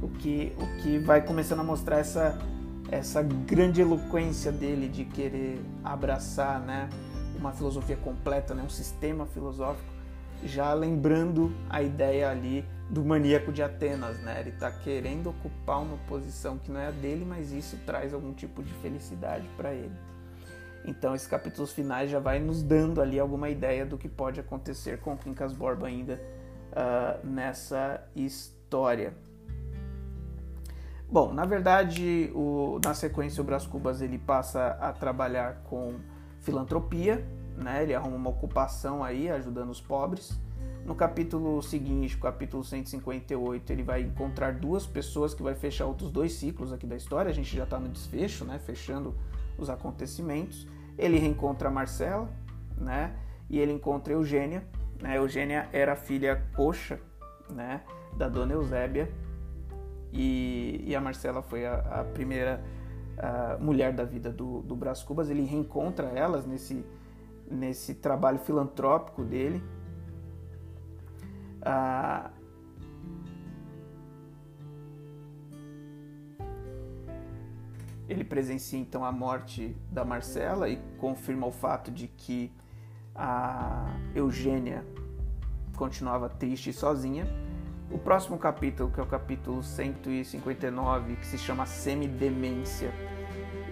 O 0.00 0.08
que, 0.08 0.52
o 0.58 0.82
que 0.82 0.98
vai 0.98 1.20
começando 1.20 1.60
a 1.60 1.64
mostrar 1.64 1.98
essa, 1.98 2.38
essa 2.90 3.22
grande 3.22 3.80
eloquência 3.80 4.52
dele 4.52 4.88
de 4.88 5.04
querer 5.04 5.60
abraçar, 5.82 6.60
né? 6.60 6.88
Uma 7.38 7.52
filosofia 7.52 7.96
completa, 7.96 8.54
né? 8.54 8.62
Um 8.62 8.70
sistema 8.70 9.26
filosófico 9.26 9.96
já 10.44 10.72
lembrando 10.74 11.52
a 11.68 11.82
ideia 11.82 12.30
ali 12.30 12.64
do 12.88 13.04
maníaco 13.04 13.52
de 13.52 13.62
Atenas, 13.62 14.18
né? 14.20 14.40
Ele 14.40 14.50
está 14.50 14.70
querendo 14.70 15.30
ocupar 15.30 15.82
uma 15.82 15.96
posição 16.08 16.58
que 16.58 16.70
não 16.70 16.80
é 16.80 16.88
a 16.88 16.90
dele, 16.90 17.24
mas 17.24 17.52
isso 17.52 17.76
traz 17.84 18.14
algum 18.14 18.32
tipo 18.32 18.62
de 18.62 18.72
felicidade 18.74 19.48
para 19.56 19.72
ele. 19.72 19.94
Então, 20.84 21.14
esses 21.14 21.26
capítulos 21.26 21.72
finais 21.72 22.08
já 22.08 22.20
vai 22.20 22.38
nos 22.38 22.62
dando 22.62 23.00
ali 23.00 23.18
alguma 23.18 23.50
ideia 23.50 23.84
do 23.84 23.98
que 23.98 24.08
pode 24.08 24.38
acontecer 24.38 25.00
com 25.00 25.16
Quincas 25.16 25.52
Borba 25.52 25.88
ainda 25.88 26.20
uh, 26.70 27.26
nessa 27.26 28.06
história. 28.14 29.12
Bom, 31.10 31.32
na 31.32 31.44
verdade, 31.44 32.30
o, 32.34 32.80
na 32.84 32.94
sequência, 32.94 33.40
o 33.40 33.44
Brás 33.44 33.66
Cubas 33.66 34.00
ele 34.00 34.18
passa 34.18 34.76
a 34.80 34.92
trabalhar 34.92 35.62
com 35.64 35.94
filantropia, 36.40 37.26
né? 37.56 37.82
Ele 37.82 37.94
arruma 37.94 38.16
uma 38.16 38.30
ocupação 38.30 39.02
aí, 39.02 39.28
ajudando 39.28 39.70
os 39.70 39.80
pobres. 39.80 40.38
No 40.84 40.94
capítulo 40.94 41.60
seguinte, 41.62 42.16
capítulo 42.16 42.62
158, 42.62 43.72
ele 43.72 43.82
vai 43.82 44.02
encontrar 44.02 44.54
duas 44.54 44.86
pessoas 44.86 45.34
que 45.34 45.42
vai 45.42 45.54
fechar 45.54 45.86
outros 45.86 46.10
dois 46.10 46.32
ciclos 46.32 46.72
aqui 46.72 46.86
da 46.86 46.94
história. 46.94 47.28
A 47.28 47.34
gente 47.34 47.56
já 47.56 47.64
está 47.64 47.78
no 47.78 47.88
desfecho, 47.88 48.44
né? 48.44 48.58
Fechando 48.58 49.14
os 49.58 49.68
acontecimentos. 49.68 50.66
Ele 50.96 51.18
reencontra 51.18 51.70
Marcela, 51.70 52.28
né? 52.76 53.16
E 53.50 53.58
ele 53.58 53.72
encontra 53.72 54.12
Eugênia. 54.12 54.64
Né? 55.02 55.16
Eugênia 55.16 55.68
era 55.72 55.96
filha 55.96 56.44
coxa, 56.54 57.00
né? 57.50 57.82
Da 58.16 58.28
dona 58.28 58.52
Eusébia. 58.52 59.10
E, 60.12 60.84
e 60.86 60.94
a 60.94 61.00
Marcela 61.00 61.42
foi 61.42 61.66
a, 61.66 61.78
a 61.78 62.04
primeira 62.04 62.62
a 63.18 63.56
mulher 63.58 63.92
da 63.92 64.04
vida 64.04 64.30
do, 64.30 64.60
do 64.62 64.76
Brás 64.76 65.02
Cubas. 65.02 65.30
Ele 65.30 65.42
reencontra 65.42 66.08
elas 66.08 66.46
nesse, 66.46 66.84
nesse 67.50 67.94
trabalho 67.94 68.38
filantrópico 68.38 69.24
dele. 69.24 69.62
Ah, 71.68 72.30
ele 78.08 78.22
presencia 78.22 78.78
então 78.78 79.04
a 79.04 79.10
morte 79.10 79.76
da 79.90 80.04
Marcela 80.04 80.68
e 80.68 80.76
confirma 80.96 81.44
o 81.44 81.50
fato 81.50 81.90
de 81.90 82.06
que 82.06 82.52
a 83.12 83.84
Eugênia 84.14 84.86
continuava 85.76 86.28
triste 86.28 86.70
e 86.70 86.72
sozinha. 86.72 87.26
O 87.90 87.98
próximo 87.98 88.38
capítulo, 88.38 88.88
que 88.92 89.00
é 89.00 89.02
o 89.02 89.06
capítulo 89.06 89.60
159, 89.60 91.16
que 91.16 91.26
se 91.26 91.36
chama 91.36 91.66
Semidemência, 91.66 92.92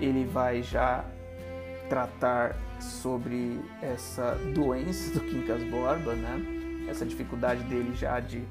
ele 0.01 0.25
vai 0.25 0.65
já 0.65 1.05
tratar 1.89 2.57
sobre 2.81 3.61
essa 3.81 4.35
doença 4.53 5.15
do 5.15 5.21
Quincas 5.21 5.63
Borba, 5.71 6.15
né? 6.17 6.54
Essa 6.89 7.05
dificuldade 7.05 7.63
dele 7.65 7.95
já 7.95 8.21
de, 8.21 8.43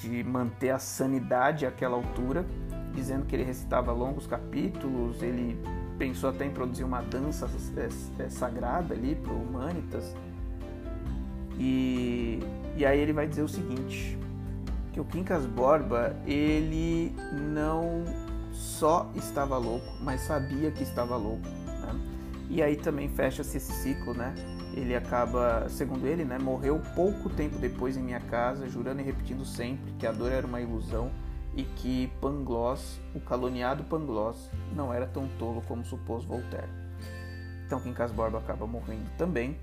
de 0.00 0.22
manter 0.24 0.70
a 0.70 0.78
sanidade 0.78 1.66
àquela 1.66 1.96
altura 1.96 2.44
dizendo 2.94 3.26
que 3.26 3.34
ele 3.34 3.42
recitava 3.42 3.92
longos 3.92 4.26
capítulos, 4.26 5.22
ele 5.22 5.60
pensou 5.98 6.30
até 6.30 6.46
em 6.46 6.50
produzir 6.50 6.84
uma 6.84 7.02
dança 7.02 7.48
é, 7.76 8.22
é, 8.22 8.28
sagrada 8.28 8.94
ali 8.94 9.14
para 9.16 9.32
o 9.32 9.42
Humanitas. 9.42 10.14
E, 11.58 12.40
e 12.76 12.86
aí 12.86 12.98
ele 12.98 13.12
vai 13.12 13.26
dizer 13.26 13.42
o 13.42 13.48
seguinte, 13.48 14.18
que 14.92 15.00
o 15.00 15.04
Quincas 15.04 15.44
Borba, 15.44 16.16
ele 16.26 17.14
não 17.52 18.04
só 18.52 19.10
estava 19.16 19.58
louco, 19.58 19.86
mas 20.00 20.20
sabia 20.22 20.70
que 20.70 20.82
estava 20.82 21.16
louco. 21.16 21.46
Né? 21.48 22.00
E 22.48 22.62
aí 22.62 22.76
também 22.76 23.08
fecha-se 23.08 23.56
esse 23.56 23.72
ciclo, 23.72 24.14
né? 24.14 24.34
Ele 24.76 24.94
acaba, 24.94 25.68
segundo 25.68 26.04
ele, 26.04 26.24
né, 26.24 26.36
morreu 26.36 26.80
pouco 26.96 27.30
tempo 27.30 27.58
depois 27.58 27.96
em 27.96 28.02
minha 28.02 28.18
casa, 28.18 28.68
jurando 28.68 29.00
e 29.00 29.04
repetindo 29.04 29.44
sempre 29.44 29.92
que 29.92 30.06
a 30.06 30.10
dor 30.10 30.32
era 30.32 30.44
uma 30.44 30.60
ilusão 30.60 31.10
e 31.54 31.62
que 31.62 32.12
Pangloss, 32.20 33.00
o 33.14 33.20
caluniado 33.20 33.84
Pangloss, 33.84 34.50
não 34.74 34.92
era 34.92 35.06
tão 35.06 35.28
tolo 35.38 35.62
como 35.68 35.84
supôs 35.84 36.24
Voltaire. 36.24 36.68
Então 37.64 37.80
Quincas 37.80 38.10
Borba 38.10 38.38
acaba 38.38 38.66
morrendo 38.66 39.08
também. 39.16 39.56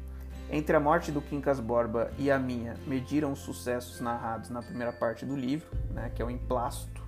Entre 0.50 0.76
a 0.76 0.80
morte 0.80 1.12
do 1.12 1.22
Quincas 1.22 1.60
Borba 1.60 2.12
e 2.18 2.32
a 2.32 2.40
minha, 2.40 2.76
mediram 2.88 3.34
os 3.34 3.40
sucessos 3.40 4.00
narrados 4.00 4.50
na 4.50 4.62
primeira 4.62 4.94
parte 4.94 5.26
do 5.26 5.36
livro, 5.36 5.70
né, 5.92 6.10
que 6.16 6.22
é 6.22 6.26
o 6.26 6.30
emplasto, 6.30 7.02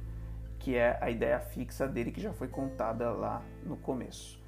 que 0.60 0.76
é 0.76 0.98
a 1.02 1.10
ideia 1.10 1.40
fixa 1.40 1.88
dele 1.88 2.12
que 2.12 2.22
já 2.22 2.34
foi 2.34 2.50
contada 2.50 3.12
lá 3.12 3.42
no 3.66 3.78
começo. 3.78 4.43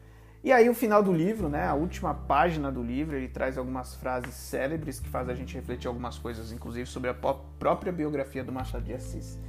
E 0.46 0.52
aí 0.52 0.70
o 0.70 0.76
final 0.76 1.02
do 1.02 1.12
livro, 1.12 1.50
né, 1.50 1.66
a 1.66 1.74
última 1.74 2.14
página 2.14 2.72
do 2.72 2.84
livro, 2.84 3.16
ele 3.16 3.28
traz 3.28 3.58
algumas 3.58 3.96
frases 3.96 4.36
célebres 4.36 5.00
que 5.00 5.10
faz 5.10 5.28
a 5.28 5.34
gente 5.34 5.56
refletir 5.56 5.88
algumas 5.88 6.20
coisas, 6.20 6.52
inclusive 6.52 6.86
sobre 6.86 7.10
a 7.10 7.16
própria 7.16 7.92
biografia 7.92 8.44
do 8.44 8.52
Machado 8.52 8.84
de 8.84 8.94
Assis. 8.94 9.40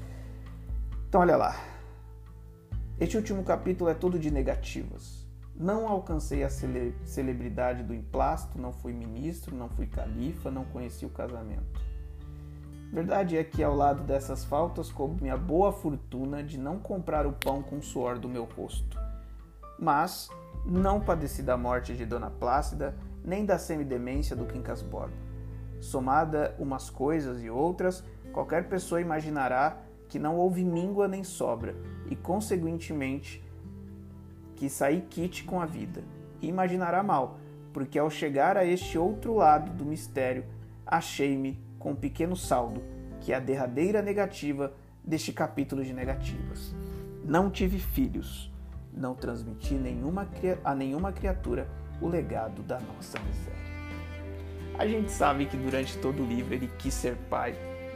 Então, 1.07 1.21
olha 1.21 1.37
lá. 1.37 1.55
Este 2.99 3.15
último 3.15 3.45
capítulo 3.45 3.91
é 3.91 3.95
todo 3.95 4.19
de 4.19 4.31
negativas. 4.31 5.23
Não 5.55 5.87
alcancei 5.87 6.43
a 6.43 6.49
cele 6.49 6.97
celebridade 7.05 7.83
do 7.83 7.93
emplasto, 7.93 8.59
não 8.59 8.73
fui 8.73 8.95
ministro, 8.95 9.55
não 9.55 9.69
fui 9.69 9.87
califa, 9.87 10.51
não 10.51 10.65
conheci 10.65 11.05
o 11.05 11.11
casamento. 11.11 11.79
Verdade 12.91 13.37
é 13.37 13.45
que 13.45 13.63
ao 13.63 13.77
lado 13.77 14.03
dessas 14.03 14.47
faltas 14.47 14.91
coube 14.91 15.29
a 15.29 15.37
boa 15.37 15.73
fortuna 15.73 16.43
de 16.43 16.59
não 16.59 16.79
comprar 16.79 17.27
o 17.27 17.33
pão 17.33 17.63
com 17.63 17.77
o 17.77 17.83
suor 17.83 18.19
do 18.19 18.31
meu 18.31 18.45
rosto. 18.45 19.05
Mas 19.79 20.29
não 20.65 21.01
padeci 21.01 21.43
da 21.43 21.57
morte 21.57 21.95
de 21.95 22.05
Dona 22.05 22.31
Plácida, 22.31 22.97
nem 23.25 23.45
da 23.45 23.59
semidemência 23.59 24.35
do 24.35 24.47
Quincas 24.47 24.83
Borba. 24.83 25.15
Somada 25.81 26.55
umas 26.59 26.91
coisas 26.91 27.43
e 27.43 27.51
outras, 27.51 28.03
qualquer 28.33 28.69
pessoa 28.69 29.01
imaginará 29.01 29.79
que 30.09 30.19
não 30.19 30.37
houve 30.37 30.65
míngua 30.65 31.09
nem 31.09 31.25
sobra, 31.25 31.75
e 32.09 32.17
consequentemente 32.17 33.45
que 34.55 34.69
saí 34.69 35.03
quite 35.03 35.45
com 35.45 35.61
a 35.61 35.67
vida. 35.67 36.03
E 36.41 36.49
imaginará 36.49 37.03
mal, 37.03 37.39
porque 37.73 37.99
ao 37.99 38.11
chegar 38.11 38.57
a 38.57 38.65
este 38.65 38.97
outro 38.97 39.35
lado 39.35 39.73
do 39.73 39.85
mistério, 39.85 40.45
achei-me 40.87 41.61
com 41.79 41.91
um 41.91 41.97
pequeno 41.97 42.37
saldo, 42.37 42.83
que 43.21 43.33
é 43.33 43.37
a 43.37 43.41
derradeira 43.41 44.01
negativa 44.01 44.73
deste 45.05 45.33
capítulo 45.33 45.85
de 45.85 45.93
negativas. 45.93 46.75
Não 47.25 47.51
tive 47.51 47.79
filhos, 47.79 48.53
não 48.97 49.15
transmiti 49.15 49.75
nenhuma, 49.75 50.27
a 50.65 50.75
nenhuma 50.75 51.13
criatura 51.13 51.69
o 52.01 52.09
legado 52.09 52.63
da 52.63 52.81
nossa 52.81 53.19
miséria. 53.21 53.67
A 54.79 54.87
gente 54.87 55.11
sabe 55.11 55.47
que 55.47 55.57
durante 55.57 55.97
todo 55.99 56.23
o 56.23 56.27
livro 56.27 56.55
ele 56.55 56.71
quis 56.79 56.93
ser 56.93 57.17
pai, 57.31 57.53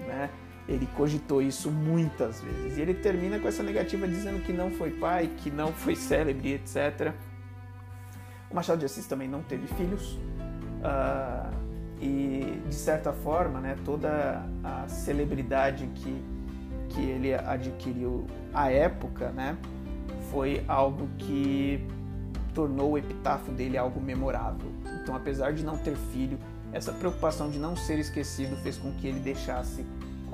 né? 0.07 0.31
Ele 0.69 0.87
cogitou 0.97 1.43
isso 1.43 1.71
muitas 1.71 2.41
vezes. 2.41 2.79
E 2.79 2.81
ele 2.81 2.95
termina 2.95 3.39
com 3.39 3.49
essa 3.49 3.63
negativa 3.63 4.07
dizendo 4.07 4.43
que 4.45 4.53
não 4.53 4.71
foi 4.71 4.91
pai, 4.91 5.29
que 5.39 5.51
não 5.51 5.73
foi 5.73 5.97
célebre, 5.97 6.55
etc. 6.55 7.13
O 8.51 8.55
Machado 8.55 8.79
de 8.79 8.87
Assis 8.87 9.07
também 9.07 9.29
não 9.29 9.43
teve 9.43 9.67
filhos. 9.67 10.19
Uh, 10.81 11.61
e, 12.01 12.63
de 12.67 12.75
certa 12.75 13.13
forma, 13.13 13.61
né, 13.61 13.77
toda 13.85 14.43
a 14.65 14.89
celebridade 14.89 15.87
que, 15.89 16.25
que 16.89 17.01
ele 17.01 17.35
adquiriu 17.35 18.27
à 18.55 18.71
época 18.71 19.31
né, 19.31 19.57
foi 20.31 20.65
algo 20.69 21.09
que 21.19 21.87
tornou 22.55 22.93
o 22.93 22.99
epitáfio 22.99 23.53
dele 23.53 23.77
algo 23.77 24.01
memorável. 24.01 24.71
Então, 25.03 25.15
apesar 25.15 25.53
de 25.53 25.65
não 25.65 25.77
ter 25.77 25.97
filho, 26.13 26.39
essa 26.73 26.93
preocupação 26.93 27.51
de 27.51 27.59
não 27.59 27.77
ser 27.77 27.99
esquecido 27.99 28.57
fez 28.63 28.77
com 28.77 28.93
que 28.93 29.07
ele 29.07 29.21
deixasse 29.21 29.85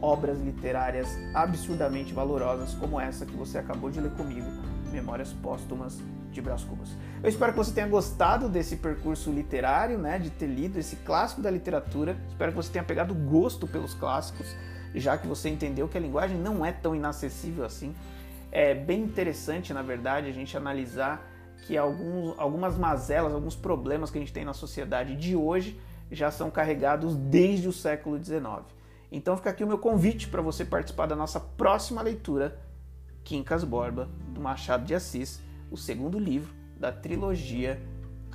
obras 0.01 0.39
literárias 0.39 1.09
absurdamente 1.33 2.13
valorosas 2.13 2.75
como 2.75 3.01
essa 3.01 3.25
que 3.25 3.35
você 3.35 3.59
acabou 3.59 3.91
de 3.91 4.01
ler 4.01 4.13
comigo, 4.13 4.47
Memórias 4.93 5.33
Póstumas 5.33 5.99
de 6.31 6.43
Brás 6.43 6.63
Cubas. 6.63 6.91
Eu 7.23 7.31
espero 7.31 7.53
que 7.53 7.59
você 7.59 7.73
tenha 7.73 7.89
gostado 7.89 8.49
desse 8.49 8.77
percurso 8.77 9.31
literário, 9.31 9.97
né, 9.97 10.19
de 10.19 10.29
ter 10.29 10.47
lido 10.47 10.79
esse 10.79 10.97
clássico 10.97 11.41
da 11.41 11.51
literatura. 11.51 12.17
Espero 12.29 12.53
que 12.53 12.57
você 12.57 12.71
tenha 12.71 12.85
pegado 12.85 13.15
gosto 13.15 13.67
pelos 13.67 13.95
clássicos, 13.95 14.55
já 14.95 15.17
que 15.17 15.27
você 15.27 15.49
entendeu 15.49 15.89
que 15.89 15.97
a 15.97 16.01
linguagem 16.01 16.37
não 16.37 16.65
é 16.65 16.73
tão 16.73 16.95
inacessível 16.95 17.65
assim. 17.65 17.95
É 18.59 18.73
bem 18.73 19.03
interessante, 19.03 19.75
na 19.75 19.83
verdade, 19.83 20.31
a 20.31 20.33
gente 20.33 20.57
analisar 20.57 21.23
que 21.67 21.77
alguns, 21.77 22.39
algumas 22.39 22.79
mazelas, 22.79 23.35
alguns 23.35 23.55
problemas 23.55 24.11
que 24.11 24.17
a 24.17 24.21
gente 24.23 24.33
tem 24.33 24.47
na 24.47 24.55
sociedade 24.55 25.15
de 25.15 25.37
hoje 25.37 25.79
já 26.11 26.31
são 26.31 26.51
carregados 26.51 27.15
desde 27.15 27.69
o 27.69 27.73
século 27.73 28.17
XIX. 28.17 28.65
Então 29.13 29.37
fica 29.37 29.51
aqui 29.51 29.63
o 29.63 29.67
meu 29.67 29.77
convite 29.77 30.29
para 30.29 30.41
você 30.41 30.65
participar 30.65 31.05
da 31.05 31.15
nossa 31.15 31.39
próxima 31.39 32.01
leitura, 32.01 32.59
Quincas 33.23 33.63
Borba, 33.63 34.09
do 34.29 34.41
Machado 34.41 34.87
de 34.87 34.95
Assis, 34.95 35.43
o 35.71 35.77
segundo 35.77 36.19
livro 36.19 36.55
da 36.81 36.91
trilogia 36.91 37.79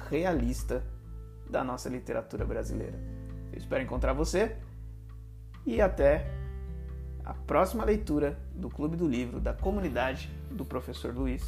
realista 0.07 0.85
da 1.49 1.63
nossa 1.63 1.89
literatura 1.89 2.45
brasileira. 2.45 2.99
Eu 3.51 3.57
espero 3.57 3.81
encontrar 3.81 4.13
você 4.13 4.55
e 5.65 5.81
até 5.81 6.40
a 7.25 7.33
próxima 7.33 7.83
leitura 7.85 8.37
do 8.55 8.69
Clube 8.69 8.95
do 8.95 9.07
Livro 9.07 9.39
da 9.39 9.53
comunidade 9.53 10.29
do 10.49 10.65
professor 10.65 11.13
Luiz. 11.13 11.43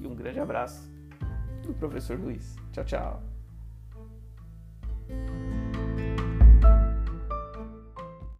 E 0.00 0.06
um 0.06 0.14
grande 0.14 0.40
abraço 0.40 0.90
do 1.64 1.72
professor 1.74 2.18
Luiz. 2.18 2.56
Tchau, 2.72 2.84
tchau. 2.84 3.22